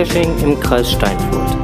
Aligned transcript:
Geocaching 0.00 0.38
im 0.42 0.58
Kreis 0.58 0.92
Steinfurt. 0.92 1.58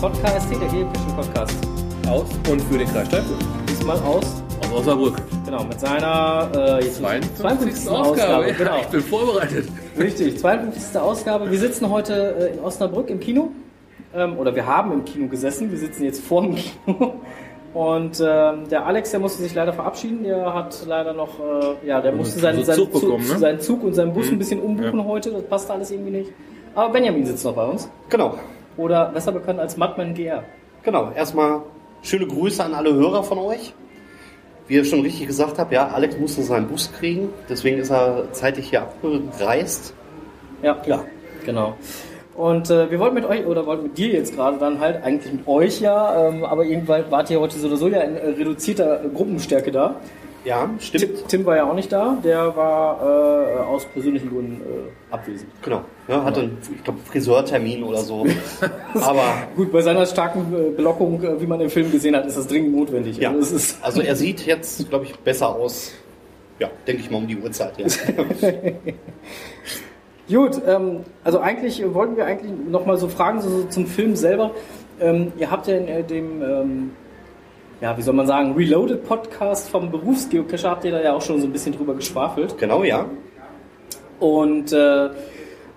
Podcast, 0.00 0.50
der 0.50 0.58
Geocaching 0.68 1.14
Podcast. 1.14 1.56
Aus 2.08 2.30
und 2.48 2.62
für 2.62 2.78
den 2.78 2.88
Kreis 2.88 3.06
Steinfurt. 3.08 3.36
Diesmal 3.68 3.98
aus, 3.98 4.24
Aus 4.62 4.72
Osnabrück. 4.80 5.16
genau, 5.44 5.64
mit 5.64 5.78
seiner 5.78 6.50
äh, 6.54 6.84
jetzt 6.84 6.96
52. 6.96 7.90
Ausgabe. 7.90 8.48
Ja, 8.48 8.54
Genau. 8.54 8.78
Ich 8.80 8.86
bin 8.86 9.00
vorbereitet. 9.02 9.68
Richtig, 9.98 10.38
52. 10.38 11.00
Ausgabe. 11.00 11.50
Wir 11.50 11.58
sitzen 11.58 11.88
heute 11.90 12.34
äh, 12.38 12.54
in 12.54 12.60
Osnabrück 12.60 13.08
im 13.10 13.20
Kino. 13.20 13.50
Ähm, 14.14 14.38
oder 14.38 14.54
wir 14.54 14.66
haben 14.66 14.92
im 14.92 15.04
Kino 15.04 15.26
gesessen. 15.28 15.70
Wir 15.70 15.78
sitzen 15.78 16.04
jetzt 16.04 16.22
vor 16.24 16.42
dem 16.42 16.54
Kino. 16.56 17.14
Und 17.72 18.20
ähm, 18.24 18.68
der 18.70 18.86
Alex, 18.86 19.10
der 19.10 19.20
musste 19.20 19.42
sich 19.42 19.54
leider 19.54 19.72
verabschieden. 19.72 20.22
Der 20.24 20.52
hat 20.54 20.82
leider 20.86 21.12
noch, 21.12 21.38
äh, 21.40 21.86
ja, 21.86 22.00
der 22.00 22.12
musste 22.12 22.40
seinen, 22.40 22.64
seinen, 22.64 22.76
Zug 22.76 22.92
Zug, 22.92 23.02
bekommen, 23.02 23.28
ne? 23.28 23.38
seinen 23.38 23.60
Zug 23.60 23.82
und 23.84 23.94
seinen 23.94 24.12
Bus 24.12 24.26
Mhm. 24.26 24.32
ein 24.32 24.38
bisschen 24.38 24.60
umbuchen 24.60 24.98
Ja. 24.98 25.04
heute. 25.04 25.30
Das 25.30 25.42
passt 25.44 25.70
alles 25.70 25.90
irgendwie 25.90 26.10
nicht. 26.12 26.32
Aber 26.74 26.92
Benjamin 26.92 27.24
sitzt 27.26 27.44
noch 27.44 27.54
bei 27.54 27.64
uns. 27.64 27.88
Genau, 28.10 28.34
Oder 28.76 29.06
besser 29.06 29.32
bekannt 29.32 29.60
als 29.60 29.76
Madman 29.78 30.12
GR. 30.14 30.42
genau. 30.82 31.10
Erstmal 31.14 31.62
schöne 32.02 32.26
Grüße 32.26 32.62
an 32.62 32.74
alle 32.74 32.92
Hörer 32.94 33.22
von 33.22 33.38
euch. 33.38 33.72
Wie 34.68 34.74
ihr 34.74 34.84
schon 34.84 35.00
richtig 35.02 35.28
gesagt 35.28 35.58
habt, 35.58 35.72
ja, 35.72 35.88
Alex 35.88 36.18
musste 36.18 36.42
seinen 36.42 36.66
Bus 36.66 36.90
kriegen, 36.92 37.28
deswegen 37.48 37.78
ist 37.78 37.90
er 37.90 38.32
zeitig 38.32 38.70
hier 38.70 38.82
abgereist. 38.82 39.94
Ja, 40.62 40.76
Ja. 40.86 41.04
genau. 41.44 41.76
Und 42.34 42.68
äh, 42.70 42.90
wir 42.90 42.98
wollten 42.98 43.14
mit 43.14 43.24
euch, 43.24 43.46
oder 43.46 43.64
wollten 43.64 43.84
mit 43.84 43.96
dir 43.96 44.08
jetzt 44.08 44.34
gerade 44.34 44.58
dann 44.58 44.78
halt, 44.78 45.02
eigentlich 45.02 45.32
mit 45.32 45.46
euch 45.48 45.80
ja, 45.80 46.28
ähm, 46.28 46.44
aber 46.44 46.64
irgendwann 46.64 47.04
wart 47.10 47.30
ihr 47.30 47.40
heute 47.40 47.58
so 47.58 47.66
oder 47.68 47.76
so 47.78 47.88
ja 47.88 48.00
in 48.00 48.16
äh, 48.16 48.26
reduzierter 48.30 49.00
Gruppenstärke 49.14 49.70
da. 49.72 49.96
Ja, 50.46 50.64
Tim, 50.64 50.78
stimmt. 50.78 51.28
Tim 51.28 51.44
war 51.44 51.56
ja 51.56 51.68
auch 51.68 51.74
nicht 51.74 51.90
da, 51.90 52.16
der 52.22 52.54
war 52.54 53.02
äh, 53.02 53.58
aus 53.64 53.84
persönlichen 53.86 54.30
Gründen 54.30 54.60
äh, 54.62 55.12
abwesend. 55.12 55.50
Genau. 55.60 55.82
Ja, 56.06 56.22
hatte 56.22 56.42
einen, 56.42 56.58
ich 56.72 56.84
glaube, 56.84 57.00
Friseurtermin 57.04 57.82
oder 57.82 57.98
so. 57.98 58.24
Aber 58.94 59.24
Gut, 59.56 59.72
bei 59.72 59.82
seiner 59.82 60.06
starken 60.06 60.54
äh, 60.54 60.70
Belockung, 60.70 61.20
äh, 61.20 61.40
wie 61.40 61.48
man 61.48 61.60
im 61.60 61.68
Film 61.68 61.90
gesehen 61.90 62.14
hat, 62.14 62.26
ist 62.26 62.36
das 62.36 62.46
dringend 62.46 62.76
notwendig. 62.76 63.16
ja, 63.18 63.32
Also 63.32 63.56
also 63.82 64.00
er 64.00 64.14
sieht 64.14 64.46
jetzt, 64.46 64.88
glaube 64.88 65.06
ich, 65.06 65.18
besser 65.18 65.48
aus. 65.48 65.90
Ja, 66.60 66.70
denke 66.86 67.02
ich 67.02 67.10
mal 67.10 67.18
um 67.18 67.26
die 67.26 67.36
Uhrzeit. 67.36 67.72
Ja. 67.78 67.86
Gut, 70.38 70.60
ähm, 70.64 71.00
also 71.24 71.40
eigentlich 71.40 71.82
äh, 71.82 71.92
wollten 71.92 72.16
wir 72.16 72.24
eigentlich 72.24 72.52
nochmal 72.68 72.98
so 72.98 73.08
fragen, 73.08 73.40
so, 73.40 73.48
so 73.48 73.64
zum 73.64 73.86
Film 73.86 74.14
selber. 74.14 74.52
Ähm, 75.00 75.32
ihr 75.38 75.50
habt 75.50 75.66
ja 75.66 75.76
in 75.76 75.88
äh, 75.88 76.04
dem, 76.04 76.40
ähm, 76.40 76.90
ja, 77.80 77.96
wie 77.96 78.02
soll 78.02 78.14
man 78.14 78.26
sagen, 78.26 78.54
Reloaded 78.54 79.04
Podcast 79.04 79.68
vom 79.68 79.90
Berufsgeocacher, 79.90 80.70
habt 80.70 80.84
ihr 80.84 80.92
da 80.92 81.02
ja 81.02 81.12
auch 81.12 81.22
schon 81.22 81.40
so 81.40 81.46
ein 81.46 81.52
bisschen 81.52 81.74
drüber 81.74 81.94
geschwafelt. 81.94 82.56
genau, 82.58 82.82
ja. 82.82 83.06
Und 84.18 84.72
äh, 84.72 85.10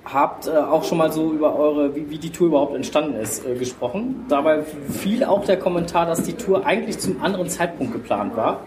habt 0.06 0.48
äh, 0.48 0.52
auch 0.52 0.84
schon 0.84 0.98
mal 0.98 1.12
so 1.12 1.34
über 1.34 1.58
eure, 1.58 1.96
wie, 1.96 2.10
wie 2.10 2.18
die 2.18 2.30
Tour 2.30 2.48
überhaupt 2.48 2.76
entstanden 2.76 3.16
ist, 3.16 3.46
äh, 3.46 3.56
gesprochen. 3.56 4.26
Dabei 4.30 4.64
fiel 4.64 5.24
auch 5.26 5.44
der 5.44 5.58
Kommentar, 5.58 6.06
dass 6.06 6.24
die 6.24 6.34
Tour 6.34 6.66
eigentlich 6.66 7.00
zum 7.00 7.22
anderen 7.22 7.50
Zeitpunkt 7.50 7.94
geplant 7.94 8.36
war. 8.38 8.66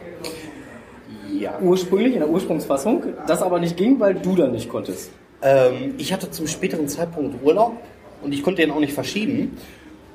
Ja. 1.32 1.58
Ursprünglich, 1.60 2.12
in 2.12 2.20
der 2.20 2.28
Ursprungsfassung. 2.28 3.04
Das 3.26 3.42
aber 3.42 3.58
nicht 3.58 3.76
ging, 3.76 3.98
weil 3.98 4.14
du 4.14 4.36
dann 4.36 4.52
nicht 4.52 4.68
konntest. 4.68 5.10
Ähm, 5.40 5.94
ich 5.96 6.12
hatte 6.12 6.30
zum 6.30 6.46
späteren 6.46 6.86
Zeitpunkt 6.86 7.42
Urlaub 7.42 7.78
und 8.22 8.32
ich 8.32 8.42
konnte 8.42 8.62
den 8.62 8.70
auch 8.70 8.80
nicht 8.80 8.92
verschieben. 8.92 9.56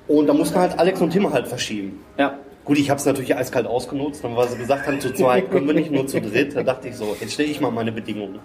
Und 0.08 0.28
da 0.28 0.34
mussten 0.34 0.58
halt 0.58 0.78
Alex 0.80 1.02
und 1.02 1.10
Tim 1.10 1.34
halt 1.34 1.48
verschieben. 1.48 2.00
Ja. 2.18 2.38
Gut, 2.68 2.78
ich 2.78 2.90
habe 2.90 3.00
es 3.00 3.06
natürlich 3.06 3.34
eiskalt 3.34 3.66
ausgenutzt, 3.66 4.26
dann 4.26 4.36
weil 4.36 4.50
sie 4.50 4.58
gesagt 4.58 4.88
haben, 4.88 5.00
zu 5.00 5.14
zweit 5.14 5.50
können 5.50 5.68
wir 5.68 5.74
nicht, 5.74 5.90
nur 5.90 6.06
zu 6.06 6.20
dritt. 6.20 6.54
Da 6.54 6.64
dachte 6.64 6.90
ich 6.90 6.98
so, 6.98 7.16
jetzt 7.18 7.32
stelle 7.32 7.50
ich 7.50 7.62
mal 7.62 7.72
meine 7.72 7.94
Bedingungen. 7.94 8.40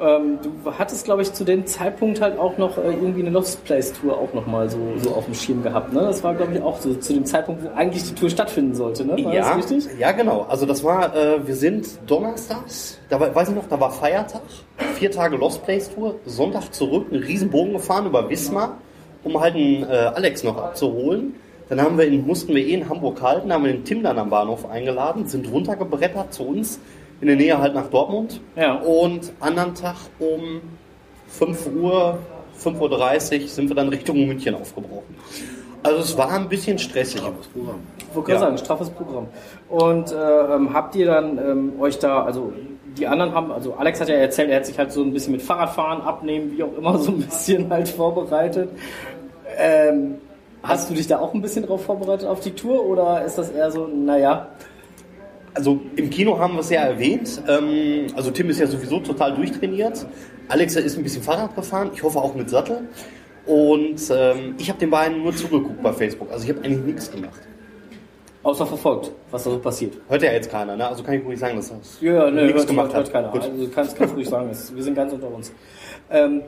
Ähm, 0.00 0.38
du 0.40 0.72
hattest, 0.78 1.04
glaube 1.04 1.22
ich, 1.22 1.32
zu 1.32 1.42
dem 1.42 1.66
Zeitpunkt 1.66 2.20
halt 2.20 2.38
auch 2.38 2.58
noch 2.58 2.78
äh, 2.78 2.82
irgendwie 2.82 3.22
eine 3.22 3.30
Lost 3.30 3.64
Place 3.64 3.92
Tour 3.92 4.16
auch 4.16 4.32
noch 4.34 4.46
mal 4.46 4.70
so, 4.70 4.78
so 4.98 5.10
auf 5.10 5.24
dem 5.24 5.34
Schirm 5.34 5.64
gehabt. 5.64 5.92
Ne? 5.92 6.00
Das 6.00 6.22
war, 6.22 6.34
glaube 6.34 6.54
ich, 6.54 6.62
auch 6.62 6.80
so 6.80 6.94
zu 6.94 7.12
dem 7.12 7.24
Zeitpunkt, 7.24 7.64
wo 7.64 7.68
eigentlich 7.76 8.04
die 8.04 8.14
Tour 8.14 8.30
stattfinden 8.30 8.74
sollte. 8.76 9.04
Ne? 9.04 9.24
War 9.24 9.34
ja, 9.34 9.56
das 9.56 9.70
richtig? 9.72 9.98
ja, 9.98 10.12
genau. 10.12 10.46
Also 10.48 10.64
das 10.64 10.84
war, 10.84 11.14
äh, 11.16 11.44
wir 11.44 11.56
sind 11.56 11.88
donnerstags, 12.06 13.00
da 13.08 13.18
war, 13.18 13.34
weiß 13.34 13.48
ich 13.48 13.54
noch, 13.56 13.68
da 13.68 13.80
war 13.80 13.90
Feiertag, 13.90 14.42
vier 14.94 15.10
Tage 15.10 15.36
Lost 15.36 15.64
Place 15.64 15.92
Tour, 15.92 16.16
Sonntag 16.24 16.72
zurück, 16.72 17.08
einen 17.10 17.22
riesen 17.22 17.50
Bogen 17.50 17.72
gefahren 17.72 18.06
über 18.06 18.28
Wismar, 18.30 18.78
um 19.24 19.40
halt 19.40 19.56
einen 19.56 19.84
äh, 19.84 20.10
Alex 20.14 20.44
noch 20.44 20.56
abzuholen. 20.56 21.34
Dann 21.68 21.80
haben 21.80 21.96
wir 21.98 22.06
ihn, 22.06 22.26
mussten 22.26 22.54
wir 22.54 22.64
eh 22.64 22.74
in 22.74 22.88
Hamburg 22.88 23.22
halten, 23.22 23.52
haben 23.52 23.64
wir 23.64 23.72
den 23.72 23.84
Tim 23.84 24.02
dann 24.02 24.18
am 24.18 24.28
Bahnhof 24.30 24.68
eingeladen, 24.68 25.26
sind 25.26 25.50
runtergebrettert 25.50 26.32
zu 26.34 26.44
uns, 26.46 26.78
in 27.20 27.28
der 27.28 27.36
Nähe 27.36 27.58
halt 27.58 27.74
nach 27.74 27.88
Dortmund. 27.88 28.40
Ja. 28.56 28.74
Und 28.74 29.32
anderen 29.40 29.74
Tag 29.74 29.96
um 30.18 30.60
5 31.28 31.68
Uhr, 31.74 32.18
5.30 32.62 33.42
Uhr 33.42 33.48
sind 33.48 33.68
wir 33.68 33.76
dann 33.76 33.88
Richtung 33.88 34.26
München 34.26 34.54
aufgebrochen. 34.54 35.14
Also 35.82 35.98
es 36.00 36.16
war 36.16 36.30
ein 36.32 36.48
bisschen 36.48 36.78
stressig. 36.78 37.20
Ich 37.20 38.14
wollte 38.16 38.32
Ja. 38.32 38.38
sagen, 38.38 38.56
straffes 38.58 38.90
Programm. 38.90 39.26
Und 39.68 40.12
äh, 40.12 40.14
ähm, 40.54 40.72
habt 40.72 40.94
ihr 40.96 41.06
dann 41.06 41.38
ähm, 41.38 41.72
euch 41.80 41.98
da, 41.98 42.24
also 42.24 42.52
die 42.96 43.06
anderen 43.06 43.34
haben, 43.34 43.50
also 43.52 43.74
Alex 43.74 44.00
hat 44.00 44.08
ja 44.08 44.14
erzählt, 44.14 44.50
er 44.50 44.56
hat 44.56 44.66
sich 44.66 44.78
halt 44.78 44.92
so 44.92 45.02
ein 45.02 45.12
bisschen 45.12 45.32
mit 45.32 45.42
Fahrradfahren, 45.42 46.00
Abnehmen, 46.02 46.52
wie 46.56 46.62
auch 46.62 46.76
immer, 46.78 46.96
so 46.98 47.10
ein 47.12 47.18
bisschen 47.20 47.68
halt 47.70 47.88
vorbereitet. 47.88 48.68
Ähm, 49.58 50.16
hast 50.64 50.90
du 50.90 50.94
dich 50.94 51.06
da 51.06 51.18
auch 51.18 51.34
ein 51.34 51.42
bisschen 51.42 51.64
drauf 51.66 51.84
vorbereitet 51.84 52.26
auf 52.28 52.40
die 52.40 52.50
Tour 52.52 52.84
oder 52.84 53.24
ist 53.24 53.36
das 53.38 53.50
eher 53.50 53.70
so, 53.70 53.86
naja, 53.86 54.48
Also 55.54 55.80
im 55.96 56.10
Kino 56.10 56.38
haben 56.38 56.54
wir 56.54 56.60
es 56.60 56.70
ja 56.70 56.80
erwähnt. 56.82 57.40
Ähm, 57.48 58.06
also 58.16 58.30
Tim 58.32 58.50
ist 58.50 58.58
ja 58.58 58.66
sowieso 58.66 58.98
total 59.00 59.34
durchtrainiert. 59.36 60.04
Alexa 60.48 60.80
ist 60.80 60.96
ein 60.96 61.04
bisschen 61.04 61.22
Fahrrad 61.22 61.54
gefahren. 61.54 61.90
Ich 61.94 62.02
hoffe 62.02 62.18
auch 62.18 62.34
mit 62.34 62.50
Sattel. 62.50 62.88
Und 63.46 64.00
ähm, 64.10 64.54
ich 64.58 64.68
habe 64.68 64.78
den 64.80 64.90
beiden 64.90 65.22
nur 65.22 65.34
zugeguckt 65.36 65.82
bei 65.82 65.92
Facebook. 65.92 66.30
Also 66.32 66.44
ich 66.44 66.50
habe 66.50 66.64
eigentlich 66.64 66.84
nichts 66.84 67.10
gemacht. 67.10 67.40
außer 68.42 68.66
verfolgt, 68.66 69.12
was 69.30 69.44
da 69.44 69.50
so 69.50 69.58
passiert? 69.58 69.94
Hört 70.08 70.22
ja 70.22 70.32
jetzt 70.32 70.50
keiner, 70.50 70.76
ne? 70.76 70.86
Also 70.88 71.02
kann 71.02 71.14
ich 71.14 71.24
ruhig 71.24 71.38
sagen, 71.38 71.56
dass 71.56 71.68
das 71.68 71.98
Ja, 72.00 72.30
ne, 72.30 72.42
nichts 72.46 72.60
hört, 72.60 72.68
gemacht 72.68 72.86
hört, 72.94 72.96
hört 72.96 73.06
hat. 73.06 73.12
keiner. 73.12 73.28
Gut. 73.28 73.42
Also 73.42 73.64
du 73.64 73.70
kannst, 73.70 73.96
kannst 73.96 74.14
ruhig 74.16 74.28
sagen, 74.28 74.48
wir 74.74 74.82
sind 74.82 74.94
ganz 74.94 75.12
unter 75.12 75.28
uns. 75.32 75.52
Ähm, 76.10 76.42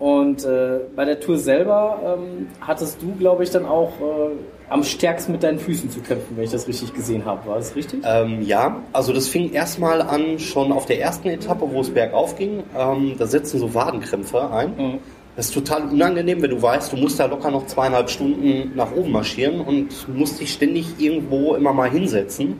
und 0.00 0.46
äh, 0.46 0.80
bei 0.96 1.04
der 1.04 1.20
Tour 1.20 1.36
selber 1.36 2.16
ähm, 2.18 2.48
hattest 2.62 3.02
du, 3.02 3.14
glaube 3.16 3.44
ich, 3.44 3.50
dann 3.50 3.66
auch 3.66 3.92
äh, 4.00 4.30
am 4.70 4.82
stärksten 4.82 5.32
mit 5.32 5.42
deinen 5.42 5.58
Füßen 5.58 5.90
zu 5.90 6.00
kämpfen, 6.00 6.36
wenn 6.36 6.44
ich 6.44 6.50
das 6.50 6.66
richtig 6.66 6.94
gesehen 6.94 7.26
habe. 7.26 7.46
War 7.46 7.56
das 7.56 7.76
richtig? 7.76 8.00
Ähm, 8.06 8.40
ja, 8.40 8.80
also 8.94 9.12
das 9.12 9.28
fing 9.28 9.52
erstmal 9.52 10.00
an 10.00 10.38
schon 10.38 10.72
auf 10.72 10.86
der 10.86 11.02
ersten 11.02 11.28
Etappe, 11.28 11.70
wo 11.70 11.82
es 11.82 11.90
bergauf 11.90 12.34
ging. 12.36 12.62
Ähm, 12.74 13.16
da 13.18 13.26
setzen 13.26 13.60
so 13.60 13.74
Wadenkrämpfe 13.74 14.50
ein. 14.50 14.74
Mhm. 14.76 14.98
Das 15.36 15.48
ist 15.48 15.54
total 15.54 15.82
unangenehm, 15.82 16.40
wenn 16.40 16.50
du 16.50 16.62
weißt, 16.62 16.92
du 16.92 16.96
musst 16.96 17.20
da 17.20 17.26
locker 17.26 17.50
noch 17.50 17.66
zweieinhalb 17.66 18.08
Stunden 18.08 18.72
nach 18.74 18.92
oben 18.92 19.12
marschieren 19.12 19.60
und 19.60 20.08
musst 20.08 20.40
dich 20.40 20.52
ständig 20.52 20.94
irgendwo 20.98 21.54
immer 21.56 21.74
mal 21.74 21.90
hinsetzen, 21.90 22.58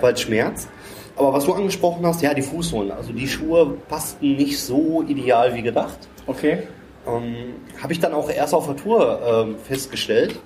weil 0.00 0.14
es 0.14 0.22
schmerzt. 0.22 0.68
Aber 1.16 1.32
was 1.32 1.44
du 1.44 1.52
angesprochen 1.52 2.04
hast, 2.06 2.22
ja, 2.22 2.34
die 2.34 2.42
Fußsohlen. 2.42 2.90
Also 2.90 3.12
die 3.12 3.28
Schuhe 3.28 3.76
passten 3.88 4.36
nicht 4.36 4.58
so 4.58 5.04
ideal 5.06 5.54
wie 5.54 5.62
gedacht. 5.62 5.98
Okay. 6.26 6.58
Ähm, 7.06 7.54
Habe 7.82 7.92
ich 7.92 8.00
dann 8.00 8.12
auch 8.14 8.30
erst 8.30 8.54
auf 8.54 8.66
der 8.66 8.76
Tour 8.76 9.20
ähm, 9.24 9.56
festgestellt. 9.58 10.38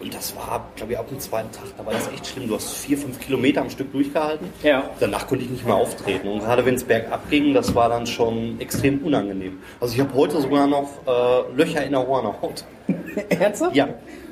Und 0.00 0.14
das 0.14 0.34
war, 0.34 0.66
glaube 0.76 0.92
ich, 0.92 0.98
ab 0.98 1.08
dem 1.08 1.20
zweiten 1.20 1.52
Tag, 1.52 1.64
da 1.76 1.84
war 1.84 1.92
das 1.92 2.08
echt 2.08 2.26
schlimm. 2.26 2.48
Du 2.48 2.54
hast 2.54 2.72
vier, 2.72 2.96
fünf 2.96 3.20
Kilometer 3.20 3.60
am 3.60 3.68
Stück 3.68 3.92
durchgehalten. 3.92 4.48
Ja. 4.62 4.88
Danach 4.98 5.26
konnte 5.26 5.44
ich 5.44 5.50
nicht 5.50 5.66
mehr 5.66 5.74
auftreten. 5.74 6.26
Und 6.26 6.40
gerade 6.40 6.64
wenn 6.64 6.74
es 6.74 6.84
bergab 6.84 7.28
ging, 7.28 7.52
das 7.52 7.74
war 7.74 7.90
dann 7.90 8.06
schon 8.06 8.58
extrem 8.60 9.00
unangenehm. 9.04 9.58
Also 9.78 9.94
ich 9.94 10.00
habe 10.00 10.14
heute 10.14 10.40
sogar 10.40 10.66
noch 10.66 10.88
äh, 11.06 11.54
Löcher 11.54 11.84
in 11.84 11.92
der 11.92 12.06
Hornhaut. 12.06 12.64
Ernsthaft? 13.28 13.76
Ja. 13.76 13.88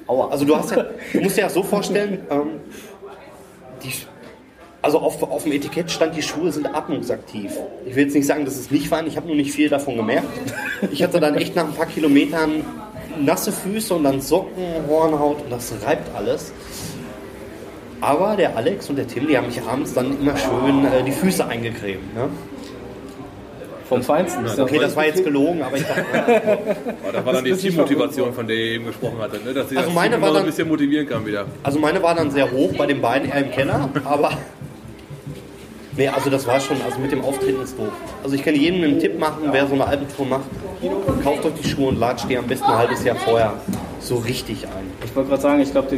Aua. 0.06 0.28
Also 0.30 0.46
du 0.46 0.56
hast 0.56 0.70
ja, 0.70 0.86
du 1.12 1.20
musst 1.20 1.36
dir 1.36 1.42
das 1.42 1.54
so 1.54 1.62
vorstellen, 1.62 2.26
ähm, 2.30 2.60
die, 3.84 3.92
also 4.82 4.98
auf, 5.00 5.22
auf 5.22 5.42
dem 5.44 5.52
Etikett 5.52 5.90
stand, 5.90 6.16
die 6.16 6.22
Schuhe 6.22 6.52
sind 6.52 6.66
atmungsaktiv. 6.75 7.52
Ich 7.86 7.94
will 7.96 8.04
jetzt 8.04 8.14
nicht 8.14 8.26
sagen, 8.26 8.44
dass 8.44 8.56
es 8.56 8.70
nicht 8.70 8.90
waren, 8.90 9.06
ich 9.06 9.16
habe 9.16 9.26
nur 9.26 9.36
nicht 9.36 9.52
viel 9.52 9.69
davon 9.69 9.96
gemerkt. 9.96 10.28
Ich 10.92 11.02
hatte 11.02 11.19
dann 11.20 11.34
echt 11.34 11.56
nach 11.56 11.64
ein 11.64 11.72
paar 11.75 11.86
Kilometern 11.86 12.64
nasse 13.20 13.50
Füße 13.50 13.94
und 13.94 14.04
dann 14.04 14.20
Socken, 14.20 14.62
Hornhaut 14.88 15.42
und 15.42 15.50
das 15.50 15.72
reibt 15.84 16.14
alles. 16.14 16.52
Aber 18.00 18.36
der 18.36 18.56
Alex 18.56 18.88
und 18.90 18.96
der 18.96 19.08
Tim, 19.08 19.26
die 19.26 19.36
haben 19.36 19.46
mich 19.48 19.60
abends 19.60 19.92
dann 19.94 20.20
immer 20.20 20.36
schön 20.36 20.84
äh, 20.84 21.02
die 21.04 21.10
Füße 21.10 21.44
eingecremt. 21.44 22.14
Ne? 22.14 22.28
Vom 23.88 24.02
Feinsten. 24.02 24.46
Ja, 24.46 24.62
Okay, 24.62 24.78
das 24.78 24.94
war 24.94 25.06
jetzt 25.06 25.24
gelogen, 25.24 25.62
aber 25.62 25.76
ich 25.78 25.82
dachte, 25.82 26.04
Aber 27.02 27.12
das 27.12 27.24
war 27.26 27.32
dann 27.32 27.44
die 27.44 27.54
Teammotivation, 27.54 28.32
von 28.34 28.46
der 28.46 28.54
ihr 28.56 28.64
eben 28.74 28.84
gesprochen 28.86 29.19
hattet, 29.19 29.44
ne? 29.44 29.52
dass 29.54 29.70
sie 29.70 29.78
Also 29.78 29.88
das 29.88 29.94
meine 29.96 30.14
Team 30.16 30.22
war 30.22 30.28
so 30.28 30.34
ein 30.34 30.40
dann- 30.42 30.46
bisschen 30.46 30.69
motivieren 30.69 31.08
kann 31.08 31.26
wieder. 31.26 31.46
Also 31.64 31.78
meine 31.81 32.00
war 32.02 32.14
dann 32.14 32.31
sehr 32.31 32.52
hoch, 32.52 32.72
bei 32.76 32.86
den 32.86 33.00
beiden 33.00 33.28
eher 33.31 33.38
im 33.44 33.50
Keller, 33.50 33.88
aber 34.04 34.31
Nee, 35.98 36.06
also 36.06 36.30
das 36.30 36.46
war 36.46 36.60
schon, 36.60 36.80
also 36.82 37.00
mit 37.00 37.10
dem 37.10 37.22
Auftreten 37.22 37.60
ist 37.60 37.76
doof. 37.76 37.90
Also 38.22 38.36
ich 38.36 38.44
kann 38.44 38.54
jedem 38.54 38.84
einen 38.84 39.00
Tipp 39.00 39.18
machen, 39.18 39.48
wer 39.50 39.66
so 39.66 39.74
eine 39.74 39.84
Alpentour 39.84 40.26
macht, 40.26 40.44
kauft 41.24 41.44
euch 41.44 41.54
die 41.60 41.68
Schuhe 41.68 41.88
und 41.88 41.98
latscht 41.98 42.30
die 42.30 42.38
am 42.38 42.46
besten 42.46 42.66
ein 42.66 42.78
halbes 42.78 43.02
Jahr 43.02 43.16
vorher 43.16 43.54
so 43.98 44.14
richtig 44.14 44.64
ein. 44.64 44.92
Ich 45.04 45.16
wollte 45.16 45.30
gerade 45.30 45.42
sagen, 45.42 45.60
ich 45.60 45.72
glaube, 45.72 45.88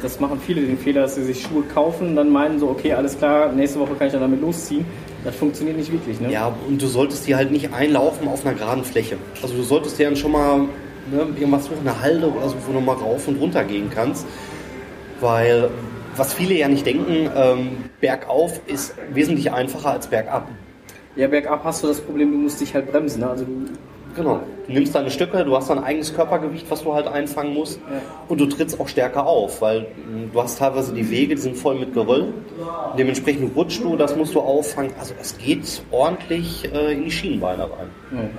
das 0.00 0.20
machen 0.20 0.40
viele 0.40 0.62
den 0.62 0.78
Fehler, 0.78 1.02
dass 1.02 1.16
sie 1.16 1.24
sich 1.24 1.42
Schuhe 1.42 1.64
kaufen, 1.64 2.16
dann 2.16 2.30
meinen 2.30 2.58
so, 2.58 2.70
okay, 2.70 2.94
alles 2.94 3.18
klar, 3.18 3.52
nächste 3.52 3.78
Woche 3.78 3.94
kann 3.98 4.06
ich 4.06 4.14
dann 4.14 4.22
damit 4.22 4.40
losziehen. 4.40 4.86
Das 5.22 5.36
funktioniert 5.36 5.76
nicht 5.76 5.92
wirklich, 5.92 6.18
ne? 6.18 6.32
Ja, 6.32 6.54
und 6.66 6.80
du 6.80 6.86
solltest 6.86 7.26
die 7.26 7.36
halt 7.36 7.50
nicht 7.50 7.74
einlaufen 7.74 8.28
auf 8.28 8.46
einer 8.46 8.54
geraden 8.54 8.84
Fläche. 8.84 9.18
Also 9.42 9.54
du 9.54 9.62
solltest 9.62 9.98
dir 9.98 10.06
dann 10.06 10.16
schon 10.16 10.32
mal 10.32 10.60
ne, 10.60 10.68
irgendwas 11.36 11.66
suchen, 11.66 11.86
eine 11.86 12.00
Halde 12.00 12.32
oder 12.32 12.48
so, 12.48 12.54
wo 12.66 12.72
du 12.72 12.80
mal 12.80 12.94
rauf 12.94 13.28
und 13.28 13.38
runter 13.38 13.64
gehen 13.64 13.90
kannst. 13.94 14.26
Weil, 15.20 15.68
was 16.16 16.34
viele 16.34 16.54
ja 16.54 16.68
nicht 16.68 16.86
denken, 16.86 17.30
ähm, 17.36 17.68
bergauf 18.00 18.60
ist 18.66 18.94
wesentlich 19.12 19.52
einfacher 19.52 19.90
als 19.90 20.06
bergab. 20.08 20.48
Ja, 21.16 21.28
bergab 21.28 21.64
hast 21.64 21.82
du 21.82 21.86
das 21.88 22.00
Problem, 22.00 22.30
du 22.32 22.38
musst 22.38 22.60
dich 22.60 22.74
halt 22.74 22.90
bremsen. 22.90 23.20
Ne? 23.20 23.30
Also 23.30 23.44
du 23.44 23.66
Genau. 24.16 24.40
Du 24.66 24.72
nimmst 24.72 24.94
deine 24.94 25.10
Stücke, 25.10 25.44
du 25.44 25.54
hast 25.54 25.68
dein 25.68 25.78
eigenes 25.78 26.14
Körpergewicht, 26.14 26.68
was 26.70 26.82
du 26.82 26.94
halt 26.94 27.06
einfangen 27.06 27.54
musst. 27.54 27.78
Ja. 27.78 28.00
Und 28.28 28.40
du 28.40 28.46
trittst 28.46 28.80
auch 28.80 28.88
stärker 28.88 29.26
auf, 29.26 29.60
weil 29.60 29.82
mh, 29.82 30.32
du 30.32 30.42
hast 30.42 30.58
teilweise 30.58 30.94
die 30.94 31.08
Wege, 31.10 31.34
die 31.34 31.40
sind 31.40 31.56
voll 31.56 31.78
mit 31.78 31.92
Geröll. 31.92 32.32
Dementsprechend 32.98 33.54
rutschst 33.54 33.84
du, 33.84 33.94
das 33.94 34.16
musst 34.16 34.34
du 34.34 34.40
auffangen. 34.40 34.92
Also 34.98 35.14
es 35.20 35.36
geht 35.36 35.82
ordentlich 35.90 36.72
äh, 36.72 36.94
in 36.94 37.04
die 37.04 37.10
Schienenbeine 37.10 37.64
rein. 37.64 38.30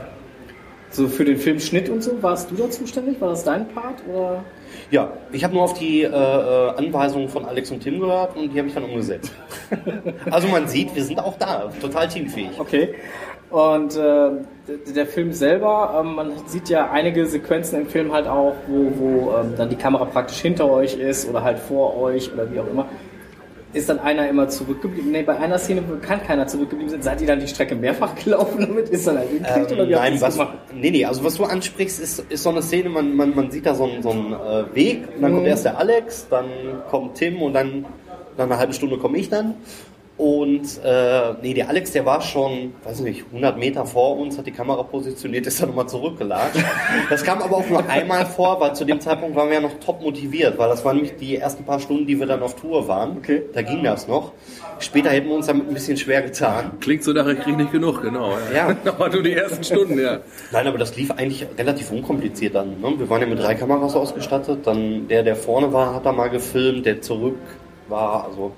So 0.90 1.08
für 1.08 1.26
den 1.26 1.38
Filmschnitt 1.38 1.90
und 1.90 2.02
so, 2.02 2.22
warst 2.24 2.50
du 2.50 2.56
da 2.56 2.70
zuständig? 2.70 3.22
War 3.22 3.30
das 3.30 3.44
dein 3.44 3.68
Part? 3.70 4.02
Oder? 4.12 4.44
Ja, 4.92 5.12
ich 5.32 5.44
habe 5.44 5.54
nur 5.54 5.64
auf 5.64 5.74
die 5.74 6.04
äh, 6.04 6.08
äh, 6.08 6.70
Anweisungen 6.78 7.30
von 7.30 7.46
Alex 7.46 7.72
und 7.72 7.82
Tim 7.82 8.00
gehört 8.00 8.36
und 8.36 8.54
die 8.54 8.58
habe 8.58 8.68
ich 8.68 8.74
dann 8.74 8.84
umgesetzt. 8.86 9.32
also 10.32 10.48
man 10.48 10.68
sieht, 10.68 10.96
wir 10.96 11.04
sind 11.04 11.20
auch 11.20 11.38
da, 11.38 11.70
total 11.82 12.08
teamfähig. 12.08 12.52
Okay. 12.60 12.96
Und 13.50 13.96
äh, 13.96 14.00
der- 14.00 14.94
der 14.94 15.06
Film 15.06 15.32
selber, 15.32 16.02
ähm, 16.02 16.16
man 16.16 16.32
sieht 16.48 16.68
ja 16.70 16.92
einige 16.92 17.26
Sequenzen 17.26 17.80
im 17.82 17.88
Film 17.88 18.12
halt 18.12 18.28
auch, 18.28 18.54
wo, 18.68 18.92
wo 19.00 19.32
ähm, 19.38 19.54
dann 19.58 19.70
die 19.70 19.78
Kamera 19.78 20.04
praktisch 20.06 20.40
hinter 20.40 20.70
euch 20.70 20.96
ist 20.98 21.30
oder 21.30 21.44
halt 21.44 21.58
vor 21.60 21.98
euch 21.98 22.32
oder 22.34 22.52
wie 22.52 22.60
auch 22.60 22.68
immer. 22.68 22.88
Ist 23.74 23.90
dann 23.90 24.00
einer 24.00 24.28
immer 24.30 24.48
zurückgeblieben? 24.48 25.12
Nee, 25.12 25.24
bei 25.24 25.38
einer 25.38 25.60
Szene 25.60 25.84
wo 25.88 25.96
kann 25.98 26.24
keiner 26.24 26.48
zurückgeblieben 26.48 26.90
sein. 26.90 27.02
Seid 27.02 27.22
ihr 27.22 27.28
dann 27.28 27.40
die 27.40 27.48
Strecke 27.48 27.76
mehrfach 27.76 28.16
gelaufen 28.24 28.62
damit? 28.68 28.90
Ist 28.90 29.06
dann 29.08 29.18
halt 29.18 29.30
hingekriegt 29.30 29.72
Ähm, 29.72 29.78
oder 29.78 29.88
wie 29.90 29.92
nein, 29.94 30.22
was, 30.22 30.36
gemacht? 30.36 30.58
nee, 30.74 30.90
nee, 30.92 31.06
also 31.06 31.24
was 31.24 31.36
du 31.36 31.44
ansprichst, 31.44 32.00
ist, 32.00 32.20
ist 32.30 32.44
so 32.44 32.50
eine 32.50 32.62
Szene, 32.62 32.90
man, 32.90 33.16
man, 33.16 33.36
man 33.36 33.52
sieht 33.52 33.66
da 33.66 33.76
so 33.76 33.84
einen, 33.84 34.02
so 34.02 34.12
einen 34.12 34.34
äh, 34.34 34.74
Weg, 34.74 35.04
und 35.16 35.22
dann 35.22 35.32
kommt 35.32 35.44
Mhm. 35.44 35.50
erst 35.50 35.66
der 35.66 35.78
Alex, 35.78 36.28
dann 36.30 36.46
kommt 36.90 37.16
Tim 37.16 37.42
und 37.42 37.54
dann 37.54 37.86
nach 38.38 38.46
einer 38.46 38.58
halben 38.58 38.74
Stunde 38.74 38.98
komme 38.98 39.18
ich 39.18 39.30
dann. 39.30 39.56
Und 40.18 40.84
äh, 40.84 41.34
nee, 41.44 41.54
der 41.54 41.70
Alex, 41.70 41.92
der 41.92 42.04
war 42.04 42.22
schon, 42.22 42.74
weiß 42.84 43.02
nicht, 43.02 43.26
100 43.28 43.56
Meter 43.60 43.86
vor 43.86 44.18
uns, 44.18 44.36
hat 44.36 44.48
die 44.48 44.52
Kamera 44.52 44.82
positioniert, 44.82 45.46
ist 45.46 45.62
dann 45.62 45.70
nochmal 45.70 45.88
zurückgelatscht. 45.88 46.64
Das 47.08 47.24
kam 47.24 47.40
aber 47.40 47.58
auch 47.58 47.70
nur 47.70 47.88
einmal 47.88 48.26
vor, 48.26 48.60
weil 48.60 48.76
zu 48.76 48.84
dem 48.84 49.00
Zeitpunkt 49.00 49.36
waren 49.36 49.50
wir 49.50 49.56
ja 49.56 49.62
noch 49.62 49.80
top 49.80 50.02
motiviert, 50.02 50.58
weil 50.58 50.70
das 50.70 50.84
waren 50.84 50.96
nämlich 50.96 51.18
die 51.18 51.38
ersten 51.38 51.66
paar 51.66 51.80
Stunden, 51.80 52.08
die 52.08 52.20
wir 52.20 52.26
dann 52.26 52.42
auf 52.42 52.56
Tour 52.56 52.88
waren. 52.88 53.18
Okay. 53.18 53.44
Da 53.54 53.62
ging 53.62 53.84
das 53.84 54.08
noch. 54.08 54.32
Später 54.80 55.12
hätten 55.12 55.28
wir 55.28 55.36
uns 55.36 55.46
damit 55.46 55.68
ein 55.68 55.74
bisschen 55.74 55.98
schwer 55.98 56.24
getan. 56.24 56.72
Klingt 56.80 57.04
so 57.04 57.14
nach, 57.14 57.28
ich 57.28 57.40
krieg 57.40 57.56
nicht 57.56 57.72
genug, 57.72 58.02
genau. 58.02 58.32
Ja. 58.54 58.76
Aber 58.86 59.10
nur 59.10 59.22
die 59.22 59.34
ersten 59.34 59.64
Stunden, 59.64 60.00
ja. 60.00 60.20
Nein, 60.52 60.68
aber 60.68 60.78
das 60.78 60.96
lief 60.96 61.12
eigentlich 61.12 61.46
relativ 61.58 61.92
unkompliziert 61.92 62.56
dann. 62.56 62.82
Ne? 62.82 62.94
Wir 62.98 63.10
waren 63.10 63.22
ja 63.22 63.28
mit 63.28 63.40
drei 63.40 63.54
Kameras 63.54 63.96
ausgestattet. 63.96 64.66
Dann 64.66 65.08
der, 65.08 65.22
der 65.22 65.36
vorne 65.36 65.72
war, 65.74 65.94
hat 65.94 66.06
da 66.06 66.12
mal 66.12 66.30
gefilmt. 66.30 66.86
Der 66.86 67.02
zurück 67.02 67.38
war, 67.88 68.26
also 68.26 68.54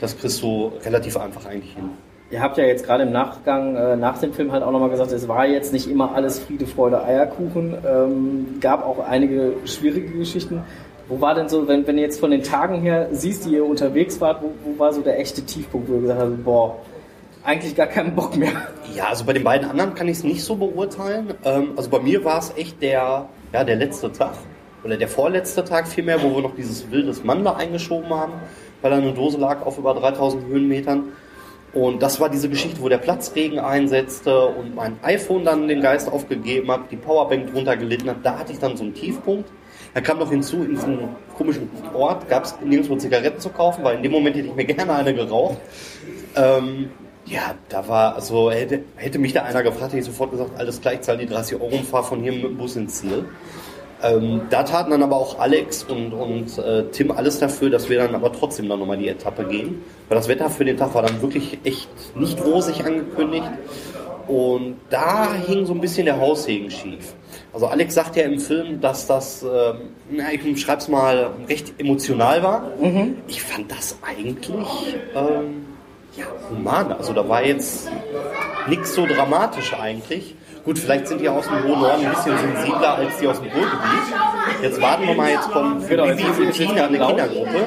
das 0.00 0.18
kriegst 0.18 0.42
du 0.42 0.72
relativ 0.84 1.16
einfach 1.16 1.46
eigentlich 1.46 1.74
hin. 1.74 1.90
Ihr 2.28 2.42
habt 2.42 2.58
ja 2.58 2.64
jetzt 2.64 2.84
gerade 2.84 3.04
im 3.04 3.12
Nachgang, 3.12 3.76
äh, 3.76 3.96
nach 3.96 4.18
dem 4.18 4.32
Film 4.32 4.50
halt 4.50 4.64
auch 4.64 4.72
nochmal 4.72 4.90
gesagt, 4.90 5.12
es 5.12 5.28
war 5.28 5.46
jetzt 5.46 5.72
nicht 5.72 5.88
immer 5.88 6.12
alles 6.12 6.40
Friede, 6.40 6.66
Freude, 6.66 7.02
Eierkuchen. 7.04 7.74
Ähm, 7.86 8.46
gab 8.60 8.84
auch 8.84 8.98
einige 8.98 9.54
schwierige 9.64 10.10
Geschichten. 10.18 10.64
Wo 11.08 11.20
war 11.20 11.36
denn 11.36 11.48
so, 11.48 11.68
wenn, 11.68 11.86
wenn 11.86 11.96
du 11.96 12.02
jetzt 12.02 12.18
von 12.18 12.32
den 12.32 12.42
Tagen 12.42 12.80
her 12.80 13.08
siehst, 13.12 13.44
die 13.44 13.50
ihr 13.50 13.64
unterwegs 13.64 14.20
wart, 14.20 14.42
wo, 14.42 14.50
wo 14.64 14.76
war 14.76 14.92
so 14.92 15.02
der 15.02 15.20
echte 15.20 15.42
Tiefpunkt, 15.42 15.88
wo 15.88 15.94
ihr 15.94 16.00
gesagt 16.00 16.20
habt, 16.20 16.44
boah, 16.44 16.76
eigentlich 17.44 17.76
gar 17.76 17.86
keinen 17.86 18.16
Bock 18.16 18.36
mehr? 18.36 18.50
Ja, 18.96 19.04
also 19.10 19.24
bei 19.24 19.32
den 19.32 19.44
beiden 19.44 19.70
anderen 19.70 19.94
kann 19.94 20.08
ich 20.08 20.18
es 20.18 20.24
nicht 20.24 20.42
so 20.42 20.56
beurteilen. 20.56 21.32
Ähm, 21.44 21.74
also 21.76 21.90
bei 21.90 22.00
mir 22.00 22.24
war 22.24 22.40
es 22.40 22.52
echt 22.56 22.82
der, 22.82 23.28
ja, 23.52 23.62
der 23.62 23.76
letzte 23.76 24.10
Tag. 24.10 24.34
Oder 24.82 24.96
der 24.96 25.08
vorletzte 25.08 25.64
Tag 25.64 25.86
vielmehr, 25.86 26.20
wo 26.22 26.34
wir 26.34 26.42
noch 26.42 26.56
dieses 26.56 26.90
wildes 26.90 27.22
Mann 27.22 27.44
da 27.44 27.52
eingeschoben 27.52 28.10
haben, 28.10 28.32
weil 28.82 28.90
da 28.90 28.96
eine 28.98 29.12
Dose 29.12 29.38
lag 29.38 29.64
auf 29.64 29.78
über 29.78 29.94
3000 29.94 30.46
Höhenmetern. 30.46 31.12
Und 31.72 32.02
das 32.02 32.20
war 32.20 32.30
diese 32.30 32.48
Geschichte, 32.48 32.80
wo 32.80 32.88
der 32.88 32.98
Platzregen 32.98 33.58
einsetzte 33.58 34.46
und 34.46 34.74
mein 34.74 34.98
iPhone 35.02 35.44
dann 35.44 35.68
den 35.68 35.82
Geist 35.82 36.10
aufgegeben 36.10 36.70
hat, 36.70 36.90
die 36.90 36.96
Powerbank 36.96 37.52
drunter 37.52 37.76
gelitten 37.76 38.08
hat. 38.08 38.16
Da 38.22 38.38
hatte 38.38 38.52
ich 38.52 38.58
dann 38.58 38.76
so 38.76 38.84
einen 38.84 38.94
Tiefpunkt. 38.94 39.50
Da 39.92 40.00
kam 40.00 40.18
noch 40.18 40.30
hinzu, 40.30 40.62
in 40.64 40.70
diesem 40.70 40.98
komischen 41.36 41.68
Ort 41.94 42.28
gab 42.28 42.44
es 42.44 42.54
nirgendwo 42.64 42.96
Zigaretten 42.96 43.40
zu 43.40 43.50
kaufen, 43.50 43.84
weil 43.84 43.96
in 43.96 44.02
dem 44.02 44.12
Moment 44.12 44.36
hätte 44.36 44.48
ich 44.48 44.54
mir 44.54 44.64
gerne 44.66 44.94
eine 44.94 45.14
geraucht. 45.14 45.58
Ähm, 46.34 46.90
ja, 47.26 47.54
da 47.68 47.86
war, 47.88 48.14
also 48.14 48.50
hätte, 48.50 48.82
hätte 48.96 49.18
mich 49.18 49.32
da 49.32 49.42
einer 49.42 49.62
gefragt, 49.62 49.92
hätte 49.92 49.98
ich 49.98 50.04
sofort 50.04 50.30
gesagt, 50.30 50.52
alles 50.58 50.80
klar, 50.80 50.94
ich 50.94 51.00
zahle 51.00 51.18
die 51.18 51.26
30 51.26 51.60
Euro 51.60 51.76
und 51.76 51.84
fahre 51.84 52.04
von 52.04 52.22
hier 52.22 52.32
mit 52.32 52.44
dem 52.44 52.56
Bus 52.56 52.76
ins 52.76 53.00
Ziel. 53.00 53.24
Ähm, 54.02 54.42
da 54.50 54.62
taten 54.62 54.90
dann 54.90 55.02
aber 55.02 55.16
auch 55.16 55.38
Alex 55.38 55.84
und, 55.84 56.12
und 56.12 56.58
äh, 56.58 56.84
Tim 56.92 57.10
alles 57.10 57.38
dafür, 57.38 57.70
dass 57.70 57.88
wir 57.88 57.98
dann 57.98 58.14
aber 58.14 58.32
trotzdem 58.32 58.68
dann 58.68 58.78
nochmal 58.78 58.98
die 58.98 59.08
Etappe 59.08 59.44
gehen. 59.44 59.82
Weil 60.08 60.16
das 60.16 60.28
Wetter 60.28 60.50
für 60.50 60.64
den 60.64 60.76
Tag 60.76 60.94
war 60.94 61.02
dann 61.02 61.20
wirklich 61.22 61.58
echt 61.64 61.88
nicht 62.14 62.44
rosig 62.44 62.84
angekündigt. 62.84 63.48
Und 64.28 64.76
da 64.90 65.34
hing 65.34 65.66
so 65.66 65.72
ein 65.72 65.80
bisschen 65.80 66.04
der 66.04 66.20
Haussegen 66.20 66.70
schief. 66.70 67.14
Also 67.52 67.66
Alex 67.68 67.94
sagt 67.94 68.16
ja 68.16 68.24
im 68.24 68.38
Film, 68.38 68.80
dass 68.80 69.06
das, 69.06 69.42
ähm, 69.42 69.90
na, 70.10 70.24
ich 70.32 70.60
schreib's 70.60 70.88
mal, 70.88 71.30
recht 71.48 71.74
emotional 71.78 72.42
war. 72.42 72.72
Ich 73.28 73.42
fand 73.42 73.70
das 73.70 73.96
eigentlich 74.02 74.96
ähm, 75.14 75.64
ja, 76.16 76.24
human. 76.50 76.92
Also 76.92 77.12
da 77.12 77.28
war 77.28 77.44
jetzt 77.44 77.88
nichts 78.68 78.94
so 78.94 79.06
dramatisch 79.06 79.74
eigentlich. 79.74 80.34
Gut, 80.66 80.78
vielleicht 80.80 81.06
sind 81.06 81.20
die 81.20 81.28
aus 81.28 81.44
dem 81.46 81.62
hohen 81.62 81.80
Norden 81.80 82.04
ein 82.06 82.10
bisschen 82.12 82.36
sensibler 82.38 82.94
als 82.96 83.16
die 83.18 83.28
aus 83.28 83.36
dem 83.40 83.44
Ruhrgebiet. 83.52 84.62
Jetzt 84.62 84.82
warten 84.82 85.06
wir 85.06 85.14
mal, 85.14 85.30
jetzt 85.30 85.48
kommen 85.52 85.80
für 85.80 85.88
Genau, 85.96 86.06
Bibi 86.06 86.22
jetzt 86.22 86.38
und 86.40 86.52
Tina 86.52 86.86
eine. 86.86 86.98
Kindergruppe. 86.98 87.66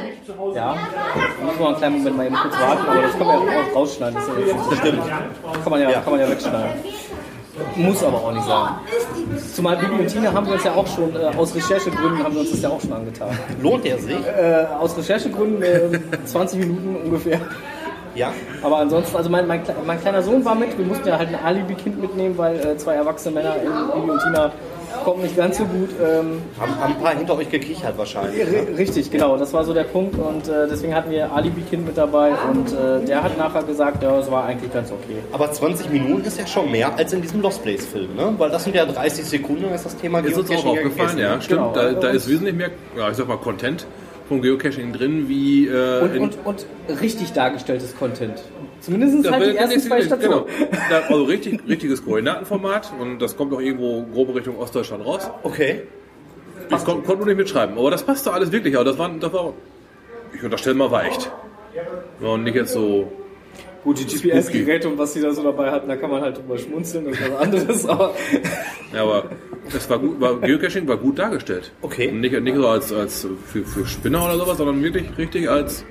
Ja, 0.54 0.76
da 0.76 1.46
müssen 1.46 1.60
wir 1.60 1.68
einen 1.68 1.78
kleinen 1.78 1.98
Moment 2.00 2.18
mal 2.18 2.26
eben 2.26 2.36
kurz 2.36 2.54
warten, 2.60 2.88
aber 2.90 3.02
das 3.02 3.18
kann 3.18 3.28
man 3.28 3.36
ja 3.48 3.54
auch 3.62 3.76
rausschneiden. 3.76 4.16
Das, 4.16 4.28
ist 4.28 4.34
ja 4.34 4.40
jetzt 4.46 4.56
nicht 4.56 4.70
so 4.70 4.76
Stimmt. 4.76 5.04
Kann 5.64 5.72
man 5.72 5.82
ja, 5.82 5.90
Ja. 5.92 6.00
kann 6.02 6.12
man 6.12 6.20
ja 6.20 6.30
wegschneiden. 6.30 6.72
Muss 7.76 8.04
aber 8.04 8.18
auch 8.18 8.32
nicht 8.34 8.46
sein. 8.46 8.70
Zumal 9.56 9.78
Bibi 9.78 9.94
und 9.94 10.08
Tina 10.08 10.34
haben 10.34 10.46
wir 10.48 10.54
uns 10.54 10.64
ja 10.66 10.74
auch 10.74 10.88
schon, 10.88 11.16
äh, 11.16 11.26
aus 11.38 11.56
Recherchegründen 11.56 12.22
haben 12.24 12.34
wir 12.34 12.42
uns 12.42 12.52
das 12.52 12.62
ja 12.62 12.70
auch 12.70 12.82
schon 12.82 12.92
angetan. 12.94 13.30
Lohnt 13.62 13.86
er 13.86 13.98
sich? 13.98 14.16
Äh, 14.16 14.66
aus 14.78 14.98
Recherchegründen 14.98 15.64
äh, 15.64 16.00
20 16.26 16.60
Minuten 16.60 16.98
ungefähr. 17.06 17.40
Ja. 18.16 18.32
Aber 18.62 18.78
ansonsten, 18.78 19.16
also 19.16 19.30
mein, 19.30 19.48
mein, 19.48 19.62
mein 19.86 20.00
kleiner 20.02 20.22
Sohn 20.22 20.44
war 20.46 20.56
mit, 20.56 20.78
wir 20.78 20.86
mussten 20.86 21.08
ja 21.08 21.18
halt 21.18 21.30
ein 21.30 21.36
Alibi-Kind 21.44 22.02
mitnehmen, 22.02 22.38
weil 22.38 22.56
äh, 22.60 22.78
zwei 22.78 22.96
erwachsene 22.96 23.36
Männer, 23.36 23.56
äh, 23.56 23.96
Bibi 24.00 24.12
und 24.12 24.20
Tina, 24.22 24.52
kommen 25.06 25.22
nicht 25.22 25.38
ganz 25.38 25.58
so 25.58 25.66
gut. 25.66 25.90
Ähm, 26.02 26.42
Haben, 26.60 26.76
haben 26.82 26.94
ein 26.96 27.02
paar 27.02 27.16
hinter 27.16 27.38
euch 27.38 27.50
gekichert 27.50 27.96
wahrscheinlich. 27.98 28.44
ne? 28.50 28.58
ri- 28.62 28.78
richtig, 28.78 29.12
genau, 29.12 29.38
das 29.38 29.54
war 29.54 29.64
so 29.64 29.74
der 29.74 29.84
Punkt 29.84 30.16
und 30.18 30.48
äh, 30.50 30.68
deswegen 30.70 30.96
hatten 30.96 31.12
wir 31.12 31.32
Alibi-Kind 31.32 31.86
mit 31.86 31.96
dabei 31.98 32.32
und 32.52 32.72
äh, 32.74 33.06
der 33.06 33.24
hat 33.24 33.38
nachher 33.38 33.64
gesagt, 33.64 34.02
ja, 34.04 34.18
es 34.18 34.30
war 34.32 34.46
eigentlich 34.46 34.74
ganz 34.74 34.92
okay. 34.92 35.18
Aber 35.32 35.52
20 35.52 35.92
Minuten 35.92 36.26
ist 36.26 36.40
ja 36.40 36.48
schon 36.48 36.72
mehr 36.72 36.96
als 36.98 37.14
in 37.14 37.22
diesem 37.22 37.42
Lost 37.42 37.62
Place 37.64 37.86
Film, 37.86 38.16
ne? 38.16 38.34
Weil 38.40 38.50
das 38.50 38.64
sind 38.64 38.76
ja 38.76 38.84
30 38.86 39.24
Sekunden, 39.26 39.72
ist 39.74 39.86
das 39.86 39.96
Thema 39.96 40.20
Ist 40.20 40.38
uns 40.38 40.50
auch 40.52 40.66
aufgefallen, 40.66 41.18
ja, 41.20 41.40
stimmt. 41.40 41.60
Genau. 41.62 41.74
Da, 41.74 41.92
da 41.94 42.10
ist 42.10 42.28
wesentlich 42.28 42.56
mehr, 42.56 42.70
ja, 42.98 43.10
ich 43.12 43.16
sag 43.16 43.28
mal, 43.28 43.38
Content 43.38 43.86
vom 44.30 44.42
Geocaching 44.42 44.94
drin, 44.94 45.28
wie 45.28 45.68
äh, 45.68 46.02
Und, 46.02 46.18
und, 46.20 46.38
und 46.46 47.02
richtig 47.02 47.34
dargestelltes 47.34 47.98
Content. 47.98 48.42
Zumindest 48.80 49.30
halt 49.30 49.54
die 49.54 49.58
ersten 49.58 49.80
zwei 49.82 50.02
Stationen. 50.02 50.46
Genau. 50.46 50.72
Da, 50.90 51.00
also 51.10 51.24
richtig, 51.24 51.68
richtiges 51.68 52.06
Koordinatenformat 52.06 52.94
und 53.00 53.20
das 53.20 53.36
kommt 53.36 53.54
auch 53.54 53.60
irgendwo 53.60 54.04
grob 54.04 54.34
Richtung 54.34 54.58
Ostdeutschland 54.58 55.06
raus. 55.06 55.30
Okay. 55.44 55.82
Ich 56.70 56.86
kon, 56.86 57.04
konnte 57.04 57.18
nur 57.18 57.26
nicht 57.26 57.38
mitschreiben, 57.38 57.78
aber 57.78 57.92
das 57.92 58.04
passte 58.04 58.32
alles 58.32 58.52
wirklich. 58.52 58.76
Aber 58.76 58.86
das 58.86 58.98
war, 58.98 59.10
das 59.20 59.34
war 59.34 59.54
ich 60.34 60.44
unterstelle 60.44 60.76
mal, 60.76 60.92
war 60.92 61.06
echt. 61.06 61.32
Ja, 62.22 62.28
und 62.28 62.44
nicht 62.44 62.56
jetzt 62.56 62.74
so. 62.74 63.12
Gut, 63.84 64.00
die 64.00 64.06
GPS-Geräte 64.06 64.90
und 64.90 64.98
was 64.98 65.14
die 65.14 65.22
da 65.22 65.32
so 65.32 65.42
dabei 65.42 65.72
hatten, 65.72 65.88
da 65.88 65.96
kann 65.96 66.12
man 66.12 66.22
halt 66.22 66.38
drüber 66.38 66.58
schmunzeln, 66.58 67.08
ist 67.08 67.22
was 67.22 67.40
anderes, 67.40 67.86
aber 67.88 68.14
Ja, 68.94 69.04
aber 69.04 69.26
es 69.68 69.90
war 69.90 70.00
gut, 70.00 70.20
war, 70.20 70.40
Geocaching 70.40 70.88
war 70.88 70.98
gut 70.98 71.20
dargestellt. 71.20 71.72
Okay. 71.82 72.10
Und 72.10 72.22
nicht, 72.22 72.40
nicht 72.40 72.56
so 72.56 72.68
als, 72.68 72.92
als 72.92 73.28
für, 73.46 73.64
für 73.64 73.86
Spinner 73.86 74.26
oder 74.26 74.38
sowas, 74.38 74.58
sondern 74.58 74.82
wirklich 74.82 75.06
richtig 75.18 75.50
als 75.50 75.86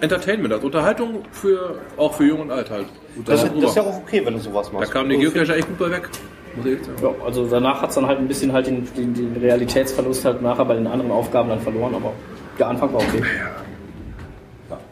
Entertainment, 0.00 0.52
als 0.52 0.62
Unterhaltung 0.62 1.24
für 1.32 1.80
auch 1.96 2.14
für 2.14 2.24
Jung 2.24 2.40
und 2.40 2.50
Alt 2.50 2.70
halt. 2.70 2.86
Das, 3.24 3.42
da, 3.42 3.48
das 3.48 3.70
ist 3.70 3.76
ja 3.76 3.82
auch 3.82 3.98
okay, 3.98 4.22
wenn 4.24 4.34
du 4.34 4.40
sowas 4.40 4.70
da 4.70 4.78
machst. 4.78 4.92
kamen 4.92 5.10
die 5.10 5.18
Geocacher 5.18 5.56
echt 5.56 5.68
gut 5.68 5.78
bei 5.78 5.90
weg. 5.90 6.08
Muss 6.56 6.66
ich 6.66 6.72
echt 6.74 6.84
sagen. 6.84 6.98
ja, 7.02 7.24
also 7.24 7.46
danach 7.46 7.82
hat 7.82 7.88
es 7.88 7.96
dann 7.96 8.06
halt 8.06 8.18
ein 8.18 8.28
bisschen 8.28 8.52
halt 8.52 8.66
den, 8.66 8.86
den, 8.96 9.14
den 9.14 9.36
Realitätsverlust 9.36 10.24
halt 10.24 10.42
nachher 10.42 10.64
bei 10.64 10.74
den 10.74 10.86
anderen 10.86 11.10
Aufgaben 11.10 11.48
dann 11.48 11.60
verloren, 11.60 11.94
aber 11.94 12.12
der 12.58 12.68
Anfang 12.68 12.92
war 12.92 13.00
okay. 13.00 13.22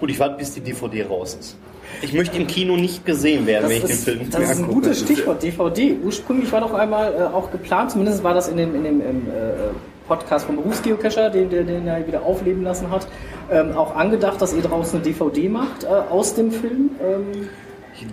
Gut, 0.02 0.10
ich 0.10 0.18
warte, 0.18 0.34
bis 0.36 0.52
die 0.52 0.60
DVD 0.60 1.04
raus 1.04 1.36
ist. 1.38 1.56
Ich 2.02 2.12
möchte 2.12 2.36
im 2.36 2.48
Kino 2.48 2.76
nicht 2.76 3.06
gesehen 3.06 3.46
werden, 3.46 3.68
wenn 3.68 3.76
ich 3.76 3.82
den 3.84 3.90
ist, 3.92 4.02
Film 4.02 4.28
das 4.28 4.42
ist 4.42 4.50
ein 4.50 4.64
angucke. 4.64 4.74
gutes 4.80 4.98
Stichwort, 4.98 5.40
DVD. 5.40 5.94
Ursprünglich 6.02 6.50
war 6.50 6.60
doch 6.60 6.74
einmal 6.74 7.14
äh, 7.14 7.22
auch 7.32 7.52
geplant, 7.52 7.92
zumindest 7.92 8.24
war 8.24 8.34
das 8.34 8.48
in 8.48 8.56
dem, 8.56 8.74
in 8.74 8.82
dem 8.82 9.00
ähm, 9.00 9.22
äh, 9.28 10.08
Podcast 10.08 10.46
vom 10.46 10.56
Berufsgeocacher, 10.56 11.30
den, 11.30 11.50
der, 11.50 11.62
den 11.62 11.86
er 11.86 12.04
wieder 12.04 12.24
aufleben 12.24 12.64
lassen 12.64 12.90
hat, 12.90 13.06
ähm, 13.52 13.76
auch 13.76 13.94
angedacht, 13.94 14.42
dass 14.42 14.52
ihr 14.52 14.62
draußen 14.62 14.96
eine 15.00 15.04
DVD 15.08 15.48
macht 15.48 15.84
äh, 15.84 15.86
aus 15.86 16.34
dem 16.34 16.50
Film. 16.50 16.90
Ähm, 17.00 17.48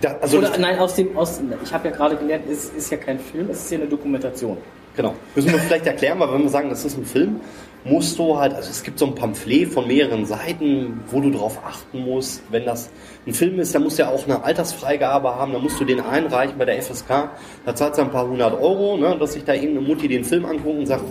Da, 0.00 0.14
also 0.20 0.38
oder 0.38 0.50
das- 0.50 0.58
nein, 0.60 0.78
aus 0.78 0.94
dem, 0.94 1.16
aus, 1.16 1.40
ich 1.64 1.74
habe 1.74 1.88
ja 1.88 1.92
gerade 1.96 2.14
gelernt, 2.14 2.44
es 2.48 2.66
ist 2.66 2.92
ja 2.92 2.98
kein 2.98 3.18
Film, 3.18 3.50
es 3.50 3.62
ist 3.64 3.70
ja 3.72 3.78
eine 3.78 3.88
Dokumentation. 3.88 4.58
Genau. 4.94 5.14
Müssen 5.34 5.50
wir 5.50 5.58
vielleicht 5.58 5.86
erklären, 5.88 6.20
weil 6.20 6.32
wenn 6.34 6.42
wir 6.42 6.50
sagen, 6.50 6.68
das 6.70 6.84
ist 6.84 6.96
ein 6.96 7.04
Film, 7.04 7.40
musst 7.84 8.18
du 8.18 8.38
halt, 8.38 8.54
also 8.54 8.70
es 8.70 8.82
gibt 8.82 8.98
so 8.98 9.06
ein 9.06 9.14
Pamphlet 9.14 9.72
von 9.72 9.86
mehreren 9.86 10.26
Seiten, 10.26 11.00
wo 11.06 11.20
du 11.20 11.30
drauf 11.30 11.60
achten 11.64 12.04
musst. 12.04 12.42
Wenn 12.50 12.66
das 12.66 12.90
ein 13.26 13.32
Film 13.32 13.58
ist, 13.58 13.74
dann 13.74 13.82
musst 13.82 13.98
du 13.98 14.02
ja 14.02 14.10
auch 14.10 14.24
eine 14.24 14.42
Altersfreigabe 14.42 15.34
haben, 15.34 15.52
dann 15.52 15.62
musst 15.62 15.80
du 15.80 15.84
den 15.84 16.00
einreichen 16.00 16.58
bei 16.58 16.66
der 16.66 16.82
FSK. 16.82 17.30
Da 17.64 17.74
zahlst 17.74 17.98
du 17.98 18.02
ein 18.02 18.10
paar 18.10 18.26
hundert 18.26 18.54
Euro, 18.60 18.96
ne, 18.96 19.16
dass 19.18 19.32
sich 19.32 19.44
da 19.44 19.54
irgendeine 19.54 19.80
Mutti 19.80 20.08
den 20.08 20.24
Film 20.24 20.44
anguckt 20.44 20.78
und 20.78 20.86
sagt, 20.86 21.04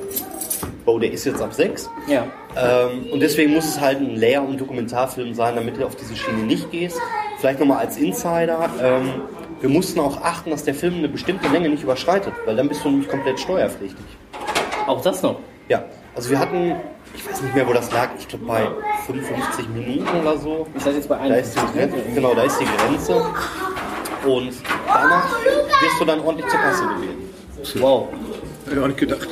oh, 0.85 0.99
der 0.99 1.11
ist 1.11 1.25
jetzt 1.25 1.41
ab 1.41 1.53
sechs. 1.53 1.89
Ja. 2.07 2.27
Ähm, 2.55 3.07
und 3.11 3.19
deswegen 3.19 3.53
muss 3.53 3.65
es 3.65 3.79
halt 3.79 3.99
ein 3.99 4.15
Lehr- 4.15 4.43
und 4.43 4.59
Dokumentarfilm 4.59 5.33
sein, 5.33 5.55
damit 5.55 5.77
du 5.77 5.85
auf 5.85 5.95
diese 5.95 6.15
Schiene 6.15 6.43
nicht 6.43 6.71
gehst. 6.71 6.99
Vielleicht 7.39 7.59
nochmal 7.59 7.79
als 7.79 7.97
Insider. 7.97 8.69
Ähm, 8.81 9.21
wir 9.61 9.69
mussten 9.69 9.99
auch 9.99 10.21
achten, 10.21 10.51
dass 10.51 10.63
der 10.63 10.73
Film 10.75 10.95
eine 10.95 11.09
bestimmte 11.09 11.47
Länge 11.49 11.69
nicht 11.69 11.83
überschreitet, 11.83 12.33
weil 12.45 12.55
dann 12.55 12.67
bist 12.67 12.83
du 12.83 12.89
nämlich 12.89 13.09
komplett 13.09 13.39
steuerpflichtig. 13.39 14.05
Auch 14.87 15.01
das 15.01 15.21
noch. 15.21 15.39
Ja, 15.67 15.83
also 16.19 16.31
wir 16.31 16.39
hatten, 16.39 16.75
ich 17.15 17.25
weiß 17.25 17.41
nicht 17.43 17.55
mehr, 17.55 17.65
wo 17.65 17.71
das 17.71 17.89
lag, 17.93 18.09
ich 18.19 18.27
glaube 18.27 18.43
bei 18.45 18.67
55 19.05 19.69
Minuten 19.69 20.05
oder 20.21 20.37
so. 20.37 20.67
Ihr 20.75 20.81
seid 20.81 20.95
jetzt 20.95 21.07
bei 21.07 21.15
Da 21.15 21.21
einem. 21.21 21.35
ist 21.39 21.55
die 21.55 21.77
Grenze, 21.77 21.95
genau, 22.13 22.33
da 22.33 22.43
ist 22.43 22.59
die 22.59 22.65
Grenze. 22.65 23.15
Und 24.27 24.51
danach 24.85 25.31
wirst 25.45 26.01
du 26.01 26.03
dann 26.03 26.19
ordentlich 26.19 26.45
zur 26.49 26.59
Kasse 26.59 26.83
gebeten. 26.83 27.29
Wow. 27.75 28.09
Hätte 28.65 28.75
ich 28.75 28.83
auch 28.83 28.87
nicht 28.87 28.99
gedacht. 28.99 29.29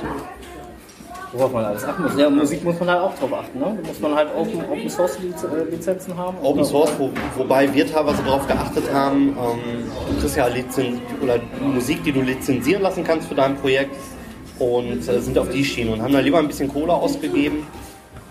Worauf 1.34 1.51
man 1.51 1.65
alles 1.65 1.84
achten 1.84 2.03
muss. 2.03 2.15
Ja, 2.15 2.29
Musik 2.29 2.63
muss 2.63 2.79
man 2.79 2.89
halt 2.89 3.01
auch 3.01 3.20
drauf 3.20 3.34
achten. 3.34 3.60
Ne? 3.60 3.77
Da 3.82 3.88
muss 3.89 4.00
man 4.00 4.15
halt 4.15 4.29
Open, 4.34 4.63
Open 4.72 4.89
Source 4.89 5.17
äh, 5.17 5.70
Lizenzen 5.70 6.15
haben. 6.17 6.38
Open 6.41 6.63
Source, 6.63 6.91
wo, 6.98 7.12
wobei 7.36 7.72
wir 7.74 7.86
teilweise 7.86 8.24
darauf 8.24 8.48
geachtet 8.48 8.86
haben, 8.94 9.36
ähm, 9.38 9.91
du 10.10 10.22
kriegst 10.22 10.38
ja 10.38 10.48
Lizen 10.48 11.01
oder 11.22 11.38
Musik, 11.60 12.01
die 12.06 12.13
du 12.13 12.22
lizenzieren 12.22 12.82
lassen 12.82 13.03
kannst 13.03 13.27
für 13.27 13.36
dein 13.36 13.58
Projekt 13.58 13.94
und 14.60 15.08
äh, 15.08 15.20
sind 15.22 15.38
auf 15.38 15.50
die 15.50 15.64
Schiene 15.64 15.92
und 15.92 16.02
haben 16.02 16.14
da 16.14 16.20
lieber 16.20 16.40
ein 16.40 16.48
bisschen 16.48 16.68
Kohle 16.68 16.94
ausgegeben, 16.94 17.68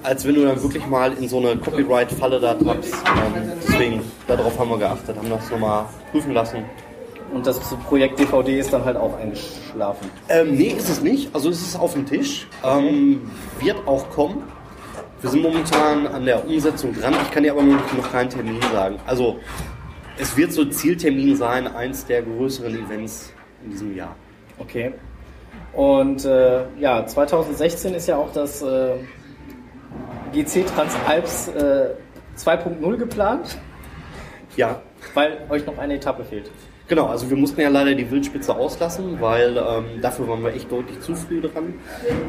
als 0.03 0.27
wenn 0.27 0.35
du 0.35 0.45
dann 0.45 0.63
wirklich 0.63 0.87
mal 0.87 1.13
in 1.13 1.29
so 1.29 1.39
eine 1.39 1.57
Copyright-Falle 1.57 2.41
da 2.41 2.55
tappst. 2.55 2.95
Ähm, 2.95 3.53
deswegen, 3.67 4.01
darauf 4.27 4.59
haben 4.59 4.71
wir 4.71 4.79
geachtet, 4.79 5.17
haben 5.17 5.31
das 5.31 5.51
nochmal 5.51 5.87
prüfen 6.13 6.33
lassen. 6.33 6.65
Und 7.33 7.47
das 7.47 7.59
Projekt 7.89 8.21
DVD 8.21 8.61
ist 8.61 8.73
dann 8.73 8.85
halt 8.85 8.97
auch 8.97 9.19
eingeschlafen. 9.19 10.09
Ähm, 10.29 10.55
nee, 10.55 10.69
ist 10.69 10.89
es 10.89 11.03
nicht. 11.03 11.35
Also 11.35 11.51
es 11.51 11.61
ist 11.61 11.77
auf 11.77 11.95
dem 11.95 12.07
Tisch. 12.07 12.47
Ähm, 12.65 13.31
wird 13.61 13.77
auch 13.87 14.09
kommen. 14.11 14.45
Wir 15.21 15.31
sind 15.31 15.43
momentan 15.43 16.07
an 16.07 16.25
der 16.25 16.47
Umsetzung 16.47 16.95
dran. 16.95 17.15
Ich 17.23 17.31
kann 17.33 17.43
dir 17.43 17.53
aber 17.53 17.63
noch, 17.63 17.93
noch 17.95 18.13
keinen 18.13 18.31
Termin 18.31 18.61
sagen. 18.73 18.97
Also 19.07 19.39
es 20.19 20.37
wird 20.37 20.53
so 20.53 20.65
Zieltermin 20.65 21.35
sein, 21.37 21.67
eins 21.67 22.07
der 22.07 22.23
größeren 22.23 22.75
Events 22.75 23.33
in 23.65 23.71
diesem 23.71 23.97
Jahr. 23.97 24.15
Okay. 24.59 24.93
Und 25.77 26.25
äh, 26.25 26.63
ja, 26.81 27.05
2016 27.07 27.95
ist 27.95 28.07
ja 28.09 28.17
auch 28.17 28.33
das 28.33 28.63
äh, 28.63 28.95
GC 30.33 30.65
Transalps 30.67 31.49
äh, 31.49 31.91
2.0 32.39 32.97
geplant, 32.97 33.59
Ja, 34.57 34.81
weil 35.15 35.39
euch 35.51 35.67
noch 35.67 35.77
eine 35.79 35.95
Etappe 35.97 36.25
fehlt. 36.25 36.51
genau. 36.89 37.07
Also 37.07 37.29
wir 37.29 37.37
mussten 37.37 37.61
ja 37.61 37.69
leider 37.69 37.95
die 37.95 38.11
Wildspitze 38.11 38.55
auslassen, 38.57 39.21
weil 39.21 39.57
ähm, 39.59 40.01
dafür 40.01 40.29
waren 40.29 40.43
wir 40.45 40.55
echt 40.55 40.71
deutlich 40.73 40.99
zu 41.01 41.15
früh 41.15 41.41
dran. 41.43 41.75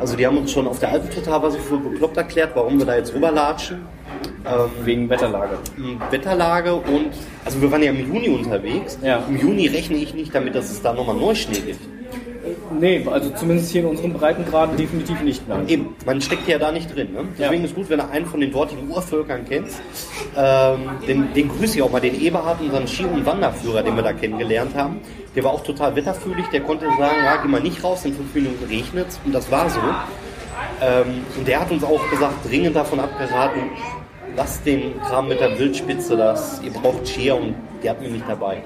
Also 0.02 0.18
die 0.18 0.26
haben 0.28 0.38
uns 0.38 0.52
schon 0.52 0.68
auf 0.68 0.80
der 0.80 0.92
Alpentour 0.92 1.24
teilweise 1.24 1.58
für 1.60 1.78
bekloppt 1.78 2.18
erklärt, 2.18 2.52
warum 2.54 2.78
wir 2.80 2.86
da 2.86 2.96
jetzt 2.98 3.14
rüberlatschen. 3.14 3.86
Ähm, 4.46 4.70
Wegen 4.86 5.10
Wetterlage. 5.10 5.58
Wetterlage 6.10 6.74
und 6.76 7.12
also 7.46 7.62
wir 7.62 7.72
waren 7.72 7.84
ja 7.84 7.92
im 7.92 8.14
Juni 8.14 8.30
unterwegs. 8.30 8.98
Ja. 9.02 9.24
Im 9.30 9.38
Juni 9.38 9.68
rechne 9.68 9.98
ich 9.98 10.14
nicht 10.14 10.34
damit, 10.36 10.54
dass 10.56 10.70
es 10.72 10.82
da 10.82 10.94
nochmal 10.94 11.16
Neuschnee 11.16 11.60
gibt. 11.60 11.97
Nee, 12.80 13.06
also 13.10 13.30
zumindest 13.32 13.72
hier 13.72 13.82
in 13.82 13.88
unseren 13.88 14.14
Breitengraden 14.14 14.78
definitiv 14.78 15.22
nicht. 15.22 15.48
Nein. 15.48 15.68
Eben, 15.68 15.96
man 16.06 16.22
steckt 16.22 16.48
ja 16.48 16.58
da 16.58 16.72
nicht 16.72 16.94
drin. 16.96 17.14
Ne? 17.14 17.26
Deswegen 17.38 17.64
Ja. 17.64 17.68
ist 17.68 17.76
gut, 17.76 17.90
wenn 17.90 18.00
du 18.00 18.10
einen 18.10 18.26
von 18.26 18.40
den 18.42 18.52
dortigen 18.52 18.90
Urvölkern 18.90 19.46
kennst. 19.48 19.82
Ähm, 20.36 20.80
den, 21.08 21.34
den 21.34 21.50
grüße 21.50 21.78
ich 21.78 21.82
auch 21.82 21.92
mal, 21.92 22.02
den 22.02 22.20
Eberhard, 22.20 22.62
unseren 22.62 22.88
Ski- 22.88 23.06
und 23.06 23.26
Wanderführer, 23.26 23.84
den 23.84 23.96
wir 23.96 24.04
da 24.04 24.14
kennengelernt 24.14 24.76
haben. 24.76 25.00
Der 25.36 25.44
war 25.44 25.52
auch 25.52 25.64
total 25.64 25.96
wetterfühlig, 25.96 26.46
der 26.48 26.62
konnte 26.62 26.86
sagen, 26.86 27.16
ja, 27.24 27.38
geh 27.42 27.48
mal 27.48 27.62
nicht 27.62 27.84
raus, 27.84 28.06
in 28.06 28.14
fünf 28.14 28.34
Minuten 28.34 28.64
regnet 28.66 29.08
Und 29.26 29.34
das 29.34 29.50
war 29.52 29.70
so. 29.70 29.80
Ähm, 30.82 31.26
und 31.38 31.48
der 31.48 31.60
hat 31.60 31.72
uns 31.72 31.84
auch 31.84 32.10
gesagt, 32.10 32.48
dringend 32.50 32.76
davon 32.76 33.00
abgeraten, 33.00 33.62
lasst 34.36 34.66
den 34.66 35.00
Kram 35.02 35.28
mit 35.28 35.40
der 35.40 35.58
Wildspitze, 35.58 36.16
das, 36.18 36.62
ihr 36.64 36.72
braucht 36.72 37.08
Skier 37.08 37.36
und 37.36 37.56
die 37.84 37.90
hatten 37.90 38.04
wir 38.04 38.10
nicht 38.12 38.26
dabei. 38.28 38.62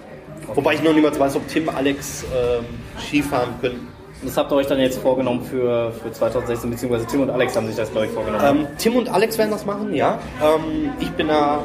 Wobei 0.48 0.74
ich 0.76 0.84
noch 0.84 0.94
niemals 0.94 1.20
weiß, 1.20 1.36
ob 1.36 1.48
Tim, 1.48 1.70
Alex 1.70 2.26
ähm, 2.26 2.66
Skifahren 3.00 3.54
können. 3.62 3.88
Das 4.24 4.38
habt 4.38 4.52
ihr 4.52 4.56
euch 4.56 4.68
dann 4.68 4.80
jetzt 4.80 5.00
vorgenommen 5.00 5.44
für, 5.44 5.92
für 5.92 6.12
2016, 6.12 6.70
beziehungsweise 6.70 7.08
Tim 7.08 7.22
und 7.22 7.30
Alex 7.32 7.56
haben 7.56 7.66
sich 7.68 7.76
das, 7.76 7.92
glaube 7.92 8.08
ich, 8.08 8.12
vorgenommen. 8.12 8.68
Ähm, 8.68 8.68
Tim 8.78 8.96
und 8.96 9.10
Alex 9.10 9.38
werden 9.38 9.50
das 9.52 9.66
machen, 9.66 9.94
ja. 9.94 10.20
Ähm, 10.44 10.92
ich 11.00 11.10
bin 11.12 11.28
da 11.28 11.64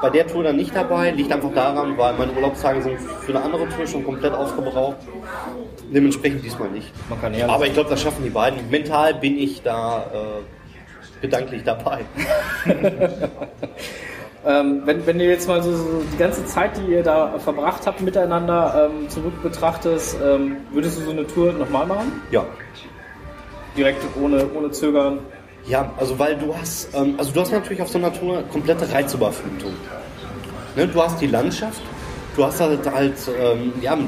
bei 0.00 0.08
der 0.08 0.26
Tour 0.26 0.44
dann 0.44 0.56
nicht 0.56 0.74
dabei. 0.74 1.10
Liegt 1.10 1.30
einfach 1.30 1.52
daran, 1.52 1.98
weil 1.98 2.14
meine 2.14 2.32
Urlaubstage 2.32 2.82
sind 2.82 2.98
für 2.98 3.32
eine 3.32 3.42
andere 3.42 3.68
Tour 3.68 3.86
schon 3.86 4.04
komplett 4.04 4.32
aufgebraucht. 4.32 4.96
Dementsprechend 5.92 6.42
diesmal 6.44 6.70
nicht. 6.70 6.90
Man 7.10 7.20
kann 7.20 7.34
ja 7.34 7.48
Aber 7.48 7.66
ich 7.66 7.74
glaube, 7.74 7.90
das 7.90 8.00
schaffen 8.00 8.24
die 8.24 8.30
beiden. 8.30 8.70
Mental 8.70 9.14
bin 9.14 9.36
ich 9.38 9.60
da 9.62 10.06
äh, 10.12 11.20
gedanklich 11.20 11.64
dabei. 11.64 12.00
Ähm, 14.46 14.82
wenn, 14.86 15.06
wenn 15.06 15.18
du 15.18 15.24
jetzt 15.26 15.48
mal 15.48 15.62
so, 15.62 15.70
so 15.70 16.02
die 16.12 16.16
ganze 16.16 16.46
Zeit, 16.46 16.70
die 16.78 16.92
ihr 16.92 17.02
da 17.02 17.38
verbracht 17.38 17.86
habt 17.86 18.00
miteinander, 18.00 18.88
ähm, 18.90 19.08
zurück 19.10 19.42
betrachtest, 19.42 20.16
ähm, 20.24 20.56
würdest 20.72 20.98
du 20.98 21.04
so 21.04 21.10
eine 21.10 21.26
Tour 21.26 21.52
nochmal 21.52 21.86
machen? 21.86 22.22
Ja. 22.30 22.46
Direkt 23.76 24.02
ohne, 24.20 24.46
ohne 24.54 24.70
Zögern? 24.70 25.18
Ja, 25.66 25.90
also 25.98 26.18
weil 26.18 26.36
du 26.36 26.56
hast, 26.56 26.88
ähm, 26.94 27.14
also 27.18 27.32
du 27.32 27.40
hast 27.40 27.52
natürlich 27.52 27.82
auf 27.82 27.88
so 27.88 27.98
einer 27.98 28.12
Tour 28.12 28.42
komplette 28.50 28.90
Reizüberflutung. 28.90 29.72
Ne, 30.74 30.88
du 30.88 31.02
hast 31.02 31.20
die 31.20 31.26
Landschaft, 31.26 31.82
du 32.34 32.44
hast 32.44 32.60
halt, 32.60 32.90
halt 32.90 33.16
ähm, 33.38 33.72
ja, 33.82 33.98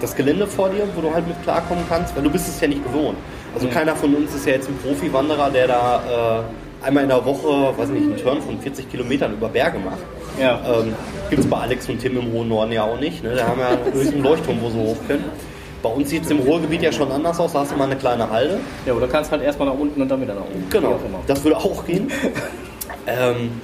das 0.00 0.14
Gelände 0.14 0.46
vor 0.46 0.68
dir, 0.68 0.86
wo 0.94 1.00
du 1.00 1.12
halt 1.12 1.26
mit 1.26 1.42
klarkommen 1.42 1.84
kannst, 1.88 2.14
weil 2.14 2.22
du 2.22 2.30
bist 2.30 2.46
es 2.46 2.60
ja 2.60 2.68
nicht 2.68 2.84
gewohnt. 2.84 3.16
Also 3.54 3.68
keiner 3.68 3.96
von 3.96 4.14
uns 4.14 4.34
ist 4.34 4.46
ja 4.46 4.52
jetzt 4.52 4.68
ein 4.68 4.76
Profi-Wanderer, 4.78 5.50
der 5.50 5.66
da 5.66 6.42
äh, 6.42 6.65
einmal 6.82 7.04
in 7.04 7.08
der 7.08 7.24
Woche, 7.24 7.76
weiß 7.76 7.88
nicht, 7.90 8.04
einen 8.04 8.16
Turn 8.16 8.40
von 8.42 8.58
40 8.60 8.90
Kilometern 8.90 9.32
über 9.32 9.48
Berge 9.48 9.78
macht. 9.78 9.98
Ja. 10.40 10.60
Ähm, 10.66 10.94
Gibt 11.30 11.42
es 11.42 11.48
bei 11.48 11.58
Alex 11.58 11.88
und 11.88 11.98
Tim 11.98 12.18
im 12.18 12.32
hohen 12.32 12.48
Norden 12.48 12.72
ja 12.72 12.84
auch 12.84 12.98
nicht. 13.00 13.22
Ne? 13.22 13.34
Da 13.34 13.46
haben 13.46 13.58
wir 13.58 13.70
ja 13.70 13.78
höchstens 13.92 14.14
einen 14.14 14.22
Leuchtturm, 14.22 14.58
wo 14.60 14.70
sie 14.70 14.78
hoch 14.78 14.96
können. 15.08 15.24
Bei 15.82 15.88
uns 15.90 16.10
sieht 16.10 16.24
es 16.24 16.30
im 16.30 16.38
Ruhrgebiet 16.40 16.82
ja 16.82 16.92
schon 16.92 17.10
anders 17.10 17.38
aus. 17.38 17.52
Da 17.52 17.60
hast 17.60 17.72
du 17.72 17.76
mal 17.76 17.84
eine 17.84 17.96
kleine 17.96 18.28
Halde. 18.28 18.58
Ja, 18.86 18.94
oder 18.94 19.08
kannst 19.08 19.30
halt 19.30 19.42
erstmal 19.42 19.68
nach 19.68 19.78
unten 19.78 20.00
und 20.02 20.08
dann 20.08 20.20
wieder 20.20 20.34
nach 20.34 20.42
oben. 20.42 20.66
Genau, 20.70 20.98
das 21.26 21.44
würde 21.44 21.56
auch 21.56 21.84
gehen. 21.86 22.10
ähm, 23.06 23.60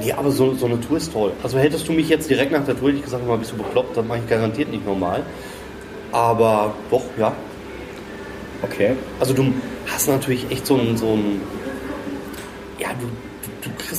nee, 0.00 0.12
aber 0.12 0.30
so, 0.30 0.54
so 0.54 0.66
eine 0.66 0.80
Tour 0.80 0.98
ist 0.98 1.12
toll. 1.12 1.32
Also 1.42 1.58
hättest 1.58 1.88
du 1.88 1.92
mich 1.92 2.08
jetzt 2.08 2.28
direkt 2.28 2.52
nach 2.52 2.64
der 2.64 2.78
Tour 2.78 2.90
ich 2.90 3.02
gesagt, 3.02 3.26
mal 3.26 3.38
bist 3.38 3.52
du 3.52 3.56
bekloppt, 3.56 3.96
das 3.96 4.04
mache 4.04 4.18
ich 4.18 4.28
garantiert 4.28 4.70
nicht 4.70 4.86
normal. 4.86 5.22
Aber 6.12 6.74
doch, 6.90 7.04
ja. 7.18 7.32
Okay. 8.62 8.92
Also 9.18 9.32
du 9.34 9.52
hast 9.86 10.08
natürlich 10.08 10.50
echt 10.50 10.66
so 10.66 10.76
ein, 10.76 10.96
so 10.96 11.06
ein 11.06 11.40
ja, 11.40 11.40
du, 11.40 11.61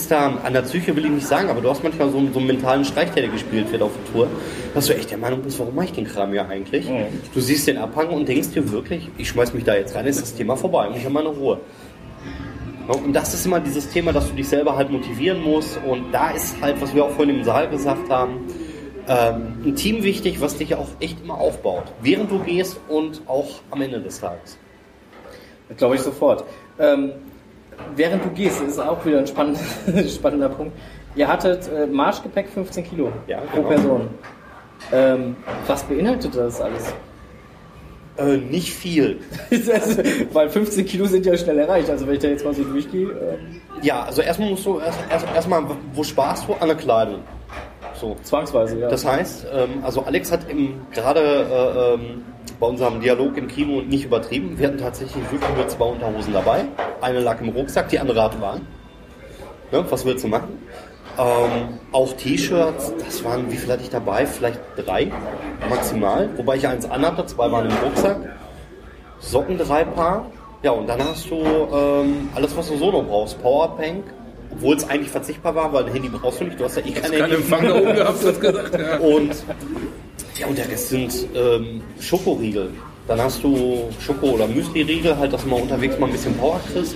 kriegst 0.04 0.12
da 0.12 0.38
an 0.44 0.52
der 0.54 0.62
Psyche 0.64 0.94
will 0.96 1.06
ich 1.06 1.12
nicht 1.12 1.28
sagen, 1.28 1.50
aber 1.50 1.62
du 1.62 1.70
hast 1.70 1.82
manchmal 1.84 2.10
so, 2.10 2.18
einen- 2.18 2.34
so 2.34 2.40
einen 2.40 2.48
mentalen 2.48 2.84
Streich, 2.84 3.12
der 3.12 3.24
dir 3.24 3.30
gespielt 3.30 3.72
wird 3.72 3.82
auf 3.82 3.92
der 4.06 4.12
Tour, 4.14 4.28
dass 4.74 4.88
du 4.88 4.96
echt 4.96 5.10
der 5.12 5.18
Meinung 5.18 5.42
bist, 5.42 5.60
warum 5.60 5.76
mache 5.76 5.86
ich 5.86 5.92
den 5.94 6.04
Kram 6.06 6.32
hier 6.32 6.48
eigentlich? 6.48 6.90
Mhm. 6.90 7.06
Du 7.34 7.40
siehst 7.40 7.68
den 7.68 7.78
Abhang 7.78 8.10
und 8.10 8.28
denkst 8.28 8.50
dir 8.50 8.70
wirklich, 8.72 9.08
ich 9.18 9.30
schmeiß 9.30 9.54
mich 9.54 9.64
da 9.64 9.76
jetzt 9.76 9.96
rein, 9.96 10.06
ist 10.06 10.22
das 10.22 10.34
Thema 10.36 10.58
vorbei 10.58 10.88
und 10.88 10.98
ich 10.98 11.04
habe 11.06 11.14
meine 11.14 11.30
Ruhe. 11.30 11.60
Ja, 12.90 12.96
Und 12.96 13.14
das 13.14 13.34
ist 13.34 13.46
immer 13.46 13.62
dieses 13.62 13.90
Thema, 13.90 14.12
dass 14.12 14.28
du 14.30 14.36
dich 14.36 14.48
selber 14.50 14.76
halt 14.76 14.92
motivieren 14.92 15.42
musst. 15.42 15.80
Und 15.88 16.12
da 16.12 16.32
ist 16.32 16.60
halt, 16.62 16.82
was 16.82 16.94
wir 16.94 17.06
auch 17.06 17.12
vorhin 17.12 17.38
im 17.38 17.44
Saal 17.46 17.70
gesagt 17.70 18.10
haben, 18.10 18.42
ähm, 19.08 19.54
ein 19.66 19.76
Team 19.78 20.04
wichtig, 20.04 20.42
was 20.42 20.58
dich 20.58 20.76
auch 20.76 20.90
echt 21.00 21.22
immer 21.24 21.38
aufbaut. 21.38 21.84
Während 22.02 22.30
du 22.30 22.40
gehst 22.40 22.78
und 22.90 23.22
auch 23.28 23.62
am 23.72 23.82
Ende 23.82 24.02
des 24.02 24.20
Tages. 24.20 24.58
Das 25.70 25.78
glaube 25.78 25.96
ich 25.96 26.02
sofort. 26.02 26.44
Ähm, 26.78 27.12
während 27.96 28.26
du 28.26 28.30
gehst, 28.30 28.62
ist 28.62 28.80
auch 28.80 29.06
wieder 29.06 29.20
ein 29.20 29.28
spannender, 29.28 29.60
spannender 30.08 30.50
Punkt. 30.50 30.78
Ihr 31.16 31.28
hattet 31.28 31.70
äh, 31.72 31.86
Marschgepäck 31.86 32.50
15 32.50 32.84
Kilo 32.84 33.12
Ja, 33.28 33.40
pro 33.42 33.58
genau. 33.58 33.68
Person. 33.70 34.08
Ähm, 34.92 35.36
was 35.68 35.84
beinhaltet 35.84 36.36
das 36.36 36.60
alles? 36.60 36.94
Äh, 38.18 38.38
nicht 38.38 38.74
viel. 38.74 39.20
Weil 40.34 40.50
15 40.50 40.86
Kilo 40.86 41.06
sind 41.06 41.26
ja 41.26 41.36
schnell 41.38 41.60
erreicht. 41.60 41.90
Also 41.90 42.06
wenn 42.08 42.16
ich 42.16 42.20
da 42.20 42.28
jetzt 42.28 42.46
mal 42.46 42.54
so 42.54 42.64
durchgehe. 42.64 43.10
Ähm, 43.10 43.62
Ja, 43.82 44.04
also 44.04 44.22
erstmal 44.22 44.50
musst 44.50 44.66
du 44.66 44.80
erst, 44.80 45.00
erst, 45.10 45.26
erstmal, 45.34 45.64
wo 45.94 46.04
sparst 46.04 46.48
du? 46.48 46.54
An 46.54 46.68
der 46.68 46.78
Kleidung. 46.78 47.20
So. 47.96 48.16
Zwangsweise, 48.24 48.80
ja. 48.80 48.90
Das 48.90 49.06
heißt, 49.06 49.48
ähm, 49.54 49.84
also 49.84 50.04
Alex 50.04 50.32
hat 50.32 50.42
gerade 50.94 51.20
äh, 51.22 51.94
ähm, 51.94 52.24
bei 52.60 52.68
unserem 52.68 53.02
Dialog 53.02 53.38
im 53.38 53.48
Kino 53.48 53.82
nicht 53.82 54.06
übertrieben. 54.06 54.58
Wir 54.58 54.68
hatten 54.68 54.78
tatsächlich 54.78 55.24
wirklich 55.32 55.56
nur 55.56 55.68
zwei 55.68 55.86
Unterhosen 55.86 56.34
dabei. 56.34 56.66
Eine 57.02 57.20
lag 57.20 57.42
im 57.42 57.50
Rucksack, 57.50 57.90
die 57.90 58.00
andere 58.00 58.22
hatte 58.24 58.40
waren. 58.42 58.68
Ne, 59.72 59.84
was 59.90 60.06
willst 60.06 60.24
du 60.24 60.28
machen? 60.28 60.60
Ähm, 61.18 61.80
auch 61.92 62.14
T-Shirts, 62.14 62.94
das 63.04 63.24
waren, 63.24 63.52
wie 63.52 63.58
viel 63.58 63.72
hatte 63.72 63.84
ich 63.84 63.90
dabei? 63.90 64.26
Vielleicht 64.26 64.60
drei 64.76 65.12
maximal. 65.70 66.30
Wobei 66.38 66.56
ich 66.56 66.68
eins 66.68 66.90
anhatte, 66.90 67.26
zwei 67.26 67.52
waren 67.52 67.70
im 67.70 67.76
Rucksack. 67.84 68.18
Socken 69.20 69.58
drei 69.58 69.84
Paar. 69.84 70.26
Ja, 70.64 70.72
und 70.72 70.88
dann 70.88 71.00
hast 71.04 71.30
du 71.30 71.36
ähm, 71.36 72.30
alles, 72.36 72.56
was 72.56 72.68
du 72.70 72.78
so 72.78 72.92
noch 72.92 73.04
brauchst. 73.04 73.42
Powerbank, 73.42 74.06
obwohl 74.52 74.76
es 74.76 74.90
eigentlich 74.90 75.10
verzichtbar 75.10 75.54
war, 75.56 75.72
weil 75.74 75.86
ein 75.86 75.92
Handy 75.94 76.10
brauchst 76.10 76.40
du 76.40 76.46
nicht. 76.46 76.60
Du 76.60 76.64
hast 76.64 76.78
ja 76.78 76.84
eh 76.86 76.92
kein 76.92 77.12
Kein 77.12 77.22
Handy. 77.22 77.36
Empfang 77.36 77.64
da 77.68 77.76
oben 77.76 77.96
gehabt, 77.96 78.18
hast 78.24 78.42
gesagt. 78.42 78.80
Ja. 78.80 78.98
Und 79.00 79.32
ja, 80.38 80.48
und 80.48 80.58
der 80.58 80.70
Rest 80.70 80.90
sind 80.90 81.14
ähm, 81.36 81.82
Schokoriegel. 82.00 82.72
Dann 83.08 83.22
hast 83.22 83.44
du 83.44 83.90
Schoko- 84.00 84.32
oder 84.32 84.48
Müsli-Riegel, 84.48 85.18
halt, 85.18 85.34
dass 85.34 85.44
du 85.44 85.50
mal 85.50 85.62
unterwegs 85.62 86.00
mal 86.00 86.08
ein 86.08 86.14
bisschen 86.14 86.36
Power 86.38 86.60
kriegst. 86.72 86.96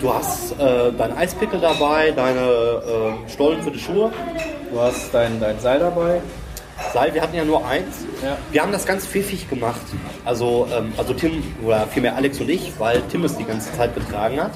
Du 0.00 0.14
hast 0.14 0.52
äh, 0.52 0.92
dein 0.96 1.16
Eispickel 1.16 1.60
dabei, 1.60 2.12
deine 2.12 2.40
äh, 2.40 3.30
Stollen 3.30 3.62
für 3.62 3.70
die 3.70 3.78
Schuhe. 3.78 4.10
Du 4.72 4.80
hast 4.80 5.12
dein, 5.12 5.40
dein 5.40 5.58
Seil 5.60 5.80
dabei. 5.80 6.20
Seil, 6.92 7.12
wir 7.12 7.20
hatten 7.20 7.36
ja 7.36 7.44
nur 7.44 7.66
eins. 7.66 8.06
Ja. 8.22 8.38
Wir 8.52 8.62
haben 8.62 8.72
das 8.72 8.86
ganz 8.86 9.06
pfiffig 9.06 9.50
gemacht. 9.50 9.80
Also, 10.24 10.68
ähm, 10.72 10.92
also 10.96 11.12
Tim, 11.12 11.42
oder 11.64 11.86
vielmehr 11.88 12.14
Alex 12.16 12.40
und 12.40 12.48
ich, 12.48 12.72
weil 12.78 13.02
Tim 13.10 13.24
es 13.24 13.36
die 13.36 13.44
ganze 13.44 13.72
Zeit 13.72 13.94
getragen 13.94 14.40
hat. 14.40 14.52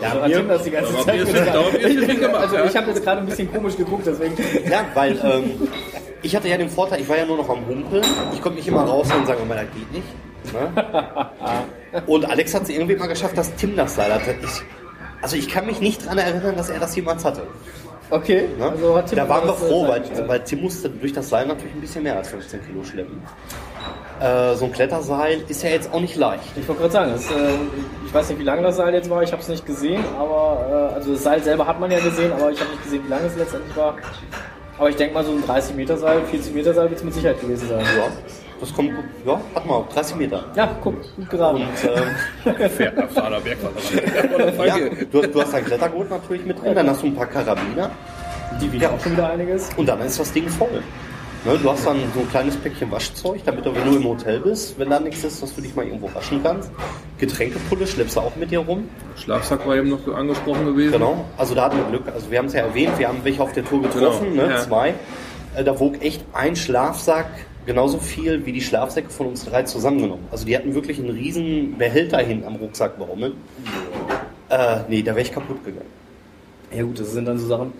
Ja, 0.00 0.10
hat 0.10 0.30
Tim 0.30 0.48
das 0.48 0.62
die 0.62 0.70
ganze 0.70 0.92
Zeit 1.04 1.26
gemacht, 2.20 2.34
Also 2.34 2.56
ich 2.68 2.76
habe 2.76 2.90
jetzt 2.90 3.02
gerade 3.02 3.20
ein 3.20 3.26
bisschen 3.26 3.52
komisch 3.52 3.76
geguckt, 3.76 4.06
deswegen. 4.06 4.36
Ja, 4.70 4.84
weil 4.94 5.18
ähm, 5.24 5.68
ich 6.22 6.34
hatte 6.34 6.48
ja 6.48 6.56
den 6.56 6.68
Vorteil, 6.68 7.00
ich 7.00 7.08
war 7.08 7.16
ja 7.16 7.26
nur 7.26 7.36
noch 7.36 7.48
am 7.48 7.66
Humpeln. 7.66 8.04
Ich 8.32 8.42
konnte 8.42 8.58
mich 8.58 8.68
immer 8.68 8.82
rausnehmen 8.84 9.22
und 9.22 9.26
sagen, 9.26 9.40
oh, 9.48 9.52
das 9.52 9.64
geht 9.74 9.92
nicht. 9.92 10.06
Ne? 10.52 11.30
Und 12.06 12.24
Alex 12.28 12.54
hat 12.54 12.62
es 12.64 12.68
irgendwie 12.68 12.96
mal 12.96 13.06
geschafft, 13.08 13.36
dass 13.36 13.54
Tim 13.56 13.74
das 13.76 13.94
Seil 13.96 14.12
hatte. 14.12 14.34
Ich, 14.42 14.62
also 15.22 15.36
ich 15.36 15.48
kann 15.48 15.66
mich 15.66 15.80
nicht 15.80 16.04
daran 16.04 16.18
erinnern, 16.18 16.56
dass 16.56 16.68
er 16.68 16.78
das 16.78 16.94
jemals 16.94 17.24
hatte. 17.24 17.46
Okay, 18.10 18.46
Ne? 18.56 18.70
also 18.70 18.96
hat 18.96 19.08
Tim 19.08 19.16
da 19.16 19.28
waren 19.28 19.46
wir 19.48 19.54
äh, 19.54 19.56
froh, 19.56 19.88
weil, 19.88 20.02
weil 20.28 20.40
Tim 20.44 20.60
musste 20.60 20.88
durch 20.88 21.12
das 21.12 21.28
Seil 21.28 21.46
natürlich 21.46 21.74
ein 21.74 21.80
bisschen 21.80 22.04
mehr 22.04 22.16
als 22.16 22.28
15 22.28 22.64
Kilo 22.66 22.84
schleppen. 22.84 23.20
Äh, 24.20 24.54
so 24.54 24.66
ein 24.66 24.72
Kletterseil 24.72 25.42
ist 25.48 25.62
ja 25.64 25.70
jetzt 25.70 25.92
auch 25.92 26.00
nicht 26.00 26.14
leicht. 26.16 26.44
Ich 26.56 26.66
wollte 26.68 26.82
gerade 26.82 26.92
sagen, 26.92 27.12
das, 27.12 27.28
äh, 27.30 27.34
ich 28.06 28.14
weiß 28.14 28.28
nicht, 28.28 28.38
wie 28.38 28.44
lange 28.44 28.62
das 28.62 28.76
Seil 28.76 28.94
jetzt 28.94 29.10
war, 29.10 29.22
ich 29.24 29.32
habe 29.32 29.42
es 29.42 29.48
nicht 29.48 29.66
gesehen, 29.66 30.04
aber 30.18 30.90
äh, 30.92 30.94
also 30.94 31.12
das 31.14 31.22
Seil 31.24 31.42
selber 31.42 31.66
hat 31.66 31.80
man 31.80 31.90
ja 31.90 31.98
gesehen, 31.98 32.30
aber 32.32 32.50
ich 32.52 32.60
habe 32.60 32.70
nicht 32.70 32.84
gesehen, 32.84 33.02
wie 33.04 33.10
lange 33.10 33.26
es 33.26 33.36
letztendlich 33.36 33.76
war. 33.76 33.96
Aber 34.78 34.90
ich 34.90 34.96
denke 34.96 35.14
mal, 35.14 35.24
so 35.24 35.32
ein 35.32 35.42
30 35.44 35.74
Meter 35.76 35.96
Seil, 35.96 36.20
40 36.30 36.54
Meter 36.54 36.74
Seil 36.74 36.88
wird 36.90 36.98
es 36.98 37.04
mit 37.04 37.14
Sicherheit 37.14 37.40
gewesen 37.40 37.68
sein. 37.68 37.80
Ja, 37.80 38.08
das 38.60 38.72
kommt, 38.74 38.90
ja, 39.24 39.40
warte 39.54 39.68
mal, 39.68 39.84
30 39.92 40.16
Meter. 40.16 40.44
Ja, 40.54 40.76
guck, 40.82 40.94
gut 41.16 41.30
geraten. 41.30 41.62
Und 41.62 42.54
ähm, 42.60 42.70
Fair, 42.70 42.92
Fahrer 43.08 43.40
Bergfahrer. 43.40 44.66
ja, 44.66 44.74
du, 45.10 45.22
hast- 45.22 45.34
du 45.34 45.40
hast 45.40 45.52
dein 45.54 45.64
Klettergurt 45.64 46.10
natürlich 46.10 46.44
mit 46.44 46.62
drin, 46.62 46.74
dann 46.74 46.88
hast 46.90 47.02
du 47.02 47.06
ein 47.06 47.14
paar 47.14 47.26
Karabiner 47.26 47.90
die 48.60 48.72
wiegen 48.72 48.86
auch 48.86 49.00
schon 49.00 49.12
wieder 49.12 49.28
einiges. 49.28 49.68
und 49.76 49.86
dann 49.86 50.00
ist 50.00 50.18
das 50.18 50.32
Ding 50.32 50.48
voll. 50.48 50.80
Ne, 51.46 51.56
du 51.62 51.70
hast 51.70 51.86
dann 51.86 51.98
so 52.12 52.20
ein 52.20 52.28
kleines 52.28 52.56
Päckchen 52.56 52.90
Waschzeug, 52.90 53.40
damit 53.44 53.64
du, 53.64 53.72
wenn 53.72 53.84
du 53.88 53.96
im 53.96 54.04
Hotel 54.04 54.40
bist, 54.40 54.76
wenn 54.80 54.90
da 54.90 54.98
nichts 54.98 55.22
ist, 55.22 55.40
dass 55.40 55.54
du 55.54 55.60
dich 55.60 55.76
mal 55.76 55.86
irgendwo 55.86 56.12
waschen 56.12 56.42
kannst. 56.42 56.70
Getränkepulle 57.18 57.86
schleppst 57.86 58.16
du 58.16 58.20
auch 58.20 58.34
mit 58.34 58.50
dir 58.50 58.58
rum. 58.58 58.88
Schlafsack 59.16 59.64
war 59.66 59.76
eben 59.76 59.88
noch 59.88 60.06
angesprochen 60.12 60.66
gewesen. 60.66 60.92
Genau, 60.92 61.24
also 61.36 61.54
da 61.54 61.66
hatten 61.66 61.76
wir 61.76 61.84
Glück. 61.84 62.12
Also 62.12 62.30
wir 62.32 62.38
haben 62.38 62.46
es 62.46 62.52
ja 62.54 62.62
erwähnt, 62.62 62.98
wir 62.98 63.06
haben 63.06 63.18
welche 63.22 63.40
auf 63.40 63.52
der 63.52 63.64
Tour 63.64 63.80
getroffen, 63.82 64.32
Genau, 64.32 64.46
ne? 64.46 64.50
ja. 64.54 64.58
zwei. 64.60 64.94
Äh, 65.56 65.62
Da 65.62 65.78
wog 65.78 66.02
echt 66.02 66.24
ein 66.32 66.56
Schlafsack 66.56 67.28
genauso 67.64 67.98
viel 67.98 68.44
wie 68.44 68.52
die 68.52 68.60
Schlafsäcke 68.60 69.10
von 69.10 69.26
uns 69.28 69.44
drei 69.44 69.62
zusammengenommen. 69.62 70.24
Also 70.32 70.46
die 70.46 70.56
hatten 70.56 70.74
wirklich 70.74 70.98
einen 70.98 71.10
riesen 71.10 71.78
Behälter 71.78 72.18
hinten 72.18 72.44
am 72.46 72.56
Rucksack 72.56 72.98
baumeln. 72.98 73.34
Äh, 74.48 74.78
nee, 74.88 75.02
da 75.02 75.12
wäre 75.12 75.22
ich 75.22 75.32
kaputt 75.32 75.64
gegangen. 75.64 75.90
Ja 76.74 76.82
gut, 76.82 76.98
das 76.98 77.12
sind 77.12 77.24
dann 77.26 77.38
so 77.38 77.46
Sachen, 77.46 77.72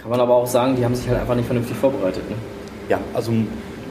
kann 0.00 0.10
man 0.10 0.18
aber 0.20 0.34
auch 0.34 0.46
sagen, 0.46 0.74
die 0.76 0.84
haben 0.84 0.94
sich 0.96 1.08
halt 1.08 1.20
einfach 1.20 1.34
nicht 1.36 1.46
vernünftig 1.46 1.76
vorbereitet. 1.76 2.28
Ne? 2.28 2.36
Ja, 2.88 3.00
also 3.14 3.32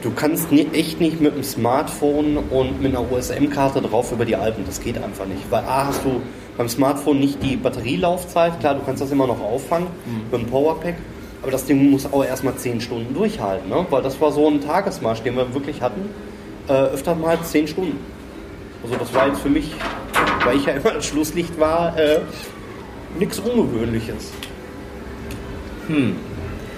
du 0.02 0.10
kannst 0.10 0.50
nie, 0.50 0.66
echt 0.72 1.00
nicht 1.00 1.20
mit 1.20 1.32
einem 1.32 1.44
Smartphone 1.44 2.36
und 2.36 2.82
mit 2.82 2.94
einer 2.94 3.10
USM-Karte 3.10 3.80
drauf 3.80 4.12
über 4.12 4.24
die 4.24 4.36
Alpen. 4.36 4.64
Das 4.66 4.80
geht 4.80 5.02
einfach 5.02 5.26
nicht. 5.26 5.50
Weil 5.50 5.64
A 5.64 5.86
hast 5.86 6.04
du 6.04 6.20
beim 6.56 6.68
Smartphone 6.68 7.20
nicht 7.20 7.42
die 7.42 7.56
Batterielaufzeit. 7.56 8.58
Klar, 8.60 8.74
du 8.74 8.80
kannst 8.84 9.02
das 9.02 9.10
immer 9.12 9.26
noch 9.26 9.40
auffangen 9.40 9.86
mit 10.30 10.40
dem 10.40 10.46
Powerpack. 10.48 10.96
Aber 11.42 11.52
das 11.52 11.64
Ding 11.64 11.90
muss 11.90 12.12
auch 12.12 12.24
erstmal 12.24 12.56
10 12.56 12.80
Stunden 12.80 13.14
durchhalten. 13.14 13.68
Ne? 13.68 13.86
Weil 13.90 14.02
das 14.02 14.20
war 14.20 14.32
so 14.32 14.48
ein 14.48 14.60
Tagesmarsch, 14.60 15.22
den 15.22 15.36
wir 15.36 15.54
wirklich 15.54 15.80
hatten. 15.80 16.10
Äh, 16.68 16.72
öfter 16.72 17.14
mal 17.14 17.38
10 17.40 17.68
Stunden. 17.68 17.98
Also 18.82 18.96
das 18.96 19.14
war 19.14 19.28
jetzt 19.28 19.40
für 19.40 19.48
mich, 19.48 19.72
weil 20.44 20.56
ich 20.56 20.66
ja 20.66 20.72
immer 20.72 20.90
das 20.90 21.06
Schlusslicht 21.06 21.58
war, 21.58 21.96
äh, 21.96 22.20
nichts 23.18 23.38
Ungewöhnliches. 23.38 24.32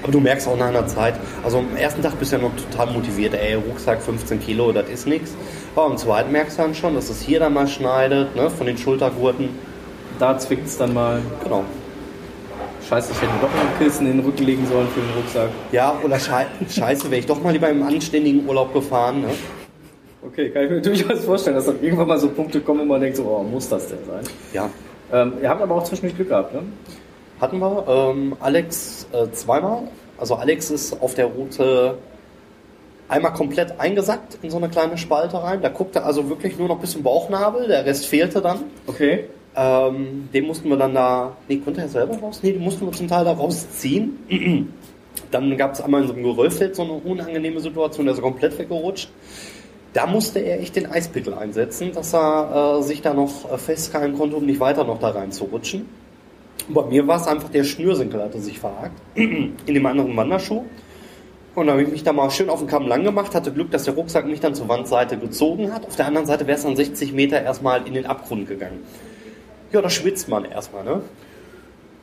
Aber 0.03 0.13
du 0.13 0.21
merkst 0.21 0.49
auch 0.49 0.57
nach 0.57 0.69
einer 0.69 0.87
Zeit, 0.87 1.15
also 1.45 1.59
am 1.59 1.77
ersten 1.77 2.03
Tag 2.03 2.19
bist 2.19 2.33
du 2.33 2.37
ja 2.37 2.43
noch 2.43 2.53
total 2.57 2.93
motiviert, 2.93 3.35
ey, 3.35 3.55
Rucksack 3.55 4.01
15 4.03 4.41
Kilo, 4.41 4.73
das 4.73 4.89
ist 4.89 5.07
nichts. 5.07 5.35
Aber 5.77 5.87
am 5.87 5.97
zweiten 5.99 6.33
merkst 6.33 6.59
du 6.59 6.63
dann 6.63 6.75
schon, 6.75 6.95
dass 6.95 7.11
es 7.11 7.21
hier 7.21 7.41
dann 7.41 7.53
mal 7.55 7.67
schneidet, 7.69 8.35
ne, 8.35 8.49
von 8.51 8.67
den 8.67 8.79
Schultergurten. 8.79 9.51
Da 10.19 10.39
zwickt 10.39 10.67
es 10.67 10.77
dann 10.79 10.95
mal. 10.95 11.21
Genau. 11.45 11.65
Scheiße, 12.89 13.13
ich 13.13 13.23
hätte 13.23 13.33
doch 13.41 13.49
noch 13.49 13.61
ein 13.61 13.79
Kissen 13.79 14.07
in 14.11 14.17
den 14.19 14.27
Rücken 14.27 14.45
legen 14.45 14.67
sollen 14.67 14.89
für 14.89 15.01
den 15.01 15.11
Rucksack. 15.17 15.51
Ja, 15.71 15.95
oder 16.03 16.19
Schei 16.19 16.47
Scheiße, 16.69 17.11
wäre 17.11 17.21
ich 17.21 17.27
doch 17.27 17.41
mal 17.43 17.53
lieber 17.53 17.69
im 17.69 17.83
anständigen 17.83 18.47
Urlaub 18.49 18.73
gefahren. 18.75 19.21
Ne? 19.23 19.29
Okay, 20.27 20.51
kann 20.51 20.65
ich 20.65 20.71
mir 20.71 20.81
durchaus 20.81 21.25
vorstellen, 21.25 21.57
dass 21.57 21.67
dann 21.67 21.83
irgendwann 21.83 22.09
mal 22.09 22.19
so 22.19 22.29
Punkte 22.31 22.61
kommen, 22.61 22.81
wo 22.81 22.85
man 22.85 23.01
denkt, 23.01 23.17
so, 23.17 23.25
oh, 23.25 23.43
muss 23.43 23.69
das 23.69 23.89
denn 23.89 23.99
sein? 24.07 24.25
Ja, 24.53 24.69
Ähm, 25.13 25.35
ihr 25.43 25.49
habt 25.49 25.63
aber 25.63 25.75
auch 25.77 25.85
zwischendurch 25.85 26.17
Glück 26.17 26.29
gehabt, 26.29 26.55
ne? 26.55 26.63
Hatten 27.41 27.59
wir. 27.59 27.85
Ähm, 27.89 28.37
Alex 28.41 29.07
äh, 29.13 29.31
zweimal. 29.33 29.83
Also 30.19 30.35
Alex 30.35 30.71
ist 30.71 31.01
auf 31.01 31.15
der 31.15 31.27
Route 31.27 31.99
einmal 33.09 33.33
komplett 33.33 33.79
eingesackt 33.81 34.39
in 34.43 34.51
so 34.51 34.57
eine 34.57 34.69
kleine 34.69 34.97
Spalte 34.97 35.43
rein. 35.43 35.63
Da 35.63 35.69
guckte 35.69 36.05
also 36.05 36.29
wirklich 36.29 36.59
nur 36.59 36.69
noch 36.69 36.79
bis 36.79 36.93
zum 36.93 37.03
Bauchnabel, 37.03 37.67
der 37.67 37.85
Rest 37.85 38.07
fehlte 38.07 38.41
dann. 38.41 38.65
Okay. 38.87 39.25
Ähm, 39.57 40.29
den 40.33 40.47
mussten 40.47 40.69
wir 40.69 40.77
dann 40.77 40.95
da, 40.95 41.37
nee, 41.49 41.57
konnte 41.57 41.81
er 41.81 41.89
selber 41.89 42.17
raus? 42.19 42.41
Nee, 42.43 42.53
den 42.53 42.63
mussten 42.63 42.87
wir 42.87 42.93
zum 42.93 43.09
Teil 43.09 43.25
da 43.25 43.33
rausziehen. 43.33 44.19
dann 45.33 45.57
gab 45.57 45.73
es 45.73 45.81
einmal 45.81 46.03
in 46.03 46.07
so 46.07 46.15
einem 46.15 46.23
Geröllfeld 46.23 46.77
so 46.77 46.83
eine 46.83 46.93
unangenehme 46.93 47.61
Situation, 47.61 48.07
der 48.07 48.15
ist 48.15 48.23
komplett 48.23 48.57
weggerutscht. 48.59 49.11
Da 49.93 50.07
musste 50.07 50.39
er 50.39 50.61
echt 50.61 50.77
den 50.77 50.87
Eispickel 50.87 51.35
einsetzen, 51.35 51.91
dass 51.93 52.15
er 52.15 52.79
äh, 52.79 52.83
sich 52.83 53.03
da 53.03 53.13
noch 53.13 53.53
äh, 53.53 53.59
festhalten 53.59 54.17
konnte, 54.17 54.37
um 54.37 54.47
nicht 54.47 54.61
weiter 54.61 54.85
noch 54.85 55.01
da 55.01 55.11
rein 55.11 55.33
zu 55.33 55.45
rutschen. 55.45 55.89
Bei 56.73 56.85
mir 56.85 57.07
war 57.07 57.21
es 57.21 57.27
einfach, 57.27 57.49
der 57.49 57.65
Schnürsenkel 57.65 58.23
hatte 58.23 58.41
sich 58.41 58.59
verhakt 58.59 59.01
in 59.15 59.55
dem 59.67 59.87
anderen 59.87 60.17
Wanderschuh. 60.17 60.65
Und 61.55 61.67
da 61.67 61.73
habe 61.73 61.83
ich 61.83 61.89
mich 61.89 62.05
da 62.05 62.13
mal 62.13 62.31
schön 62.31 62.49
auf 62.49 62.61
den 62.61 62.69
Kamm 62.69 62.87
lang 62.87 63.03
gemacht, 63.03 63.35
hatte 63.35 63.53
Glück, 63.53 63.71
dass 63.73 63.85
der 63.85 63.95
Rucksack 63.95 64.27
mich 64.27 64.41
dann 64.41 64.55
zur 64.55 64.69
Wandseite 64.69 65.19
gezogen 65.19 65.73
hat. 65.73 65.85
Auf 65.87 65.97
der 65.97 66.07
anderen 66.07 66.27
Seite 66.27 66.47
wäre 66.47 66.57
es 66.57 66.65
dann 66.65 66.77
60 66.77 67.13
Meter 67.13 67.43
erstmal 67.43 67.87
in 67.87 67.95
den 67.95 68.07
Abgrund 68.07 68.49
gegangen. 68.49 68.79
Ja, 69.73 69.83
da 69.83 69.91
schwitzt 69.91 70.29
man 70.29 70.45
erstmal, 70.45 70.85
ne? 70.85 71.03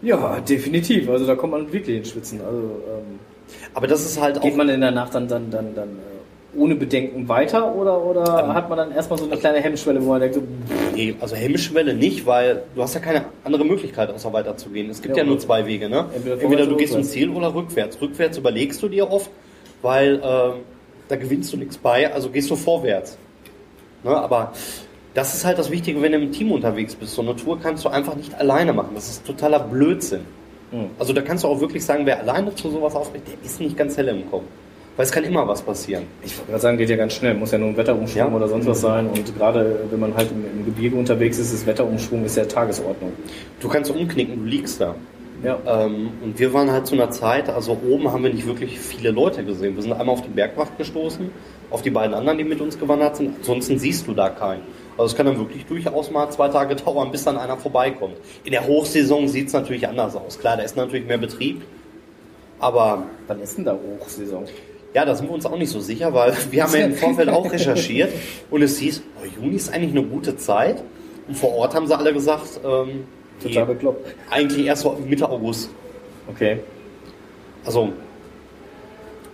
Ja, 0.01 0.39
definitiv. 0.41 1.09
Also 1.09 1.25
da 1.25 1.35
kommt 1.35 1.53
man 1.53 1.71
wirklich 1.73 1.97
ins 1.97 2.09
Schwitzen. 2.09 2.41
Also 2.41 2.59
ähm, 2.59 3.19
Aber 3.73 3.87
das 3.87 4.05
ist 4.05 4.21
halt 4.21 4.37
auch. 4.37 4.41
geht 4.41 4.55
man 4.55 4.69
in 4.69 4.81
der 4.81 4.91
Nacht 4.91 5.15
dann, 5.15 5.27
dann, 5.27 5.49
dann, 5.49 5.73
dann 5.73 5.89
äh, 5.89 6.16
ohne 6.57 6.75
Bedenken 6.75 7.27
weiter 7.29 7.73
oder, 7.75 8.03
oder 8.03 8.43
Ähm. 8.43 8.53
hat 8.53 8.69
man 8.69 8.77
dann 8.77 8.91
erstmal 8.91 9.19
so 9.19 9.25
eine 9.25 9.37
kleine 9.37 9.59
Hemmschwelle, 9.59 10.03
wo 10.03 10.09
man 10.09 10.21
denkt, 10.21 10.35
so, 10.35 10.43
Nee, 10.95 11.15
also 11.19 11.35
Hemmschwelle 11.35 11.93
nicht, 11.93 12.25
weil 12.25 12.63
du 12.75 12.81
hast 12.81 12.95
ja 12.95 12.99
keine 12.99 13.25
andere 13.43 13.63
Möglichkeit, 13.63 14.09
außer 14.09 14.33
weiterzugehen. 14.33 14.89
Es 14.89 15.01
gibt 15.01 15.15
ja, 15.15 15.23
Ja, 15.23 15.29
nur 15.29 15.39
zwei 15.39 15.65
Wege, 15.65 15.87
ne? 15.89 16.05
Entweder 16.15 16.41
Entweder, 16.41 16.65
du 16.65 16.75
gehst 16.75 16.95
ins. 16.95 17.11
Ziel 17.11 17.29
oder 17.29 17.53
rückwärts. 17.53 18.01
Rückwärts 18.01 18.37
überlegst 18.37 18.81
du 18.81 18.89
dir 18.89 19.09
oft, 19.11 19.29
weil 19.81 20.21
ähm, 20.23 20.53
da 21.07 21.15
gewinnst 21.15 21.53
du 21.53 21.57
nichts 21.57 21.77
bei, 21.77 22.11
also 22.13 22.29
gehst 22.29 22.49
du 22.49 22.55
vorwärts. 22.55 23.17
Ne? 24.03 24.15
Aber 24.15 24.53
das 25.13 25.33
ist 25.33 25.45
halt 25.45 25.57
das 25.57 25.71
Wichtige, 25.71 26.01
wenn 26.01 26.11
du 26.11 26.17
im 26.19 26.31
Team 26.31 26.51
unterwegs 26.51 26.95
bist. 26.95 27.13
So 27.13 27.21
eine 27.21 27.35
Tour 27.35 27.59
kannst 27.59 27.85
du 27.85 27.89
einfach 27.89 28.15
nicht 28.15 28.33
alleine 28.35 28.73
machen. 28.73 28.91
Das 28.95 29.09
ist 29.09 29.25
totaler 29.25 29.59
Blödsinn. 29.59 30.21
Mhm. 30.71 30.91
Also 30.99 31.13
da 31.13 31.21
kannst 31.21 31.43
du 31.43 31.47
auch 31.47 31.59
wirklich 31.59 31.83
sagen, 31.85 32.05
wer 32.05 32.19
alleine 32.19 32.53
zu 32.55 32.69
sowas 32.69 32.95
aufbricht, 32.95 33.27
der 33.27 33.35
ist 33.43 33.59
nicht 33.59 33.77
ganz 33.77 33.97
hell 33.97 34.07
im 34.09 34.29
Kopf. 34.29 34.43
Weil 34.97 35.05
es 35.05 35.11
kann 35.11 35.23
immer 35.23 35.47
was 35.47 35.61
passieren. 35.61 36.03
ich 36.23 36.35
wollte 36.37 36.49
gerade 36.51 36.61
sagen, 36.61 36.77
geht 36.77 36.89
ja 36.89 36.95
ganz 36.95 37.13
schnell, 37.13 37.35
muss 37.35 37.51
ja 37.51 37.59
nur 37.59 37.69
ein 37.69 37.77
Wetterumschwung 37.77 38.17
Ja. 38.31 38.35
oder 38.35 38.47
sonst 38.47 38.65
was 38.65 38.81
sein. 38.81 39.07
Und 39.07 39.37
gerade 39.37 39.81
wenn 39.91 39.99
man 39.99 40.15
halt 40.15 40.31
im, 40.31 40.43
im 40.59 40.65
Gebirge 40.65 40.95
unterwegs 40.95 41.37
ist, 41.37 41.53
ist 41.53 41.65
Wetterumschwung 41.67 42.25
ist 42.25 42.35
ja 42.35 42.45
Tagesordnung. 42.45 43.13
Du 43.59 43.69
kannst 43.69 43.91
umknicken, 43.91 44.39
du 44.39 44.45
liegst 44.45 44.81
da. 44.81 44.95
Ja. 45.43 45.59
Ähm, 45.67 46.09
und 46.23 46.39
wir 46.39 46.51
waren 46.51 46.71
halt 46.71 46.87
zu 46.87 46.95
einer 46.95 47.11
Zeit, 47.11 47.47
also 47.47 47.77
oben 47.87 48.11
haben 48.11 48.23
wir 48.23 48.33
nicht 48.33 48.47
wirklich 48.47 48.79
viele 48.79 49.11
Leute 49.11 49.43
gesehen. 49.45 49.75
Wir 49.75 49.83
sind 49.83 49.93
einmal 49.93 50.09
auf 50.15 50.23
die 50.23 50.29
Bergwacht 50.29 50.75
gestoßen, 50.79 51.29
auf 51.69 51.83
die 51.83 51.91
beiden 51.91 52.15
anderen, 52.15 52.39
die 52.39 52.43
mit 52.43 52.59
uns 52.59 52.79
gewandert 52.79 53.17
sind. 53.17 53.35
Ansonsten 53.37 53.77
siehst 53.77 54.07
du 54.07 54.13
da 54.13 54.29
keinen. 54.29 54.63
Also 54.97 55.11
es 55.11 55.15
kann 55.15 55.27
dann 55.27 55.37
wirklich 55.37 55.63
durchaus 55.67 56.09
mal 56.09 56.27
zwei 56.31 56.47
Tage 56.49 56.75
dauern, 56.83 57.11
bis 57.11 57.23
dann 57.23 57.37
einer 57.37 57.55
vorbeikommt. 57.57 58.15
In 58.45 58.51
der 58.51 58.65
Hochsaison 58.65 59.27
sieht 59.27 59.47
es 59.49 59.53
natürlich 59.53 59.87
anders 59.87 60.15
aus. 60.15 60.39
Klar, 60.39 60.57
da 60.57 60.63
ist 60.63 60.75
natürlich 60.75 61.05
mehr 61.05 61.19
Betrieb. 61.19 61.61
Aber 62.59 63.03
Wann 63.27 63.39
ist 63.39 63.57
denn 63.59 63.65
da 63.65 63.77
Hochsaison? 63.99 64.45
Ja, 64.93 65.05
da 65.05 65.15
sind 65.15 65.27
wir 65.27 65.33
uns 65.33 65.45
auch 65.45 65.57
nicht 65.57 65.69
so 65.69 65.79
sicher, 65.79 66.13
weil 66.13 66.33
wir 66.51 66.63
haben 66.63 66.73
ja 66.73 66.85
im 66.85 66.95
Vorfeld 66.95 67.29
auch 67.29 67.51
recherchiert 67.51 68.11
und 68.49 68.61
es 68.61 68.77
hieß, 68.79 69.03
oh, 69.21 69.41
Juni 69.41 69.55
ist 69.55 69.73
eigentlich 69.73 69.91
eine 69.91 70.03
gute 70.03 70.37
Zeit. 70.37 70.83
Und 71.27 71.35
vor 71.35 71.53
Ort 71.55 71.75
haben 71.75 71.87
sie 71.87 71.97
alle 71.97 72.13
gesagt, 72.13 72.61
ähm, 72.65 73.05
Total 73.43 73.65
bekloppt. 73.65 74.15
eigentlich 74.29 74.65
erst 74.65 74.83
so 74.83 74.97
Mitte 75.05 75.29
August. 75.29 75.69
Okay. 76.29 76.59
Also, 77.65 77.91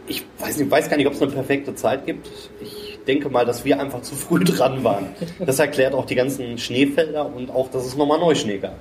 ich 0.08 0.26
weiß, 0.40 0.58
nicht, 0.58 0.72
weiß 0.72 0.90
gar 0.90 0.98
nicht, 0.98 1.08
ob 1.08 1.14
es 1.14 1.22
eine 1.22 1.32
perfekte 1.32 1.76
Zeit 1.76 2.06
gibt. 2.06 2.28
Ich 2.62 3.00
denke 3.08 3.30
mal, 3.30 3.46
dass 3.46 3.64
wir 3.64 3.80
einfach 3.80 4.02
zu 4.02 4.16
früh 4.16 4.40
dran 4.44 4.84
waren. 4.84 5.10
Das 5.46 5.60
erklärt 5.60 5.94
auch 5.94 6.06
die 6.06 6.16
ganzen 6.16 6.58
Schneefelder 6.58 7.32
und 7.34 7.52
auch, 7.52 7.70
dass 7.70 7.86
es 7.86 7.96
nochmal 7.96 8.20
Neuschnee 8.20 8.58
gab. 8.58 8.78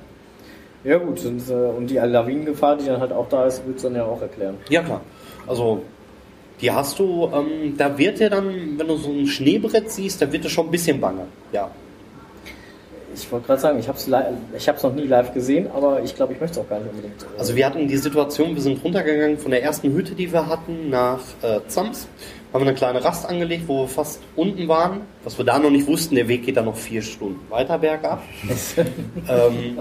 Ja 0.85 0.99
gut, 0.99 1.25
und, 1.25 1.49
äh, 1.49 1.53
und 1.53 1.89
die 1.89 1.95
Lawinengefahr, 1.95 2.77
die 2.77 2.87
dann 2.87 3.01
halt 3.01 3.13
auch 3.13 3.29
da 3.29 3.47
ist, 3.47 3.65
wird 3.67 3.77
es 3.77 3.83
dann 3.83 3.95
ja 3.95 4.05
auch 4.05 4.21
erklären. 4.21 4.57
Ja, 4.69 4.83
klar. 4.83 5.03
Also, 5.47 5.83
die 6.63 6.71
hast 6.71 6.99
du, 6.99 7.29
ähm, 7.35 7.77
da 7.77 7.99
wird 7.99 8.21
dir 8.21 8.31
dann, 8.31 8.79
wenn 8.79 8.87
du 8.89 8.97
so 8.97 9.11
ein 9.11 9.27
Schneebrett 9.27 9.91
siehst, 9.91 10.23
da 10.23 10.33
wird 10.33 10.45
dir 10.45 10.49
schon 10.49 10.67
ein 10.69 10.71
bisschen 10.71 11.01
bange. 11.01 11.27
Ja. 11.53 11.71
Ich 13.15 13.31
wollte 13.31 13.47
gerade 13.47 13.61
sagen, 13.61 13.79
ich 13.79 13.89
habe 13.89 13.99
es 13.99 14.09
ich 14.57 14.69
hab's 14.69 14.83
noch 14.83 14.95
nie 14.95 15.03
live 15.03 15.35
gesehen, 15.35 15.67
aber 15.75 16.03
ich 16.03 16.15
glaube, 16.15 16.33
ich 16.33 16.41
möchte 16.41 16.59
es 16.61 16.65
auch 16.65 16.71
gar 16.71 16.79
nicht 16.79 16.91
unbedingt. 16.91 17.23
äh, 17.23 17.39
Also 17.39 17.55
wir 17.57 17.67
hatten 17.67 17.87
die 17.87 17.97
Situation, 17.97 18.55
wir 18.55 18.63
sind 18.63 18.83
runtergegangen 18.83 19.37
von 19.39 19.51
der 19.51 19.63
ersten 19.63 19.93
Hütte, 19.93 20.15
die 20.15 20.33
wir 20.33 20.47
hatten, 20.47 20.89
nach 20.89 21.21
äh, 21.43 21.61
Zams. 21.67 22.07
Haben 22.53 22.65
wir 22.65 22.69
eine 22.69 22.77
kleine 22.77 23.05
Rast 23.05 23.27
angelegt, 23.27 23.65
wo 23.67 23.83
wir 23.83 23.89
fast 23.89 24.21
unten 24.37 24.69
waren. 24.69 25.03
Was 25.25 25.39
wir 25.39 25.45
da 25.45 25.59
noch 25.59 25.71
nicht 25.71 25.87
wussten, 25.87 26.15
der 26.15 26.29
Weg 26.29 26.45
geht 26.45 26.57
dann 26.57 26.67
noch 26.67 26.77
vier 26.77 27.03
Stunden 27.03 27.41
weiter 27.51 27.79
bergab. 27.79 28.23
ähm, 29.29 29.79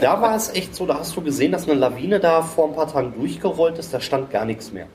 da 0.00 0.20
war 0.20 0.36
es 0.36 0.54
echt 0.54 0.74
so, 0.74 0.86
da 0.86 0.98
hast 0.98 1.16
du 1.16 1.22
gesehen, 1.22 1.52
dass 1.52 1.68
eine 1.68 1.78
Lawine 1.78 2.20
da 2.20 2.42
vor 2.42 2.68
ein 2.68 2.74
paar 2.74 2.90
Tagen 2.90 3.14
durchgerollt 3.18 3.78
ist, 3.78 3.92
da 3.92 4.00
stand 4.00 4.30
gar 4.30 4.44
nichts 4.44 4.72
mehr. 4.72 4.86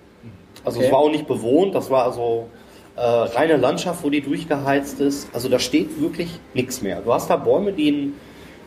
Also 0.66 0.80
Okay. 0.80 0.88
es 0.88 0.92
war 0.94 1.00
auch 1.00 1.12
nicht 1.12 1.28
bewohnt, 1.28 1.76
das 1.76 1.90
war 1.90 2.06
also 2.06 2.48
äh, 2.96 3.02
reine 3.02 3.58
Landschaft, 3.58 4.04
wo 4.04 4.10
die 4.10 4.22
durchgeheizt 4.22 5.00
ist. 5.00 5.30
Also 5.34 5.50
da 5.50 5.60
steht 5.60 6.02
wirklich 6.02 6.30
nichts 6.54 6.82
mehr. 6.82 7.02
Du 7.02 7.14
hast 7.14 7.30
da 7.30 7.36
Bäume, 7.36 7.72
die 7.74 7.88
einen, 7.90 8.14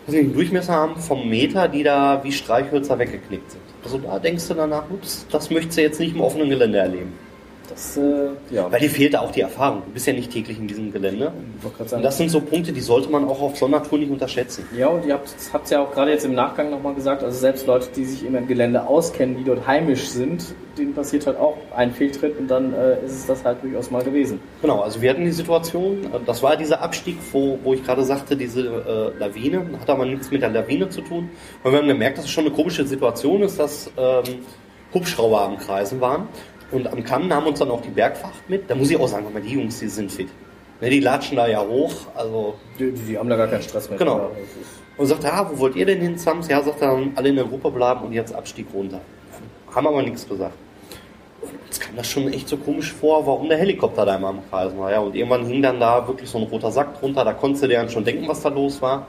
nicht, 0.06 0.18
einen 0.18 0.32
Durchmesser 0.32 0.72
haben 0.72 0.96
vom 0.96 1.28
Meter, 1.28 1.68
die 1.68 1.82
da 1.82 2.20
wie 2.22 2.32
Streichhölzer 2.32 2.98
weggeknickt 2.98 3.50
sind. 3.50 3.62
Also 3.84 3.98
da 3.98 4.18
denkst 4.18 4.46
du 4.48 4.54
danach, 4.54 4.84
ups, 4.90 5.26
das 5.30 5.50
möchtest 5.50 5.78
du 5.78 5.82
jetzt 5.82 6.00
nicht 6.00 6.14
im 6.14 6.20
offenen 6.20 6.48
Gelände 6.48 6.78
erleben. 6.78 7.12
Das, 7.70 7.96
äh, 7.96 8.30
ja, 8.50 8.70
Weil 8.70 8.80
dir 8.80 8.90
fehlt 8.90 9.14
da 9.14 9.20
auch 9.20 9.30
die 9.30 9.40
Erfahrung. 9.40 9.82
Du 9.86 9.92
bist 9.92 10.06
ja 10.06 10.12
nicht 10.12 10.30
täglich 10.30 10.58
in 10.58 10.66
diesem 10.66 10.92
Gelände. 10.92 11.32
Und 11.78 12.02
das 12.02 12.18
sind 12.18 12.28
so 12.28 12.40
Punkte, 12.40 12.72
die 12.72 12.80
sollte 12.80 13.08
man 13.08 13.24
auch 13.24 13.40
auf 13.40 13.56
Sondertour 13.56 13.98
nicht 13.98 14.10
unterschätzen. 14.10 14.66
ja, 14.76 14.88
und 14.88 15.06
ihr 15.06 15.14
habt 15.14 15.28
es 15.28 15.70
ja 15.70 15.80
auch 15.80 15.92
gerade 15.92 16.10
jetzt 16.10 16.24
im 16.24 16.34
Nachgang 16.34 16.70
nochmal 16.70 16.94
gesagt, 16.94 17.22
also 17.22 17.38
selbst 17.38 17.66
Leute, 17.66 17.88
die 17.94 18.04
sich 18.04 18.26
im 18.26 18.46
Gelände 18.46 18.86
auskennen, 18.86 19.36
die 19.36 19.44
dort 19.44 19.66
heimisch 19.66 20.08
sind, 20.08 20.54
denen 20.76 20.94
passiert 20.94 21.26
halt 21.26 21.38
auch 21.38 21.56
ein 21.76 21.92
Fehltritt 21.92 22.38
und 22.38 22.48
dann 22.48 22.74
äh, 22.74 23.04
ist 23.04 23.12
es 23.12 23.26
das 23.26 23.44
halt 23.44 23.62
durchaus 23.62 23.90
mal 23.90 24.02
gewesen. 24.02 24.40
Genau, 24.62 24.80
also 24.80 25.00
wir 25.00 25.10
hatten 25.10 25.24
die 25.24 25.32
Situation, 25.32 26.04
äh, 26.04 26.18
das 26.26 26.42
war 26.42 26.56
dieser 26.56 26.80
Abstieg, 26.80 27.18
wo, 27.32 27.58
wo 27.62 27.74
ich 27.74 27.84
gerade 27.84 28.04
sagte, 28.04 28.36
diese 28.36 28.60
äh, 28.62 29.18
Lawine, 29.18 29.66
hat 29.80 29.90
aber 29.90 30.06
nichts 30.06 30.30
mit 30.30 30.42
der 30.42 30.50
Lawine 30.50 30.88
zu 30.88 31.02
tun. 31.02 31.30
Und 31.62 31.72
wir 31.72 31.78
haben 31.78 31.88
gemerkt, 31.88 32.18
dass 32.18 32.24
es 32.24 32.30
schon 32.30 32.46
eine 32.46 32.54
komische 32.54 32.86
Situation 32.86 33.42
ist, 33.42 33.58
dass 33.58 33.90
ähm, 33.96 34.40
Hubschrauber 34.94 35.42
am 35.42 35.58
Kreisen 35.58 36.00
waren. 36.00 36.28
Und 36.70 36.86
am 36.92 37.02
Kamm 37.04 37.28
nahm 37.28 37.46
uns 37.46 37.58
dann 37.58 37.70
auch 37.70 37.80
die 37.82 37.88
Bergwacht 37.90 38.48
mit. 38.48 38.70
Da 38.70 38.74
muss 38.74 38.90
ich 38.90 38.98
auch 38.98 39.08
sagen, 39.08 39.26
die 39.44 39.48
Jungs, 39.54 39.78
die 39.80 39.88
sind 39.88 40.10
fit. 40.12 40.28
Ne, 40.80 40.88
die 40.88 41.00
latschen 41.00 41.36
da 41.36 41.46
ja 41.46 41.60
hoch, 41.66 41.92
also 42.14 42.54
Die, 42.78 42.92
die, 42.92 43.18
haben 43.18 43.28
da 43.28 43.36
gar 43.36 43.48
keinen 43.48 43.62
Stress 43.62 43.88
mehr. 43.90 43.98
Genau. 43.98 44.16
Ja, 44.18 44.30
Und 44.96 45.06
sagt, 45.06 45.24
ah, 45.26 45.50
wo 45.52 45.58
wollt 45.58 45.76
ihr 45.76 45.84
denn 45.84 46.00
hin, 46.00 46.16
Sams? 46.16 46.48
Ja, 46.48 46.62
sagt 46.62 46.80
er, 46.80 46.96
alle 47.16 47.28
in 47.28 47.36
der 47.36 47.44
Gruppe 47.44 47.70
bleiben 47.70 48.02
und 48.02 48.12
jetzt 48.12 48.34
Abstieg 48.34 48.66
runter. 48.72 49.00
Haben 49.74 49.86
aber 49.86 50.02
nichts 50.02 50.26
gesagt. 50.28 50.54
Und 51.42 51.50
uns 51.66 51.80
kam 51.80 51.96
das 51.96 52.06
schon 52.06 52.32
echt 52.32 52.48
so 52.48 52.56
komisch 52.56 52.92
vor, 52.92 53.26
warum 53.26 53.48
der 53.48 53.58
Helikopter 53.58 54.06
da 54.06 54.16
immer 54.16 54.28
am 54.28 54.40
Kreisen 54.48 54.78
war. 54.78 54.90
Ja, 54.90 55.00
und 55.00 55.14
irgendwann 55.14 55.44
hing 55.46 55.60
dann 55.62 55.80
da 55.80 56.06
wirklich 56.06 56.28
so 56.30 56.38
ein 56.38 56.44
roter 56.44 56.70
Sack 56.70 56.98
drunter, 57.00 57.24
da 57.24 57.32
konntest 57.34 57.64
du 57.64 57.68
dir 57.68 57.78
dann 57.78 57.90
schon 57.90 58.04
denken, 58.04 58.26
was 58.28 58.40
da 58.42 58.48
los 58.48 58.80
war. 58.80 59.06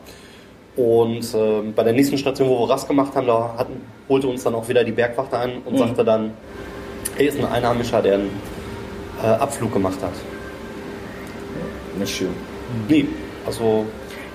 Und 0.75 1.25
ähm, 1.35 1.73
bei 1.73 1.83
der 1.83 1.93
nächsten 1.93 2.17
Station, 2.17 2.47
wo 2.49 2.59
wir 2.65 2.69
Rast 2.69 2.87
gemacht 2.87 3.13
haben, 3.15 3.27
da 3.27 3.55
hatten, 3.57 3.81
holte 4.07 4.27
uns 4.27 4.43
dann 4.43 4.55
auch 4.55 4.67
wieder 4.69 4.83
die 4.83 4.91
Bergwacht 4.93 5.33
an 5.33 5.61
und 5.65 5.73
Mhm. 5.73 5.77
sagte 5.77 6.03
dann, 6.05 6.31
ist 7.25 7.39
ein 7.39 7.45
Einheimischer, 7.45 8.01
der 8.01 8.15
einen 8.15 8.29
äh, 9.23 9.27
Abflug 9.27 9.73
gemacht 9.73 9.99
hat. 10.01 10.13
Nicht 11.99 12.15
schön. 12.15 12.29
Nee, 12.87 13.05
also 13.45 13.85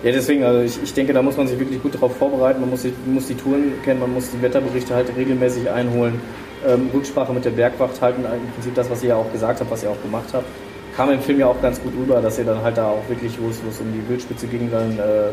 Ja, 0.02 0.12
deswegen, 0.12 0.44
also 0.44 0.60
ich, 0.60 0.82
ich 0.82 0.92
denke, 0.92 1.12
da 1.12 1.22
muss 1.22 1.36
man 1.36 1.48
sich 1.48 1.58
wirklich 1.58 1.82
gut 1.82 1.94
darauf 1.94 2.16
vorbereiten. 2.16 2.60
Man 2.60 2.70
muss, 2.70 2.82
sich, 2.82 2.92
muss 3.06 3.26
die 3.26 3.34
Touren 3.34 3.72
kennen, 3.82 4.00
man 4.00 4.12
muss 4.12 4.30
die 4.30 4.40
Wetterberichte 4.42 4.94
halt 4.94 5.08
regelmäßig 5.16 5.70
einholen, 5.70 6.20
ähm, 6.66 6.90
Rücksprache 6.92 7.32
mit 7.32 7.44
der 7.44 7.50
Bergwacht 7.50 8.00
halten, 8.00 8.24
im 8.24 8.52
Prinzip 8.52 8.74
das, 8.74 8.90
was 8.90 9.02
ihr 9.02 9.10
ja 9.10 9.16
auch 9.16 9.32
gesagt 9.32 9.60
habt, 9.60 9.70
was 9.70 9.82
ihr 9.82 9.90
auch 9.90 10.02
gemacht 10.02 10.28
habt. 10.32 10.44
Kam 10.96 11.10
im 11.10 11.20
Film 11.20 11.40
ja 11.40 11.46
auch 11.46 11.60
ganz 11.60 11.80
gut 11.82 11.92
rüber, 11.98 12.20
dass 12.20 12.38
ihr 12.38 12.44
dann 12.44 12.62
halt 12.62 12.76
da 12.76 12.88
auch 12.88 13.08
wirklich, 13.08 13.32
wo 13.40 13.48
es 13.48 13.62
wo 13.64 13.68
es 13.68 13.80
um 13.80 13.92
die 13.92 14.08
Wildspitze 14.08 14.46
ging, 14.46 14.70
dann 14.70 14.98
äh, 14.98 15.30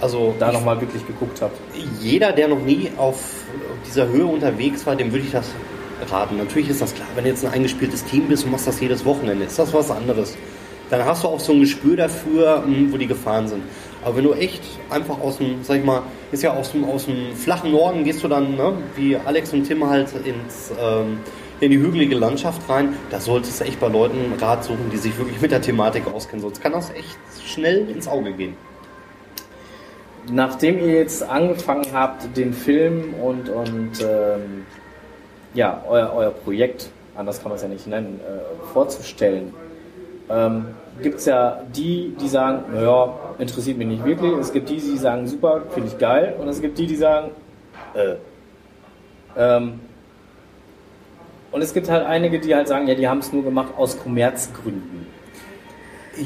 also 0.00 0.34
da 0.38 0.52
nochmal 0.52 0.80
wirklich 0.80 1.06
geguckt 1.06 1.40
habt. 1.40 1.56
jeder, 2.00 2.32
der 2.32 2.48
noch 2.48 2.62
nie 2.62 2.90
auf 2.96 3.22
dieser 3.86 4.08
Höhe 4.08 4.26
unterwegs 4.26 4.84
war, 4.86 4.96
dem 4.96 5.12
würde 5.12 5.24
ich 5.24 5.32
das 5.32 5.46
raten. 6.10 6.36
Natürlich 6.36 6.70
ist 6.70 6.80
das 6.80 6.94
klar, 6.94 7.08
wenn 7.14 7.24
du 7.24 7.30
jetzt 7.30 7.44
ein 7.44 7.52
eingespieltes 7.52 8.04
Team 8.04 8.28
bist 8.28 8.44
und 8.44 8.52
machst 8.52 8.66
das 8.66 8.80
jedes 8.80 9.04
Wochenende, 9.04 9.44
ist 9.44 9.58
das 9.58 9.72
was 9.72 9.90
anderes. 9.90 10.36
Dann 10.90 11.04
hast 11.04 11.22
du 11.24 11.28
auch 11.28 11.40
so 11.40 11.52
ein 11.52 11.60
Gespür 11.60 11.96
dafür, 11.96 12.64
mh, 12.66 12.92
wo 12.92 12.96
die 12.96 13.06
Gefahren 13.06 13.46
sind. 13.48 13.62
Aber 14.04 14.16
wenn 14.16 14.24
du 14.24 14.32
echt 14.32 14.62
einfach 14.90 15.20
aus 15.20 15.38
dem, 15.38 15.62
sag 15.62 15.78
ich 15.78 15.84
mal, 15.84 16.02
ist 16.32 16.42
ja 16.42 16.54
aus 16.54 16.72
dem, 16.72 16.84
aus 16.84 17.06
dem 17.06 17.34
flachen 17.36 17.72
Norden, 17.72 18.04
gehst 18.04 18.22
du 18.22 18.28
dann, 18.28 18.56
ne, 18.56 18.74
wie 18.96 19.16
Alex 19.16 19.52
und 19.52 19.64
Tim 19.64 19.88
halt 19.88 20.08
ins, 20.24 20.72
ähm, 20.80 21.18
in 21.60 21.70
die 21.72 21.78
hügelige 21.78 22.14
Landschaft 22.14 22.68
rein, 22.68 22.94
da 23.10 23.20
solltest 23.20 23.60
du 23.60 23.64
echt 23.64 23.80
bei 23.80 23.88
Leuten 23.88 24.32
Rat 24.40 24.64
suchen, 24.64 24.90
die 24.92 24.96
sich 24.96 25.18
wirklich 25.18 25.40
mit 25.40 25.50
der 25.50 25.60
Thematik 25.60 26.06
auskennen. 26.06 26.40
Sonst 26.42 26.62
kann 26.62 26.72
das 26.72 26.90
echt 26.90 27.18
schnell 27.44 27.88
ins 27.90 28.06
Auge 28.06 28.32
gehen. 28.32 28.56
Nachdem 30.30 30.78
ihr 30.78 30.94
jetzt 30.94 31.22
angefangen 31.22 31.86
habt, 31.92 32.36
den 32.36 32.52
Film 32.52 33.14
und, 33.14 33.48
und 33.48 33.92
ähm, 34.02 34.66
ja, 35.54 35.82
euer, 35.88 36.12
euer 36.14 36.30
Projekt, 36.30 36.90
anders 37.16 37.40
kann 37.40 37.50
man 37.50 37.56
es 37.56 37.62
ja 37.62 37.68
nicht 37.68 37.86
nennen, 37.86 38.20
äh, 38.20 38.66
vorzustellen, 38.72 39.54
ähm, 40.30 40.66
gibt 41.02 41.18
es 41.18 41.26
ja 41.26 41.62
die, 41.74 42.14
die 42.20 42.28
sagen, 42.28 42.64
naja, 42.72 43.14
interessiert 43.38 43.78
mich 43.78 43.86
nicht 43.86 44.04
wirklich. 44.04 44.32
Es 44.38 44.52
gibt 44.52 44.68
die, 44.68 44.76
die 44.76 44.98
sagen, 44.98 45.26
super, 45.26 45.62
finde 45.70 45.88
ich 45.88 45.98
geil. 45.98 46.34
Und 46.38 46.48
es 46.48 46.60
gibt 46.60 46.78
die, 46.78 46.86
die 46.86 46.96
sagen, 46.96 47.30
äh. 47.94 48.16
Ähm, 49.36 49.80
und 51.50 51.62
es 51.62 51.72
gibt 51.72 51.88
halt 51.88 52.04
einige, 52.06 52.38
die 52.40 52.54
halt 52.54 52.68
sagen, 52.68 52.88
ja, 52.88 52.94
die 52.94 53.08
haben 53.08 53.18
es 53.18 53.32
nur 53.32 53.42
gemacht 53.42 53.72
aus 53.76 53.98
Kommerzgründen. 53.98 55.06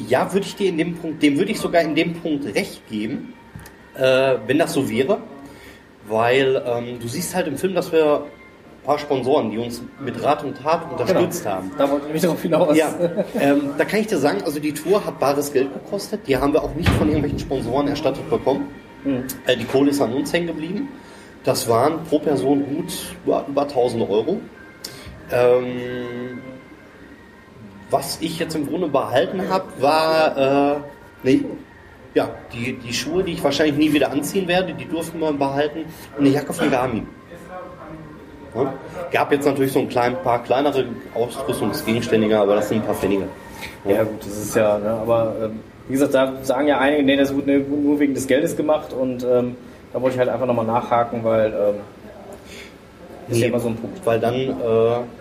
Ja, 0.08 0.32
würde 0.32 0.46
ich 0.46 0.56
dir 0.56 0.70
in 0.70 0.78
dem 0.78 0.96
Punkt, 0.96 1.22
dem 1.22 1.38
würde 1.38 1.52
ich 1.52 1.60
sogar 1.60 1.82
in 1.82 1.94
dem 1.94 2.14
Punkt 2.14 2.46
recht 2.54 2.88
geben, 2.88 3.34
äh, 3.94 4.36
wenn 4.46 4.58
das 4.58 4.72
so 4.72 4.88
wäre. 4.88 5.18
Weil 6.08 6.60
ähm, 6.66 6.98
du 6.98 7.06
siehst 7.06 7.34
halt 7.34 7.46
im 7.46 7.56
Film, 7.56 7.74
dass 7.74 7.92
wir 7.92 8.26
paar 8.84 8.98
Sponsoren, 8.98 9.50
die 9.50 9.58
uns 9.58 9.82
mit 10.00 10.22
Rat 10.22 10.44
und 10.44 10.56
Tat 10.56 10.90
unterstützt 10.90 11.46
haben. 11.46 11.70
Da 11.78 11.90
wollte 11.90 12.06
ich 12.08 12.12
mich 12.14 12.22
darauf 12.22 12.42
hinaus. 12.42 12.76
Ja, 12.76 12.94
ähm, 13.38 13.70
da 13.78 13.84
kann 13.84 14.00
ich 14.00 14.08
dir 14.08 14.18
sagen, 14.18 14.42
also 14.44 14.58
die 14.58 14.72
Tour 14.72 15.04
hat 15.04 15.18
bares 15.20 15.52
Geld 15.52 15.72
gekostet. 15.72 16.26
Die 16.26 16.36
haben 16.36 16.52
wir 16.52 16.62
auch 16.62 16.74
nicht 16.74 16.88
von 16.90 17.06
irgendwelchen 17.06 17.38
Sponsoren 17.38 17.88
erstattet 17.88 18.28
bekommen. 18.28 18.68
Mhm. 19.04 19.24
Äh, 19.46 19.56
die 19.56 19.64
Kohle 19.64 19.90
ist 19.90 20.00
an 20.00 20.12
uns 20.12 20.32
hängen 20.32 20.48
geblieben. 20.48 20.88
Das 21.44 21.68
waren 21.68 22.04
pro 22.04 22.18
Person 22.18 22.64
gut 22.64 22.92
über, 23.24 23.44
über 23.48 23.62
1000 23.62 24.08
Euro. 24.08 24.40
Ähm, 25.30 26.40
was 27.90 28.18
ich 28.20 28.38
jetzt 28.38 28.54
im 28.54 28.66
Grunde 28.66 28.88
behalten 28.88 29.48
habe, 29.48 29.66
war 29.80 30.74
äh, 30.74 30.80
nee, 31.22 31.44
ja, 32.14 32.30
die, 32.52 32.74
die 32.74 32.92
Schuhe, 32.92 33.22
die 33.22 33.32
ich 33.32 33.44
wahrscheinlich 33.44 33.76
nie 33.76 33.92
wieder 33.92 34.10
anziehen 34.10 34.46
werde, 34.46 34.74
die 34.74 34.86
durften 34.86 35.18
wir 35.18 35.32
behalten. 35.32 35.84
Und 36.16 36.24
eine 36.24 36.30
Jacke 36.30 36.52
von 36.52 36.70
Garmin. 36.70 37.06
Gab 39.10 39.32
jetzt 39.32 39.46
natürlich 39.46 39.72
so 39.72 39.80
ein 39.80 39.88
klein 39.88 40.16
paar 40.22 40.42
kleinere 40.42 40.84
Ausrüstungsgegenstände, 41.14 42.38
aber 42.38 42.56
das 42.56 42.68
sind 42.68 42.78
ein 42.78 42.86
paar 42.86 42.94
Pfennige. 42.94 43.24
Ja 43.84 44.04
gut, 44.04 44.20
das 44.20 44.38
ist 44.38 44.56
ja, 44.56 44.78
ne, 44.78 44.90
aber 44.90 45.34
ähm, 45.42 45.60
wie 45.88 45.94
gesagt, 45.94 46.14
da 46.14 46.32
sagen 46.42 46.68
ja 46.68 46.78
einige, 46.78 47.02
nee, 47.02 47.16
das 47.16 47.34
wurde 47.34 47.58
nur 47.58 47.98
wegen 47.98 48.14
des 48.14 48.26
Geldes 48.26 48.56
gemacht 48.56 48.92
und 48.92 49.24
ähm, 49.24 49.56
da 49.92 50.00
wollte 50.00 50.14
ich 50.14 50.18
halt 50.18 50.28
einfach 50.28 50.46
nochmal 50.46 50.66
nachhaken, 50.66 51.24
weil 51.24 51.52
ähm, 51.52 51.74
ist 53.28 53.40
ja 53.40 53.48
immer 53.48 53.60
so 53.60 53.68
ein 53.68 53.76
Punkt. 53.76 54.04
Weil 54.04 54.20
dann, 54.20 54.34
äh, 54.34 54.50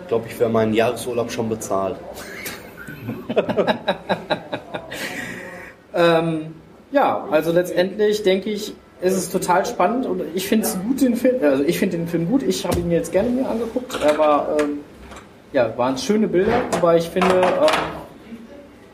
glaube 0.08 0.26
ich, 0.26 0.38
wäre 0.38 0.50
mein 0.50 0.74
Jahresurlaub 0.74 1.30
schon 1.30 1.48
bezahlt. 1.48 1.96
Ähm, 5.94 6.54
ja, 6.90 7.26
also 7.30 7.52
letztendlich 7.52 8.22
denke 8.22 8.50
ich, 8.50 8.74
ist 9.02 9.16
es 9.16 9.30
total 9.30 9.66
spannend 9.66 10.06
und 10.06 10.22
ich 10.34 10.46
finde 10.46 10.64
es 10.64 10.78
gut, 10.80 11.00
den 11.00 11.16
Film, 11.16 11.42
also 11.42 11.64
ich 11.64 11.78
finde 11.78 11.96
den 11.96 12.06
Film 12.06 12.28
gut, 12.28 12.42
ich 12.42 12.64
habe 12.64 12.78
ihn 12.78 12.90
jetzt 12.90 13.10
gerne 13.10 13.30
mir 13.30 13.48
angeguckt, 13.48 13.98
er 14.02 14.16
war, 14.16 14.56
ähm, 14.60 14.78
ja, 15.52 15.76
waren 15.76 15.98
schöne 15.98 16.28
Bilder, 16.28 16.62
aber 16.72 16.96
ich 16.96 17.08
finde, 17.08 17.34
ähm, 17.34 17.68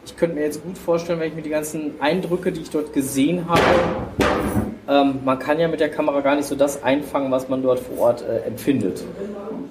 ich 0.06 0.16
könnte 0.16 0.36
mir 0.36 0.44
jetzt 0.44 0.64
gut 0.64 0.78
vorstellen, 0.78 1.20
wenn 1.20 1.28
ich 1.28 1.34
mir 1.34 1.42
die 1.42 1.50
ganzen 1.50 2.00
Eindrücke, 2.00 2.50
die 2.50 2.62
ich 2.62 2.70
dort 2.70 2.94
gesehen 2.94 3.48
habe, 3.48 3.60
ähm, 4.88 5.20
man 5.24 5.38
kann 5.38 5.60
ja 5.60 5.68
mit 5.68 5.80
der 5.80 5.90
Kamera 5.90 6.22
gar 6.22 6.36
nicht 6.36 6.46
so 6.46 6.54
das 6.54 6.82
einfangen, 6.82 7.30
was 7.30 7.50
man 7.50 7.62
dort 7.62 7.78
vor 7.78 7.98
Ort 7.98 8.22
äh, 8.22 8.46
empfindet. 8.46 9.04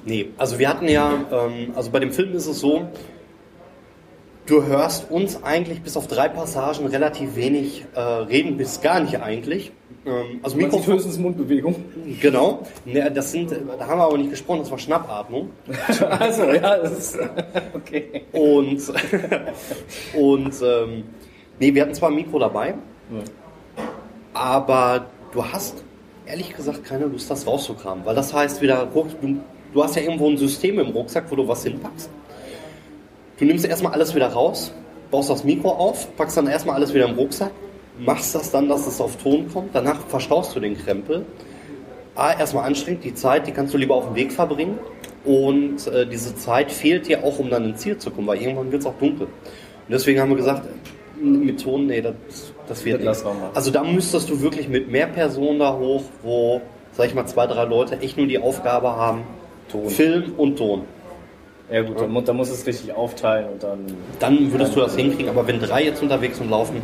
Nee, 0.06 0.30
also 0.38 0.60
wir 0.60 0.70
hatten 0.70 0.88
ja, 0.88 1.14
ähm, 1.32 1.72
also 1.76 1.90
bei 1.90 2.00
dem 2.00 2.12
Film 2.12 2.36
ist 2.36 2.46
es 2.46 2.60
so, 2.60 2.88
du 4.48 4.66
hörst 4.66 5.12
uns 5.12 5.44
eigentlich 5.44 5.82
bis 5.82 5.96
auf 5.98 6.08
drei 6.08 6.30
Passagen 6.30 6.88
relativ 6.88 7.36
wenig 7.36 7.86
äh, 7.94 8.00
reden, 8.00 8.58
bis 8.58 8.82
gar 8.82 9.00
nicht 9.00 9.22
eigentlich. 9.22 9.72
Ähm, 10.06 10.40
also 10.42 10.58
Mikrofon, 10.58 10.96
höchstens 10.96 11.18
Mundbewegung. 11.18 11.76
genau. 12.22 12.64
Ne, 12.86 13.12
das 13.12 13.32
sind, 13.32 13.52
da 13.52 13.88
haben 13.88 14.00
wir 14.00 14.06
aber 14.06 14.18
nicht 14.18 14.32
gesprochen, 14.32 14.60
das 14.60 14.72
war 14.72 14.80
Schnappatmung. 14.80 15.50
also, 16.20 16.44
ja, 16.46 16.78
das 16.78 16.92
ist 16.98 17.20
okay. 17.74 18.24
Und, 18.32 18.82
und 20.18 20.54
ähm, 20.64 21.04
nee, 21.60 21.74
wir 21.74 21.82
hatten 21.82 21.94
zwar 21.94 22.10
ein 22.10 22.16
Mikro 22.16 22.40
dabei, 22.40 22.76
aber 24.34 25.08
du 25.34 25.46
hast 25.46 25.84
ehrlich 26.26 26.56
gesagt 26.56 26.84
keine 26.86 27.06
Lust, 27.06 27.30
das 27.30 27.46
rauszukramen. 27.46 28.06
Weil 28.06 28.16
das 28.16 28.34
heißt 28.34 28.62
wieder, 28.62 28.86
du, 28.86 29.40
du 29.74 29.84
hast 29.84 29.96
ja 29.96 30.02
irgendwo 30.02 30.30
ein 30.30 30.38
System 30.38 30.80
im 30.80 30.88
Rucksack, 30.88 31.26
wo 31.30 31.36
du 31.36 31.48
was 31.48 31.64
hinpackst. 31.64 32.10
Du 33.38 33.46
nimmst 33.46 33.66
erstmal 33.66 33.94
alles 33.94 34.16
wieder 34.16 34.28
raus, 34.28 34.72
baust 35.12 35.30
das 35.30 35.44
Mikro 35.44 35.70
auf, 35.70 36.16
packst 36.18 36.38
dann 36.38 36.48
erstmal 36.48 36.76
alles 36.76 36.94
wieder 36.94 37.08
im 37.08 37.16
Rucksack, 37.16 37.52
machst 38.00 38.34
das 38.36 38.52
dann, 38.52 38.68
dass 38.68 38.88
es 38.88 39.00
auf 39.00 39.16
Ton 39.18 39.48
kommt, 39.52 39.70
danach 39.74 40.00
verstaust 40.08 40.56
du 40.56 40.60
den 40.60 40.78
Krempel. 40.78 41.26
A, 42.16 42.34
erstmal 42.34 42.66
anstrengend, 42.66 43.04
die 43.04 43.14
Zeit, 43.14 43.46
die 43.46 43.52
kannst 43.52 43.74
du 43.76 43.78
lieber 43.78 43.94
auf 43.94 44.06
dem 44.08 44.16
Weg 44.16 44.32
verbringen. 44.32 44.80
Und 45.24 45.86
äh, 45.88 46.08
diese 46.08 46.36
Zeit 46.36 46.72
fehlt 46.72 47.08
dir 47.08 47.24
auch, 47.24 47.38
um 47.38 47.50
dann 47.50 47.66
ins 47.66 47.82
Ziel 47.82 47.98
zu 47.98 48.10
kommen, 48.10 48.26
weil 48.28 48.42
irgendwann 48.42 48.72
wird 48.72 48.82
es 48.82 48.88
auch 48.88 48.98
dunkel. 48.98 49.28
Und 49.28 49.92
deswegen 49.92 50.20
haben 50.20 50.30
wir 50.30 50.38
gesagt, 50.38 50.64
mit 51.22 51.62
Ton, 51.62 51.86
nee, 51.88 52.02
das, 52.02 52.14
das 52.68 52.86
wird 52.86 53.06
Das 53.06 53.24
nichts. 53.24 53.40
mal. 53.40 53.50
Also 53.54 53.70
da 53.72 53.84
müsstest 53.84 54.30
du 54.30 54.42
wirklich 54.42 54.68
mit 54.70 54.90
mehr 54.90 55.08
Personen 55.08 55.60
da 55.60 55.78
hoch, 55.78 56.04
wo, 56.24 56.62
sag 56.94 57.08
ich 57.08 57.14
mal, 57.14 57.26
zwei, 57.26 57.46
drei 57.46 57.66
Leute 57.66 58.00
echt 58.00 58.18
nur 58.18 58.26
die 58.26 58.40
Aufgabe 58.40 58.96
haben, 58.96 59.24
Ton. 59.72 59.90
Film 59.90 60.34
und 60.38 60.56
Ton. 60.58 60.84
Ja 61.70 61.82
gut, 61.82 62.00
da, 62.00 62.08
mu- 62.08 62.22
da 62.22 62.32
muss 62.32 62.50
es 62.50 62.66
richtig 62.66 62.94
aufteilen 62.94 63.50
und 63.54 63.62
dann. 63.64 63.80
Dann 64.20 64.52
würdest 64.54 64.74
du 64.76 64.80
das 64.80 64.96
hinkriegen, 64.96 65.30
aber 65.30 65.46
wenn 65.48 65.60
drei 65.60 65.84
jetzt 65.84 66.02
unterwegs 66.02 66.40
und 66.40 66.50
laufen, 66.50 66.82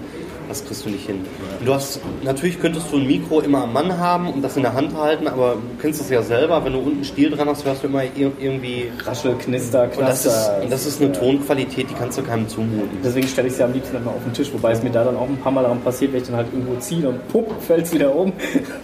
das 0.49 0.65
kriegst 0.65 0.85
du 0.85 0.89
nicht 0.89 1.05
hin. 1.05 1.21
Du 1.65 1.73
hast, 1.73 2.01
natürlich 2.21 2.59
könntest 2.59 2.91
du 2.91 2.97
ein 2.97 3.07
Mikro 3.07 3.39
immer 3.39 3.63
am 3.63 3.71
Mann 3.71 3.97
haben 3.97 4.27
und 4.29 4.41
das 4.43 4.57
in 4.57 4.63
der 4.63 4.73
Hand 4.73 4.93
halten, 4.97 5.29
aber 5.29 5.53
du 5.53 5.81
kennst 5.81 6.01
es 6.01 6.09
ja 6.09 6.21
selber, 6.21 6.65
wenn 6.65 6.73
du 6.73 6.79
unten 6.79 7.05
Stiel 7.05 7.29
dran 7.31 7.47
hast, 7.47 7.63
hörst 7.63 7.81
du 7.83 7.87
immer 7.87 8.01
ir- 8.01 8.31
irgendwie. 8.41 8.91
Raschel, 9.05 9.35
Knister, 9.35 9.83
Und 9.83 10.01
das 10.01 10.25
ist, 10.25 10.33
Knaster. 10.33 10.63
und 10.63 10.71
das 10.73 10.85
ist 10.85 11.01
eine 11.01 11.13
Ja. 11.13 11.17
Tonqualität, 11.19 11.89
die 11.89 11.93
kannst 11.93 12.17
du 12.17 12.23
keinem 12.23 12.49
zumuten. 12.49 12.97
Deswegen 13.01 13.27
stelle 13.27 13.47
ich 13.47 13.53
sie 13.53 13.63
am 13.63 13.71
liebsten 13.71 13.95
immer 13.95 14.11
auf 14.11 14.23
den 14.25 14.33
Tisch, 14.33 14.51
wobei 14.51 14.73
es 14.73 14.83
mir 14.83 14.89
da 14.91 15.05
dann 15.05 15.15
auch 15.15 15.29
ein 15.29 15.37
paar 15.37 15.53
Mal 15.53 15.61
daran 15.61 15.79
passiert, 15.79 16.11
wenn 16.11 16.21
ich 16.21 16.27
dann 16.27 16.35
halt 16.35 16.47
irgendwo 16.51 16.75
ziehe 16.81 17.07
und 17.07 17.25
pupp, 17.29 17.49
fällt 17.61 17.85
es 17.85 17.93
wieder 17.93 18.13
um. 18.13 18.33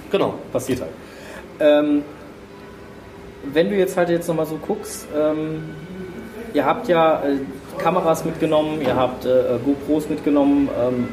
Genau. 0.10 0.36
passiert 0.54 0.80
halt. 0.80 0.92
Ähm, 1.60 2.04
wenn 3.54 3.70
du 3.70 3.76
jetzt 3.76 3.98
halt 3.98 4.10
jetzt 4.10 4.28
nochmal 4.28 4.46
so 4.46 4.58
guckst, 4.58 5.08
ähm, 5.18 5.64
ihr 6.54 6.66
habt 6.66 6.88
ja 6.88 7.24
äh, 7.24 7.38
Kameras 7.78 8.26
mitgenommen, 8.26 8.82
ihr 8.82 8.96
habt 8.96 9.26
äh, 9.26 9.58
GoPros 9.64 10.10
mitgenommen. 10.10 10.70
Ähm, 10.80 11.08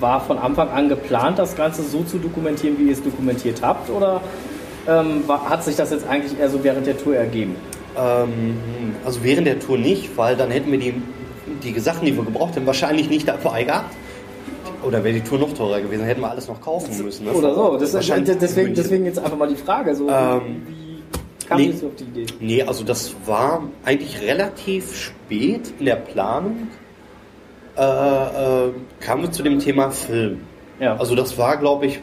war 0.00 0.20
von 0.20 0.38
Anfang 0.38 0.68
an 0.70 0.88
geplant, 0.88 1.38
das 1.38 1.56
Ganze 1.56 1.82
so 1.82 2.02
zu 2.02 2.18
dokumentieren, 2.18 2.76
wie 2.78 2.84
ihr 2.84 2.92
es 2.92 3.02
dokumentiert 3.02 3.62
habt? 3.62 3.88
Oder 3.90 4.20
ähm, 4.88 5.22
war, 5.26 5.48
hat 5.48 5.64
sich 5.64 5.76
das 5.76 5.90
jetzt 5.90 6.06
eigentlich 6.08 6.38
eher 6.38 6.50
so 6.50 6.62
während 6.64 6.86
der 6.86 6.98
Tour 6.98 7.16
ergeben? 7.16 7.56
Ähm, 7.96 8.56
also 9.04 9.22
während 9.22 9.46
der 9.46 9.60
Tour 9.60 9.78
nicht, 9.78 10.16
weil 10.16 10.36
dann 10.36 10.50
hätten 10.50 10.70
wir 10.72 10.78
die, 10.78 10.94
die 11.62 11.78
Sachen, 11.78 12.06
die 12.06 12.16
wir 12.16 12.24
gebraucht 12.24 12.56
haben, 12.56 12.66
wahrscheinlich 12.66 13.08
nicht 13.08 13.28
dabei 13.28 13.64
gehabt. 13.64 13.94
Oder 14.82 15.04
wäre 15.04 15.14
die 15.14 15.20
Tour 15.20 15.38
noch 15.38 15.52
teurer 15.54 15.80
gewesen, 15.80 16.04
hätten 16.04 16.22
wir 16.22 16.30
alles 16.30 16.48
noch 16.48 16.60
kaufen 16.60 17.04
müssen. 17.04 17.26
ne? 17.26 17.32
Oder 17.32 17.54
so. 17.54 17.76
Das, 17.76 17.92
deswegen, 17.92 18.74
deswegen 18.74 19.04
jetzt 19.04 19.20
einfach 19.20 19.36
mal 19.38 19.48
die 19.48 19.54
Frage. 19.54 19.94
So, 19.94 20.08
Ähm, 20.08 20.66
kam 21.52 21.60
nee. 21.60 21.72
so 21.72 21.86
auf 21.86 21.94
die 21.96 22.04
Idee? 22.04 22.26
Nee, 22.40 22.62
also 22.62 22.84
das 22.84 23.14
war 23.26 23.62
eigentlich 23.84 24.20
relativ 24.20 24.96
spät 24.96 25.72
in 25.78 25.86
der 25.86 25.96
Planung. 25.96 26.68
Äh, 27.76 27.82
äh, 27.82 28.72
kamen 29.00 29.22
wir 29.22 29.32
zu 29.32 29.42
dem 29.42 29.58
Thema 29.58 29.90
Film. 29.90 30.40
Ja. 30.78 30.96
Also 30.96 31.14
das 31.14 31.38
war, 31.38 31.56
glaube 31.56 31.86
ich, 31.86 32.00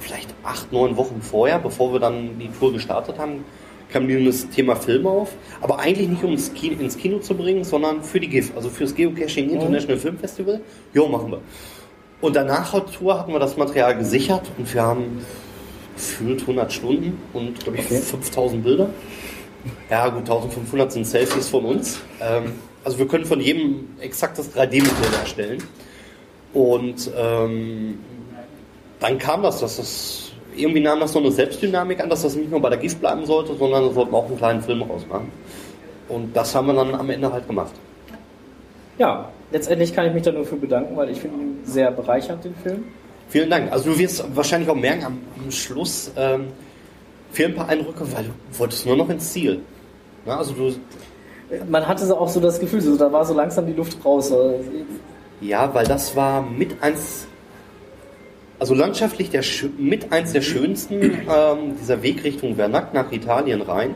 vielleicht 0.00 0.34
acht, 0.42 0.72
neun 0.72 0.96
Wochen 0.96 1.20
vorher, 1.22 1.58
bevor 1.58 1.92
wir 1.92 2.00
dann 2.00 2.38
die 2.38 2.48
Tour 2.48 2.72
gestartet 2.72 3.18
haben, 3.18 3.44
kam 3.92 4.08
das 4.24 4.48
Thema 4.48 4.76
Film 4.76 5.06
auf. 5.06 5.32
Aber 5.60 5.78
eigentlich 5.78 6.08
nicht, 6.08 6.24
um 6.24 6.32
es 6.32 6.52
Kino, 6.54 6.80
ins 6.80 6.96
Kino 6.96 7.18
zu 7.18 7.34
bringen, 7.34 7.64
sondern 7.64 8.02
für 8.02 8.20
die 8.20 8.28
GIF, 8.28 8.52
also 8.56 8.68
für 8.68 8.84
das 8.84 8.94
Geocaching 8.94 9.50
International 9.50 9.98
Film 9.98 10.18
Festival. 10.18 10.60
Jo, 10.94 11.08
machen 11.08 11.32
wir. 11.32 11.40
Und 12.20 12.36
danach 12.36 12.72
der 12.72 12.86
Tour 12.86 13.18
hatten 13.18 13.32
wir 13.32 13.40
das 13.40 13.56
Material 13.56 13.96
gesichert 13.96 14.50
und 14.58 14.72
wir 14.72 14.82
haben 14.82 15.24
gefühlt 16.00 16.40
100 16.40 16.72
Stunden 16.72 17.20
und, 17.32 17.60
glaube 17.60 17.78
ich, 17.78 17.84
Okay. 17.86 17.98
5000 17.98 18.64
Bilder. 18.64 18.90
Ja, 19.90 20.08
gut, 20.08 20.20
1500 20.20 20.90
sind 20.92 21.06
Selfies 21.06 21.48
von 21.48 21.64
uns. 21.66 22.00
Ähm, 22.20 22.52
also 22.82 22.98
wir 22.98 23.06
können 23.06 23.26
von 23.26 23.40
jedem 23.40 23.88
exakt 24.00 24.38
das 24.38 24.54
3D-Modell 24.54 25.14
erstellen. 25.20 25.62
Und 26.54 27.10
ähm, 27.16 27.98
dann 28.98 29.18
kam 29.18 29.42
das, 29.42 29.60
dass 29.60 29.76
das 29.76 30.32
irgendwie 30.56 30.80
nahm 30.80 30.98
das 31.00 31.12
so 31.12 31.18
eine 31.18 31.30
Selbstdynamik 31.30 32.00
an, 32.02 32.08
dass 32.08 32.22
das 32.22 32.34
nicht 32.34 32.50
nur 32.50 32.60
bei 32.60 32.70
der 32.70 32.78
GIF 32.78 32.96
bleiben 32.96 33.24
sollte, 33.26 33.54
sondern 33.54 33.84
wir 33.84 33.92
sollten 33.92 34.14
auch 34.14 34.26
einen 34.26 34.38
kleinen 34.38 34.62
Film 34.62 34.82
rausmachen. 34.82 35.28
Und 36.08 36.34
das 36.34 36.54
haben 36.54 36.66
wir 36.66 36.74
dann 36.74 36.94
am 36.94 37.10
Ende 37.10 37.30
halt 37.32 37.46
gemacht. 37.46 37.72
Ja, 38.98 39.28
letztendlich 39.52 39.94
kann 39.94 40.06
ich 40.06 40.14
mich 40.14 40.22
da 40.22 40.32
nur 40.32 40.44
für 40.44 40.56
bedanken, 40.56 40.96
weil 40.96 41.10
ich 41.10 41.20
finde 41.20 41.40
ihn 41.40 41.58
sehr 41.64 41.90
bereichernd, 41.90 42.44
den 42.44 42.54
Film. 42.56 42.84
Vielen 43.30 43.48
Dank. 43.48 43.70
Also 43.70 43.92
du 43.92 43.98
wirst 43.98 44.24
wahrscheinlich 44.34 44.68
auch 44.68 44.74
merken, 44.74 45.04
am, 45.04 45.18
am 45.42 45.50
Schluss 45.52 46.10
ähm, 46.16 46.48
fehlen 47.30 47.52
ein 47.52 47.56
paar 47.56 47.68
Eindrücke, 47.68 48.00
weil 48.12 48.24
du 48.24 48.58
wolltest 48.58 48.84
nur 48.86 48.96
noch 48.96 49.08
ins 49.08 49.32
Ziel. 49.32 49.60
Na, 50.26 50.38
also 50.38 50.52
du, 50.52 50.74
Man 51.68 51.86
hatte 51.86 52.18
auch 52.18 52.28
so 52.28 52.40
das 52.40 52.58
Gefühl, 52.58 52.80
so, 52.80 52.96
da 52.96 53.10
war 53.12 53.24
so 53.24 53.32
langsam 53.32 53.66
die 53.66 53.72
Luft 53.72 54.04
raus. 54.04 54.28
so. 54.28 54.60
Ja, 55.40 55.72
weil 55.72 55.86
das 55.86 56.16
war 56.16 56.42
mit 56.42 56.82
eins, 56.82 57.28
also 58.58 58.74
landschaftlich 58.74 59.30
der, 59.30 59.44
mit 59.78 60.12
eins 60.12 60.32
der 60.32 60.42
schönsten, 60.42 61.00
ähm, 61.00 61.76
dieser 61.80 62.02
Weg 62.02 62.24
Richtung 62.24 62.56
Vernac 62.56 62.92
nach 62.92 63.12
Italien 63.12 63.62
rein. 63.62 63.94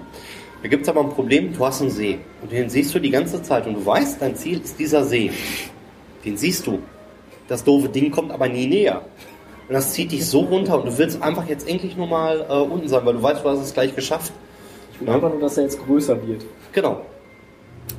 Da 0.63 0.69
gibt 0.69 0.85
es 0.85 0.89
aber 0.89 1.01
ein 1.01 1.11
Problem, 1.11 1.53
du 1.53 1.67
hast 1.67 1.83
einen 1.83 1.91
See. 1.91 2.21
Und 2.41 2.53
den 2.53 2.71
siehst 2.71 2.95
du 2.95 3.01
die 3.01 3.11
ganze 3.11 3.43
Zeit. 3.43 3.67
Und 3.67 3.75
du 3.75 3.85
weißt, 3.85 4.23
dein 4.23 4.37
Ziel 4.37 4.61
ist 4.63 4.79
dieser 4.79 5.05
See. 5.05 5.33
Den 6.25 6.37
siehst 6.37 6.67
du. 6.69 6.79
Das 7.49 7.65
doofe 7.65 7.89
Ding 7.89 8.11
kommt 8.11 8.31
aber 8.33 8.49
nie 8.49 8.67
näher. 8.67 9.03
Und 9.69 9.75
das 9.75 9.93
zieht 9.93 10.13
dich 10.13 10.27
so 10.27 10.41
runter 10.41 10.79
und 10.79 10.87
du 10.87 10.99
willst 10.99 11.23
einfach 11.23 11.49
jetzt 11.49 11.69
endlich 11.69 11.97
nur 11.97 12.07
mal 12.07 12.45
äh, 12.49 12.53
unten 12.53 12.89
sein, 12.89 13.05
weil 13.05 13.15
du 13.15 13.23
weißt, 13.23 13.45
du 13.45 13.49
hast 13.49 13.61
es 13.61 13.73
gleich 13.73 13.95
geschafft. 13.95 14.33
Ich 14.93 15.01
will 15.01 15.09
einfach 15.09 15.31
nur, 15.31 15.41
dass 15.41 15.57
er 15.57 15.65
jetzt 15.65 15.83
größer 15.85 16.27
wird. 16.27 16.45
Genau. 16.73 17.03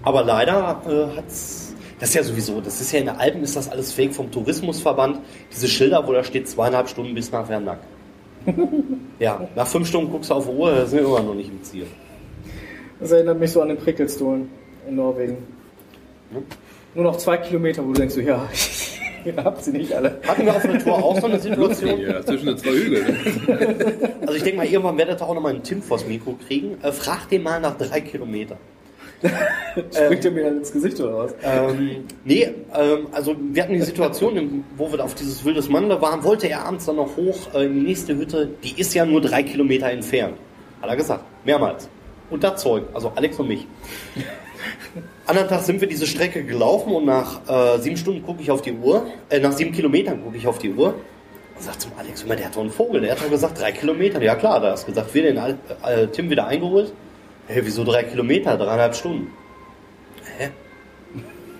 Aber 0.04 0.24
leider 0.24 0.82
äh, 0.88 1.18
hat's. 1.18 1.74
Das 2.00 2.10
ist 2.10 2.16
ja 2.16 2.24
sowieso, 2.24 2.60
das 2.60 2.82
ist 2.82 2.92
ja 2.92 3.00
in 3.00 3.06
den 3.06 3.16
Alpen 3.16 3.42
ist 3.42 3.56
das 3.56 3.72
alles 3.72 3.94
fake 3.94 4.14
vom 4.14 4.30
Tourismusverband. 4.30 5.20
Diese 5.52 5.68
Schilder, 5.68 6.06
wo 6.06 6.12
da 6.12 6.26
steht 6.26 6.48
zweieinhalb 6.48 6.90
Stunden 6.90 7.16
bis 7.16 7.32
nach 7.32 7.48
Vernac. 7.48 7.80
ja, 9.20 9.48
nach 9.56 9.66
fünf 9.66 9.88
Stunden 9.88 10.12
guckst 10.12 10.30
du 10.30 10.34
auf 10.34 10.46
die 10.46 10.52
Uhr, 10.52 10.72
da 10.72 10.86
sind 10.86 11.00
wir 11.00 11.08
immer 11.08 11.22
noch 11.22 11.34
nicht 11.34 11.50
im 11.50 11.64
Ziel. 11.64 11.88
Das 13.00 13.12
erinnert 13.12 13.40
mich 13.40 13.50
so 13.52 13.62
an 13.62 13.70
den 13.70 13.78
Prickelstolen 13.78 14.50
in 14.88 14.96
Norwegen. 14.98 15.38
Nur 16.94 17.04
noch 17.06 17.18
zwei 17.18 17.38
Kilometer, 17.38 17.84
wo 17.84 17.94
du 17.94 18.00
denkst, 18.00 18.16
so, 18.16 18.22
ja, 18.22 18.48
ihr 19.26 19.36
habt 19.44 19.64
sie 19.64 19.72
nicht 19.72 19.94
alle. 19.94 20.20
Hatten 20.28 20.46
wir 20.46 20.56
auf 20.56 20.62
der 20.62 20.80
Tour 20.80 20.94
auch 20.94 21.20
so 21.20 21.28
eine 21.28 21.40
Situation? 21.50 22.00
Ja, 22.00 22.24
zwischen 22.24 22.48
den 22.48 22.58
zwei 22.58 22.72
Hügeln. 22.72 23.18
Also 24.22 24.34
ich 24.34 24.44
denke 24.44 24.58
mal, 24.58 24.66
irgendwann 24.66 24.98
werdet 24.98 25.22
ihr 25.22 25.28
auch 25.28 25.36
nochmal 25.36 25.54
einen 25.54 25.64
Tim 25.64 25.82
vors 25.82 26.06
Mikro 26.08 26.38
kriegen. 26.48 26.78
Äh, 26.82 26.92
frag 26.92 27.30
den 27.30 27.44
mal 27.44 27.60
nach 27.60 27.78
drei 27.78 28.02
Kilometern. 28.02 28.58
Springt 29.92 30.26
er 30.26 30.32
mir 30.32 30.44
dann 30.44 30.58
ins 30.58 30.72
Gesicht 30.72 31.00
oder 31.00 31.18
was? 31.18 31.36
Ähm, 31.44 32.06
nee, 32.24 32.50
ähm, 32.76 33.08
also 33.12 33.36
wir 33.40 33.64
hatten 33.64 33.74
die 33.74 33.82
Situation, 33.82 34.64
wo 34.78 34.92
wir 34.92 35.04
auf 35.04 35.16
dieses 35.16 35.44
wildes 35.46 35.70
Mandel 35.70 36.02
waren, 36.02 36.24
wollte 36.24 36.48
er 36.48 36.66
abends 36.66 36.86
dann 36.86 36.98
noch 36.98 37.16
hoch 37.16 37.54
äh, 37.54 37.66
in 37.66 37.76
die 37.76 37.82
nächste 37.82 38.16
Hütte. 38.16 38.50
Die 38.64 38.80
ist 38.80 38.94
ja 38.94 39.06
nur 39.06 39.22
drei 39.22 39.44
Kilometer 39.44 39.90
entfernt. 39.90 40.38
Hat 40.82 40.90
er 40.90 40.96
gesagt. 40.96 41.24
Mehrmals. 41.46 41.88
Unter 42.30 42.56
Zeugen, 42.56 42.88
also 42.94 43.12
Alex 43.16 43.40
und 43.40 43.48
mich. 43.48 43.68
Anderen 45.28 45.50
Tag 45.50 45.62
sind 45.62 45.82
wir 45.82 45.88
diese 45.88 46.06
Strecke 46.06 46.44
gelaufen 46.44 46.94
und 46.94 47.06
nach 47.06 47.42
äh, 47.48 47.80
sieben 47.80 47.98
Stunden 47.98 48.24
gucke 48.24 48.42
ich 48.44 48.52
auf 48.52 48.62
die 48.62 48.74
Uhr, 48.74 49.08
äh, 49.30 49.40
nach 49.40 49.54
sieben 49.54 49.72
Kilometern 49.72 50.24
gucke 50.24 50.38
ich 50.38 50.46
auf 50.46 50.60
die 50.60 50.72
Uhr 50.72 50.94
und 51.56 51.64
sag 51.64 51.80
zum 51.80 51.92
Alex, 51.98 52.24
immer, 52.24 52.36
der 52.36 52.48
hat 52.48 52.56
doch 52.56 52.62
einen 52.62 52.70
Vogel, 52.70 53.02
der 53.02 53.12
hat 53.12 53.22
doch 53.22 53.30
gesagt 53.30 53.60
drei 53.60 53.72
Kilometer. 53.72 54.22
Ja 54.22 54.36
klar, 54.36 54.60
da 54.60 54.72
hast 54.72 54.86
gesagt, 54.86 55.14
wir 55.14 55.24
den 55.24 55.38
äh, 55.38 56.08
Tim 56.12 56.30
wieder 56.30 56.46
eingeholt. 56.48 56.94
Hey, 57.48 57.62
wieso 57.64 57.84
drei 57.84 58.04
Kilometer? 58.04 58.58
Dreieinhalb 58.58 58.96
Stunden. 58.96 59.32
Hä? 60.38 60.50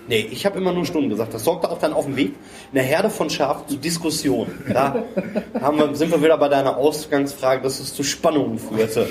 Nee, 0.08 0.28
ich 0.30 0.46
habe 0.46 0.58
immer 0.58 0.72
nur 0.72 0.84
Stunden 0.84 1.08
gesagt. 1.08 1.34
Das 1.34 1.42
sorgte 1.42 1.70
auch 1.70 1.78
dann 1.78 1.92
auf 1.92 2.04
dem 2.04 2.16
Weg 2.16 2.28
in 2.28 2.74
der 2.74 2.84
Herde 2.84 3.10
von 3.10 3.30
Schafen 3.30 3.66
zu 3.68 3.76
Diskussionen. 3.76 4.64
Da 4.72 5.02
haben 5.60 5.78
wir, 5.78 5.94
sind 5.96 6.12
wir 6.12 6.22
wieder 6.22 6.38
bei 6.38 6.48
deiner 6.48 6.76
Ausgangsfrage, 6.76 7.62
dass 7.62 7.80
es 7.80 7.94
zu 7.94 8.02
Spannungen 8.02 8.58
führte. 8.58 9.08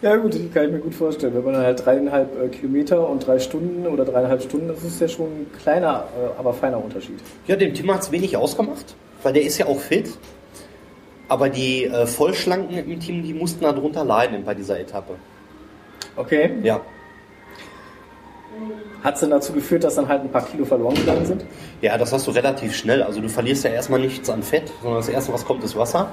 Ja 0.00 0.14
gut, 0.16 0.34
das 0.34 0.40
kann 0.54 0.66
ich 0.66 0.72
mir 0.72 0.78
gut 0.78 0.94
vorstellen. 0.94 1.34
Wenn 1.34 1.44
man 1.44 1.54
dann 1.54 1.64
halt 1.64 1.84
dreieinhalb 1.84 2.40
äh, 2.40 2.48
Kilometer 2.48 3.08
und 3.08 3.26
drei 3.26 3.38
Stunden 3.40 3.86
oder 3.86 4.04
dreieinhalb 4.04 4.42
Stunden, 4.42 4.68
das 4.68 4.82
ist 4.84 5.00
ja 5.00 5.08
schon 5.08 5.26
ein 5.26 5.46
kleiner, 5.60 6.04
äh, 6.16 6.38
aber 6.38 6.52
feiner 6.52 6.82
Unterschied. 6.82 7.18
Ja, 7.48 7.56
dem 7.56 7.74
Tim 7.74 7.92
hat 7.92 8.02
es 8.02 8.12
wenig 8.12 8.36
ausgemacht. 8.36 8.94
weil 9.22 9.32
der 9.32 9.42
ist 9.42 9.58
ja 9.58 9.66
auch 9.66 9.80
fit. 9.80 10.10
Aber 11.28 11.48
die 11.48 11.84
äh, 11.84 12.06
Vollschlanken 12.06 12.78
im 12.78 13.00
Team, 13.00 13.22
die 13.22 13.34
mussten 13.34 13.62
darunter 13.62 14.04
leiden 14.04 14.44
bei 14.44 14.54
dieser 14.54 14.78
Etappe. 14.80 15.14
Okay. 16.16 16.52
Ja. 16.62 16.80
Hat 19.02 19.14
es 19.14 19.20
denn 19.20 19.30
dazu 19.30 19.52
geführt, 19.52 19.84
dass 19.84 19.96
dann 19.96 20.08
halt 20.08 20.22
ein 20.22 20.30
paar 20.30 20.44
Kilo 20.44 20.64
verloren 20.64 20.94
gegangen 20.94 21.26
sind? 21.26 21.44
Ja, 21.82 21.98
das 21.98 22.12
hast 22.12 22.26
du 22.26 22.30
relativ 22.30 22.74
schnell. 22.74 23.02
Also 23.02 23.20
du 23.20 23.28
verlierst 23.28 23.64
ja 23.64 23.70
erstmal 23.70 24.00
nichts 24.00 24.30
an 24.30 24.42
Fett, 24.42 24.72
sondern 24.82 25.00
das 25.00 25.08
erste, 25.08 25.32
was 25.32 25.44
kommt, 25.44 25.62
ist 25.64 25.76
Wasser. 25.76 26.12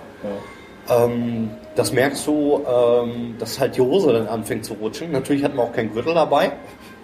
Ähm, 0.89 1.49
das 1.75 1.91
merkst 1.91 2.25
du, 2.27 2.63
ähm, 2.67 3.35
dass 3.39 3.59
halt 3.59 3.75
die 3.75 3.81
Hose 3.81 4.13
dann 4.13 4.27
anfängt 4.27 4.65
zu 4.65 4.73
rutschen. 4.75 5.11
Natürlich 5.11 5.43
hatten 5.43 5.57
wir 5.57 5.63
auch 5.63 5.73
keinen 5.73 5.93
Gürtel 5.93 6.13
dabei, 6.13 6.51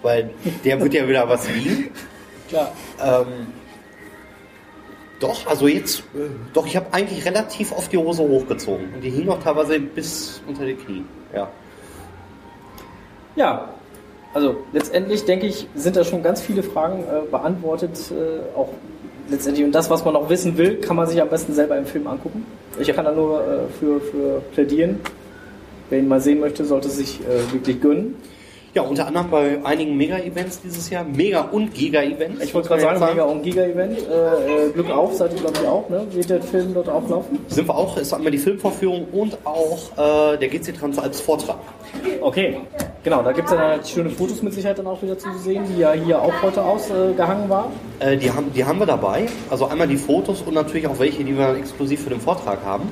weil 0.02 0.30
der 0.64 0.80
wird 0.80 0.94
ja 0.94 1.08
wieder 1.08 1.28
was 1.28 1.52
wiegen. 1.52 1.90
Klar. 2.48 2.72
Ähm, 3.02 3.46
doch, 5.20 5.46
also 5.46 5.68
jetzt, 5.68 6.00
äh, 6.14 6.28
doch, 6.52 6.66
ich 6.66 6.76
habe 6.76 6.86
eigentlich 6.92 7.24
relativ 7.24 7.72
oft 7.72 7.92
die 7.92 7.98
Hose 7.98 8.22
hochgezogen. 8.22 8.94
Und 8.94 9.02
die 9.02 9.10
hing 9.10 9.28
auch 9.28 9.42
teilweise 9.42 9.78
bis 9.78 10.42
unter 10.46 10.64
die 10.64 10.74
Knie. 10.74 11.04
Ja. 11.34 11.48
Ja, 13.36 13.68
also 14.34 14.64
letztendlich 14.72 15.24
denke 15.24 15.46
ich, 15.46 15.68
sind 15.74 15.96
da 15.96 16.04
schon 16.04 16.22
ganz 16.22 16.40
viele 16.40 16.62
Fragen 16.62 17.04
äh, 17.04 17.30
beantwortet. 17.30 17.98
Äh, 18.10 18.56
auch 18.56 18.68
letztendlich 19.32 19.64
und 19.64 19.72
das, 19.72 19.90
was 19.90 20.04
man 20.04 20.14
noch 20.14 20.28
wissen 20.28 20.56
will, 20.56 20.76
kann 20.76 20.96
man 20.96 21.08
sich 21.08 21.20
am 21.20 21.28
besten 21.28 21.52
selber 21.54 21.76
im 21.76 21.86
Film 21.86 22.06
angucken. 22.06 22.46
Ich 22.78 22.92
kann 22.94 23.04
da 23.04 23.12
nur 23.12 23.40
äh, 23.40 23.58
für, 23.78 24.00
für 24.00 24.42
plädieren. 24.52 25.00
Wer 25.90 25.98
ihn 25.98 26.08
mal 26.08 26.20
sehen 26.20 26.40
möchte, 26.40 26.64
sollte 26.64 26.88
sich 26.88 27.20
äh, 27.20 27.52
wirklich 27.52 27.80
gönnen. 27.80 28.14
Ja, 28.74 28.82
unter 28.82 29.06
anderem 29.06 29.30
bei 29.30 29.58
einigen 29.64 29.98
Mega-Events 29.98 30.62
dieses 30.62 30.88
Jahr. 30.88 31.04
Mega- 31.04 31.42
und 31.42 31.74
Giga-Events. 31.74 32.42
Ich 32.42 32.54
wollte 32.54 32.68
gerade 32.68 32.80
sagen, 32.80 33.00
Mega- 33.00 33.24
und 33.24 33.42
Giga-Event. 33.42 33.98
Äh, 33.98 34.68
äh, 34.68 34.70
Glück 34.70 34.90
auf, 34.90 35.12
seid 35.12 35.34
ihr 35.34 35.40
glaube 35.40 35.58
ich 35.60 35.68
auch, 35.68 35.90
ne? 35.90 36.06
Wird 36.10 36.30
der 36.30 36.40
Film 36.40 36.72
dort 36.72 36.88
auch 36.88 37.06
laufen? 37.06 37.38
Sind 37.48 37.68
wir 37.68 37.76
auch, 37.76 37.98
ist 37.98 38.14
einmal 38.14 38.32
die 38.32 38.38
Filmvorführung 38.38 39.08
und 39.12 39.36
auch 39.44 40.32
äh, 40.32 40.38
der 40.38 40.48
GC 40.48 40.74
Transalps 40.78 41.20
Vortrag. 41.20 41.58
Okay, 42.20 42.60
genau, 43.02 43.22
da 43.22 43.32
gibt 43.32 43.48
es 43.48 43.54
dann 43.54 43.84
schöne 43.84 44.10
Fotos 44.10 44.42
mit 44.42 44.52
Sicherheit 44.52 44.78
dann 44.78 44.86
auch 44.86 45.02
wieder 45.02 45.18
zu 45.18 45.28
sehen, 45.38 45.64
die 45.68 45.80
ja 45.80 45.92
hier 45.92 46.20
auch 46.20 46.32
heute 46.42 46.62
ausgehangen 46.62 47.48
waren. 47.48 47.72
Äh, 47.98 48.16
die, 48.16 48.30
haben, 48.30 48.52
die 48.52 48.64
haben 48.64 48.78
wir 48.78 48.86
dabei. 48.86 49.26
Also 49.50 49.66
einmal 49.66 49.88
die 49.88 49.96
Fotos 49.96 50.42
und 50.42 50.54
natürlich 50.54 50.86
auch 50.86 50.98
welche, 50.98 51.24
die 51.24 51.36
wir 51.36 51.56
exklusiv 51.56 52.02
für 52.02 52.10
den 52.10 52.20
Vortrag 52.20 52.64
haben. 52.64 52.88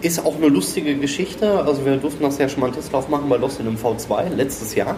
Ist 0.00 0.24
auch 0.24 0.36
eine 0.36 0.48
lustige 0.48 0.94
Geschichte. 0.96 1.62
Also 1.64 1.84
wir 1.84 1.96
durften 1.96 2.22
das 2.22 2.38
ja 2.38 2.48
schon 2.48 2.60
mal 2.60 2.66
einen 2.66 2.76
Testlauf 2.76 3.08
machen 3.08 3.28
bei 3.28 3.36
Lost 3.36 3.60
in 3.60 3.66
dem 3.66 3.76
V2 3.76 4.34
letztes 4.34 4.74
Jahr. 4.74 4.96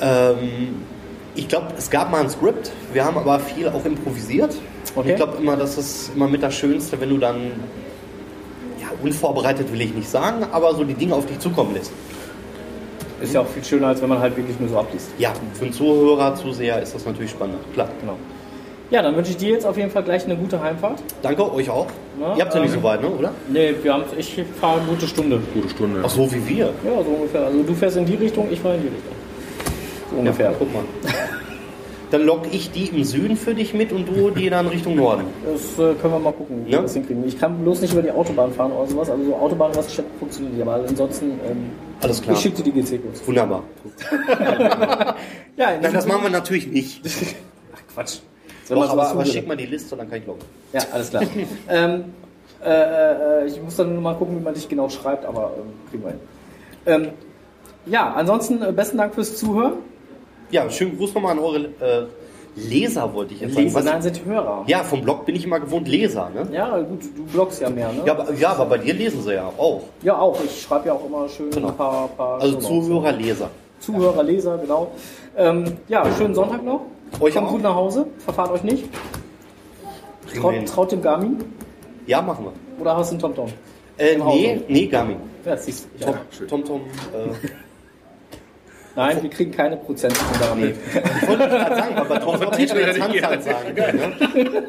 Ähm, 0.00 0.84
ich 1.34 1.48
glaube, 1.48 1.66
es 1.76 1.90
gab 1.90 2.10
mal 2.10 2.20
ein 2.22 2.30
Skript. 2.30 2.72
Wir 2.92 3.04
haben 3.04 3.18
aber 3.18 3.38
viel 3.40 3.68
auch 3.68 3.84
improvisiert. 3.84 4.56
Okay. 4.94 5.10
Ich 5.10 5.16
glaube 5.16 5.36
immer, 5.36 5.56
das 5.56 5.76
ist 5.76 6.12
immer 6.14 6.28
mit 6.28 6.42
das 6.42 6.54
Schönste, 6.54 6.98
wenn 7.00 7.10
du 7.10 7.18
dann 7.18 7.52
ja, 8.80 8.88
unvorbereitet 9.02 9.70
will 9.70 9.80
ich 9.82 9.94
nicht 9.94 10.08
sagen, 10.08 10.46
aber 10.50 10.74
so 10.74 10.84
die 10.84 10.94
Dinge 10.94 11.14
auf 11.14 11.26
dich 11.26 11.38
zukommen 11.38 11.74
lässt. 11.74 11.92
Ist 13.20 13.34
ja 13.34 13.40
auch 13.40 13.46
viel 13.46 13.64
schöner, 13.64 13.88
als 13.88 14.02
wenn 14.02 14.08
man 14.08 14.18
halt 14.18 14.36
wirklich 14.36 14.58
nur 14.60 14.68
so 14.68 14.78
abliest. 14.78 15.10
Ja, 15.18 15.32
für 15.54 15.64
einen 15.64 15.72
Zuhörer, 15.72 16.34
Zuseher 16.34 16.82
ist 16.82 16.94
das 16.94 17.06
natürlich 17.06 17.30
spannend. 17.30 17.58
Klar. 17.72 17.88
Genau. 18.00 18.16
Ja, 18.90 19.02
dann 19.02 19.16
wünsche 19.16 19.30
ich 19.32 19.36
dir 19.36 19.50
jetzt 19.50 19.66
auf 19.66 19.76
jeden 19.76 19.90
Fall 19.90 20.04
gleich 20.04 20.24
eine 20.24 20.36
gute 20.36 20.60
Heimfahrt. 20.60 21.02
Danke, 21.22 21.52
euch 21.52 21.68
auch. 21.68 21.86
Na, 22.20 22.36
Ihr 22.36 22.44
habt 22.44 22.54
ja 22.54 22.60
nicht 22.60 22.74
ähm, 22.74 22.80
so 22.80 22.82
weit, 22.84 23.02
ne? 23.02 23.08
oder? 23.08 23.32
Nee, 23.48 23.74
wir 23.82 23.92
haben, 23.92 24.04
ich 24.16 24.40
fahre 24.60 24.80
eine 24.80 24.88
gute 24.88 25.08
Stunde. 25.08 25.40
Gute 25.54 25.68
Stunde. 25.68 26.00
Ach 26.04 26.10
so, 26.10 26.30
wie 26.32 26.48
wir. 26.48 26.66
Ja, 26.66 27.02
so 27.02 27.10
ungefähr. 27.10 27.46
Also 27.46 27.62
du 27.62 27.74
fährst 27.74 27.96
in 27.96 28.06
die 28.06 28.14
Richtung, 28.14 28.48
ich 28.50 28.60
fahre 28.60 28.76
in 28.76 28.82
die 28.82 28.88
Richtung. 28.88 29.12
So 30.12 30.18
ungefähr. 30.18 30.50
Ja, 30.50 30.56
guck 30.58 30.72
mal. 30.72 30.84
Dann 32.10 32.24
lock 32.24 32.42
ich 32.52 32.70
die 32.70 32.84
im 32.86 33.02
Süden 33.04 33.36
für 33.36 33.54
dich 33.54 33.74
mit 33.74 33.92
und 33.92 34.06
du 34.08 34.30
die 34.30 34.48
dann 34.50 34.68
Richtung 34.68 34.94
Norden. 34.96 35.24
Das 35.44 35.72
äh, 35.78 35.94
können 35.94 36.14
wir 36.14 36.18
mal 36.20 36.32
gucken, 36.32 36.64
wie 36.66 36.70
Ja. 36.70 36.78
wir 36.78 36.82
das 36.82 36.94
hinkriegen. 36.94 37.26
Ich 37.26 37.38
kann 37.38 37.58
bloß 37.58 37.80
nicht 37.80 37.92
über 37.92 38.02
die 38.02 38.12
Autobahn 38.12 38.52
fahren 38.52 38.70
oder 38.72 38.86
sowas. 38.88 39.10
Also 39.10 39.24
so 39.24 39.34
Autobahnraststätten 39.34 40.12
funktionieren 40.18 40.54
nicht. 40.56 40.62
Aber 40.66 40.74
ansonsten, 40.88 41.32
ähm, 41.48 41.70
Alles 42.00 42.22
klar. 42.22 42.36
ich 42.36 42.42
schicke 42.42 42.62
dir 42.62 42.72
die 42.72 42.80
GC-Codes. 42.82 43.26
Wunderbar. 43.26 43.62
Ja, 45.56 45.70
in 45.70 45.80
Nein, 45.80 45.92
das 45.94 46.06
machen 46.06 46.22
wir 46.24 46.30
natürlich 46.30 46.66
nicht. 46.66 47.00
Ach, 47.74 47.94
Quatsch. 47.94 48.18
Doch, 48.68 48.90
aber, 48.90 49.08
aber 49.08 49.24
schick 49.24 49.46
mal 49.48 49.56
die 49.56 49.64
Liste, 49.66 49.96
dann 49.96 50.08
kann 50.10 50.18
ich 50.18 50.26
loggen. 50.26 50.42
Ja, 50.72 50.82
alles 50.92 51.10
klar. 51.10 51.22
ähm, 51.68 52.04
äh, 52.64 52.70
äh, 53.42 53.46
ich 53.46 53.60
muss 53.62 53.76
dann 53.76 53.92
nur 53.94 54.02
mal 54.02 54.14
gucken, 54.16 54.38
wie 54.38 54.42
man 54.42 54.52
dich 54.54 54.68
genau 54.68 54.88
schreibt, 54.88 55.24
aber 55.24 55.52
ähm, 55.56 55.72
kriegen 55.90 56.02
wir 56.04 56.10
hin. 56.10 56.20
Ähm, 56.86 57.08
ja, 57.86 58.12
ansonsten 58.12 58.60
äh, 58.62 58.72
besten 58.72 58.98
Dank 58.98 59.14
fürs 59.14 59.36
Zuhören. 59.36 59.74
Ja, 60.50 60.68
schönen 60.70 60.96
Gruß 60.96 61.14
nochmal 61.14 61.32
an 61.32 61.38
eure 61.38 61.58
äh, 61.80 62.06
Leser, 62.56 63.12
wollte 63.12 63.34
ich 63.34 63.40
jetzt 63.40 63.54
sagen. 63.54 63.64
Leser, 63.64 63.78
Was- 63.78 63.84
nein, 63.84 64.02
sind 64.02 64.24
Hörer. 64.24 64.64
Ja, 64.66 64.82
vom 64.84 65.02
Blog 65.02 65.26
bin 65.26 65.34
ich 65.36 65.44
immer 65.44 65.60
gewohnt 65.60 65.88
Leser, 65.88 66.30
ne? 66.34 66.46
Ja, 66.52 66.78
gut, 66.78 67.00
du 67.16 67.24
bloggst 67.24 67.60
ja 67.60 67.68
mehr, 67.68 67.92
ne? 67.92 68.02
Ja, 68.06 68.12
aber, 68.12 68.32
ja, 68.34 68.50
aber 68.52 68.64
bei 68.66 68.78
dir 68.78 68.94
lesen 68.94 69.22
sie 69.22 69.34
ja 69.34 69.46
auch. 69.58 69.82
Ja, 70.02 70.18
auch. 70.18 70.38
Ich 70.44 70.62
schreibe 70.62 70.86
ja 70.88 70.94
auch 70.94 71.04
immer 71.04 71.28
schön 71.28 71.50
Genau. 71.50 71.68
ein 71.68 71.76
paar, 71.76 72.08
paar 72.08 72.40
Also. 72.40 72.58
Zuhörer, 72.58 73.12
Leser. 73.12 73.50
Zuhörer, 73.80 74.22
Leser, 74.22 74.56
genau. 74.58 74.92
Ähm, 75.36 75.76
ja, 75.88 76.04
schönen 76.16 76.34
Sonntag 76.34 76.64
noch. 76.64 76.82
Euch 77.20 77.34
Kommt 77.34 77.46
auch. 77.48 77.52
gut 77.52 77.62
nach 77.62 77.74
Hause. 77.74 78.06
Verfahrt 78.24 78.50
euch 78.52 78.62
nicht. 78.62 78.84
Traut, 80.40 80.54
traut 80.66 80.92
dem 80.92 81.02
Garmin. 81.02 81.44
Ja, 82.06 82.22
machen 82.22 82.46
wir. 82.46 82.52
Oder 82.80 82.96
hast 82.96 83.10
du 83.10 83.14
einen 83.14 83.20
TomTom? 83.20 83.48
Äh, 83.98 84.14
Im 84.14 84.22
Auto. 84.22 84.36
nee, 84.36 84.60
nee, 84.68 84.86
Garmin. 84.86 85.16
Ja, 85.44 85.56
siehst 85.56 85.88
du. 85.98 86.04
Tom, 86.04 86.14
Ja. 86.14 86.46
Tom, 86.46 86.64
Tom 86.64 86.80
äh, 86.80 87.46
Nein, 88.96 89.22
wir 89.22 89.30
kriegen 89.30 89.50
keine 89.52 89.76
Prozent 89.76 90.16
von 90.16 90.40
Garmin. 90.40 90.74
ich 91.22 91.28
wollte 91.28 91.48
gerade 91.48 91.76
sagen, 91.76 91.94
aber 91.96 92.18
Tom 92.20 92.40
hätte 92.40 92.74
mir 92.74 92.80
jetzt 92.86 93.00
Handzahl 93.00 93.42
sagen 93.42 93.74
können. 93.74 93.98
Ne? 93.98 94.12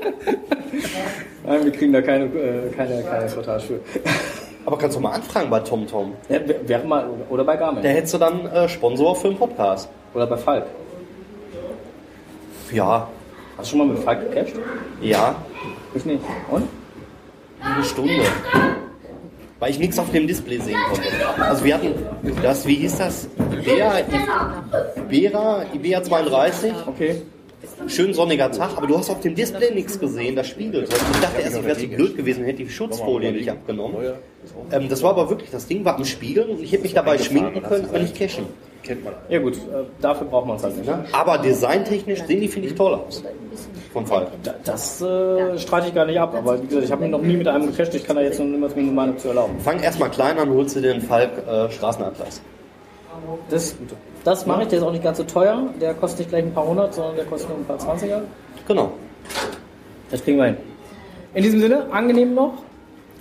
Nein, 1.45 1.63
wir 1.63 1.71
kriegen 1.71 1.93
da 1.93 2.01
keine, 2.01 2.25
äh, 2.25 2.69
keine, 2.75 3.03
keine 3.03 3.27
Quartage 3.27 3.63
für. 3.63 3.79
Aber 4.65 4.77
kannst 4.77 4.97
du 4.97 5.01
mal 5.01 5.11
anfragen 5.13 5.49
bei 5.49 5.61
Tom 5.61 5.87
Tom. 5.87 6.13
Ja, 6.27 6.45
wär- 6.45 6.67
wäre 6.67 6.85
mal, 6.85 7.09
oder 7.29 7.45
bei 7.45 7.55
Garmin. 7.55 7.81
Da 7.81 7.87
hättest 7.89 8.13
du 8.15 8.17
dann 8.17 8.45
äh, 8.47 8.67
Sponsor 8.67 9.15
für 9.15 9.29
einen 9.29 9.37
Podcast. 9.37 9.87
Oder 10.13 10.27
bei 10.27 10.35
Falk. 10.37 10.65
Ja, 12.71 13.07
Hast 13.57 13.71
du 13.71 13.77
schon 13.77 13.87
mal 13.87 13.93
mit 13.95 14.03
Falk 14.03 14.29
gecasht? 14.29 14.55
ja, 15.01 15.35
Ich 15.95 16.03
nicht. 16.05 16.21
Und? 16.51 16.67
eine 17.61 17.83
Stunde. 17.83 18.23
Weil 19.59 19.71
ich 19.71 19.79
nichts 19.79 19.97
auf 19.97 20.11
dem 20.11 20.27
Display 20.27 20.59
sehen 20.59 20.77
konnte. 20.89 21.43
Also 21.43 21.65
wir 21.65 21.73
hatten 21.73 21.93
das, 22.43 22.67
wie 22.67 22.75
hieß 22.75 22.97
das? 22.97 23.27
Bea, 23.65 24.01
Ibera, 25.09 25.65
Ibea 25.73 26.03
32. 26.03 26.73
Okay. 26.85 27.21
Schön 27.87 28.13
sonniger 28.13 28.51
Tag, 28.51 28.77
aber 28.77 28.85
du 28.85 28.97
hast 28.97 29.09
auf 29.09 29.19
dem 29.21 29.33
Display 29.33 29.73
nichts 29.73 29.99
gesehen, 29.99 30.35
das 30.35 30.47
spiegelt. 30.47 30.89
Ich 30.89 31.19
dachte 31.19 31.41
erst, 31.41 31.57
ich 31.57 31.65
wäre 31.65 31.79
so 31.79 31.87
blöd 31.87 32.15
gewesen, 32.15 32.45
hätte 32.45 32.63
die 32.63 32.69
Schutzfolie 32.69 33.31
nicht 33.31 33.49
abgenommen. 33.49 33.97
Ähm, 34.71 34.89
das 34.89 35.01
war 35.01 35.11
aber 35.11 35.29
wirklich, 35.29 35.49
das 35.49 35.65
Ding 35.65 35.83
war 35.83 35.95
am 35.95 36.05
Spiegeln 36.05 36.49
und 36.49 36.61
ich 36.61 36.71
hätte 36.71 36.83
mich 36.83 36.93
dabei 36.93 37.17
schminken 37.17 37.63
können, 37.63 37.85
aber 37.89 37.99
nicht 37.99 38.15
cashen. 38.15 38.45
Kennt 38.83 39.03
man. 39.03 39.13
Ja 39.27 39.39
gut, 39.39 39.55
äh, 39.55 39.83
dafür 40.01 40.27
braucht 40.27 40.47
man 40.47 40.57
es 40.57 40.63
halt 40.63 40.77
nicht. 40.77 40.87
Ne? 40.87 41.05
Aber 41.11 41.39
designtechnisch 41.39 42.23
sehen 42.23 42.41
die, 42.41 42.47
finde 42.47 42.69
ich, 42.69 42.75
toll 42.75 42.93
aus. 42.93 43.23
Von 43.97 44.05
Fall. 44.07 44.27
Da- 44.43 44.55
Das 44.63 45.01
äh, 45.01 45.57
streite 45.59 45.87
ich 45.87 45.93
gar 45.95 46.05
nicht 46.05 46.19
ab, 46.19 46.33
aber 46.37 46.61
wie 46.61 46.67
gesagt, 46.67 46.85
ich 46.85 46.91
habe 46.91 47.01
mich 47.03 47.11
noch 47.11 47.21
nie 47.21 47.37
mit 47.37 47.47
einem 47.47 47.67
gecasht, 47.71 47.93
ich 47.95 48.03
kann 48.05 48.15
da 48.15 48.21
jetzt 48.21 48.39
nur 48.39 48.47
niemals 48.47 48.75
mir 48.75 48.81
eine 48.83 48.91
Meinung 48.91 49.17
zu 49.17 49.27
erlauben. 49.29 49.59
Fang 49.59 49.79
erstmal 49.79 50.09
klein 50.09 50.37
an, 50.37 50.49
holst 50.49 50.75
du 50.75 50.81
den 50.81 51.01
Falk 51.01 51.31
äh, 51.47 51.69
Straßenatlas. 51.71 52.41
Das 53.49 53.63
ist 53.65 53.79
gut. 53.79 53.89
Das 54.23 54.45
mache 54.45 54.63
ich, 54.63 54.67
der 54.67 54.79
ist 54.79 54.83
auch 54.85 54.91
nicht 54.91 55.03
ganz 55.03 55.17
so 55.17 55.23
teuer, 55.23 55.63
der 55.81 55.93
kostet 55.93 56.19
nicht 56.19 56.29
gleich 56.29 56.43
ein 56.43 56.53
paar 56.53 56.67
hundert, 56.67 56.93
sondern 56.93 57.15
der 57.15 57.25
kostet 57.25 57.49
nur 57.49 57.57
ein 57.59 57.65
paar 57.65 57.79
zwanziger. 57.79 58.21
Genau. 58.67 58.91
Das 60.11 60.23
kriegen 60.23 60.37
wir 60.37 60.45
hin. 60.45 60.57
In 61.33 61.43
diesem 61.43 61.59
Sinne, 61.61 61.85
angenehm 61.91 62.33
noch 62.35 62.53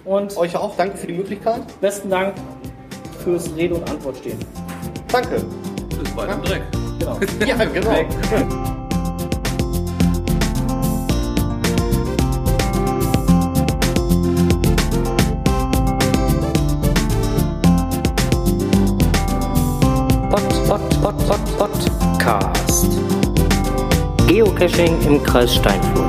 und 0.04 0.36
Euch 0.36 0.56
auch, 0.56 0.76
danke 0.76 0.96
für 0.96 1.06
die 1.06 1.14
Möglichkeit. 1.14 1.60
besten 1.80 2.10
Dank 2.10 2.34
fürs 3.24 3.54
Rede 3.56 3.74
und 3.74 3.88
Antwort 3.90 4.16
stehen. 4.18 4.38
Danke. 5.12 5.42
Das 6.02 6.16
war 6.16 6.28
im 6.28 6.42
Dreck. 6.42 6.62
Genau. 6.98 7.18
Ja, 7.46 7.64
genau. 7.64 8.75
Pod, 24.66 24.76
Pod, 24.76 24.78
Podcast. 24.78 24.96
Geocaching 24.96 25.06
im 25.06 25.22
Kreis 25.22 25.54
Steinfurt. 25.54 26.05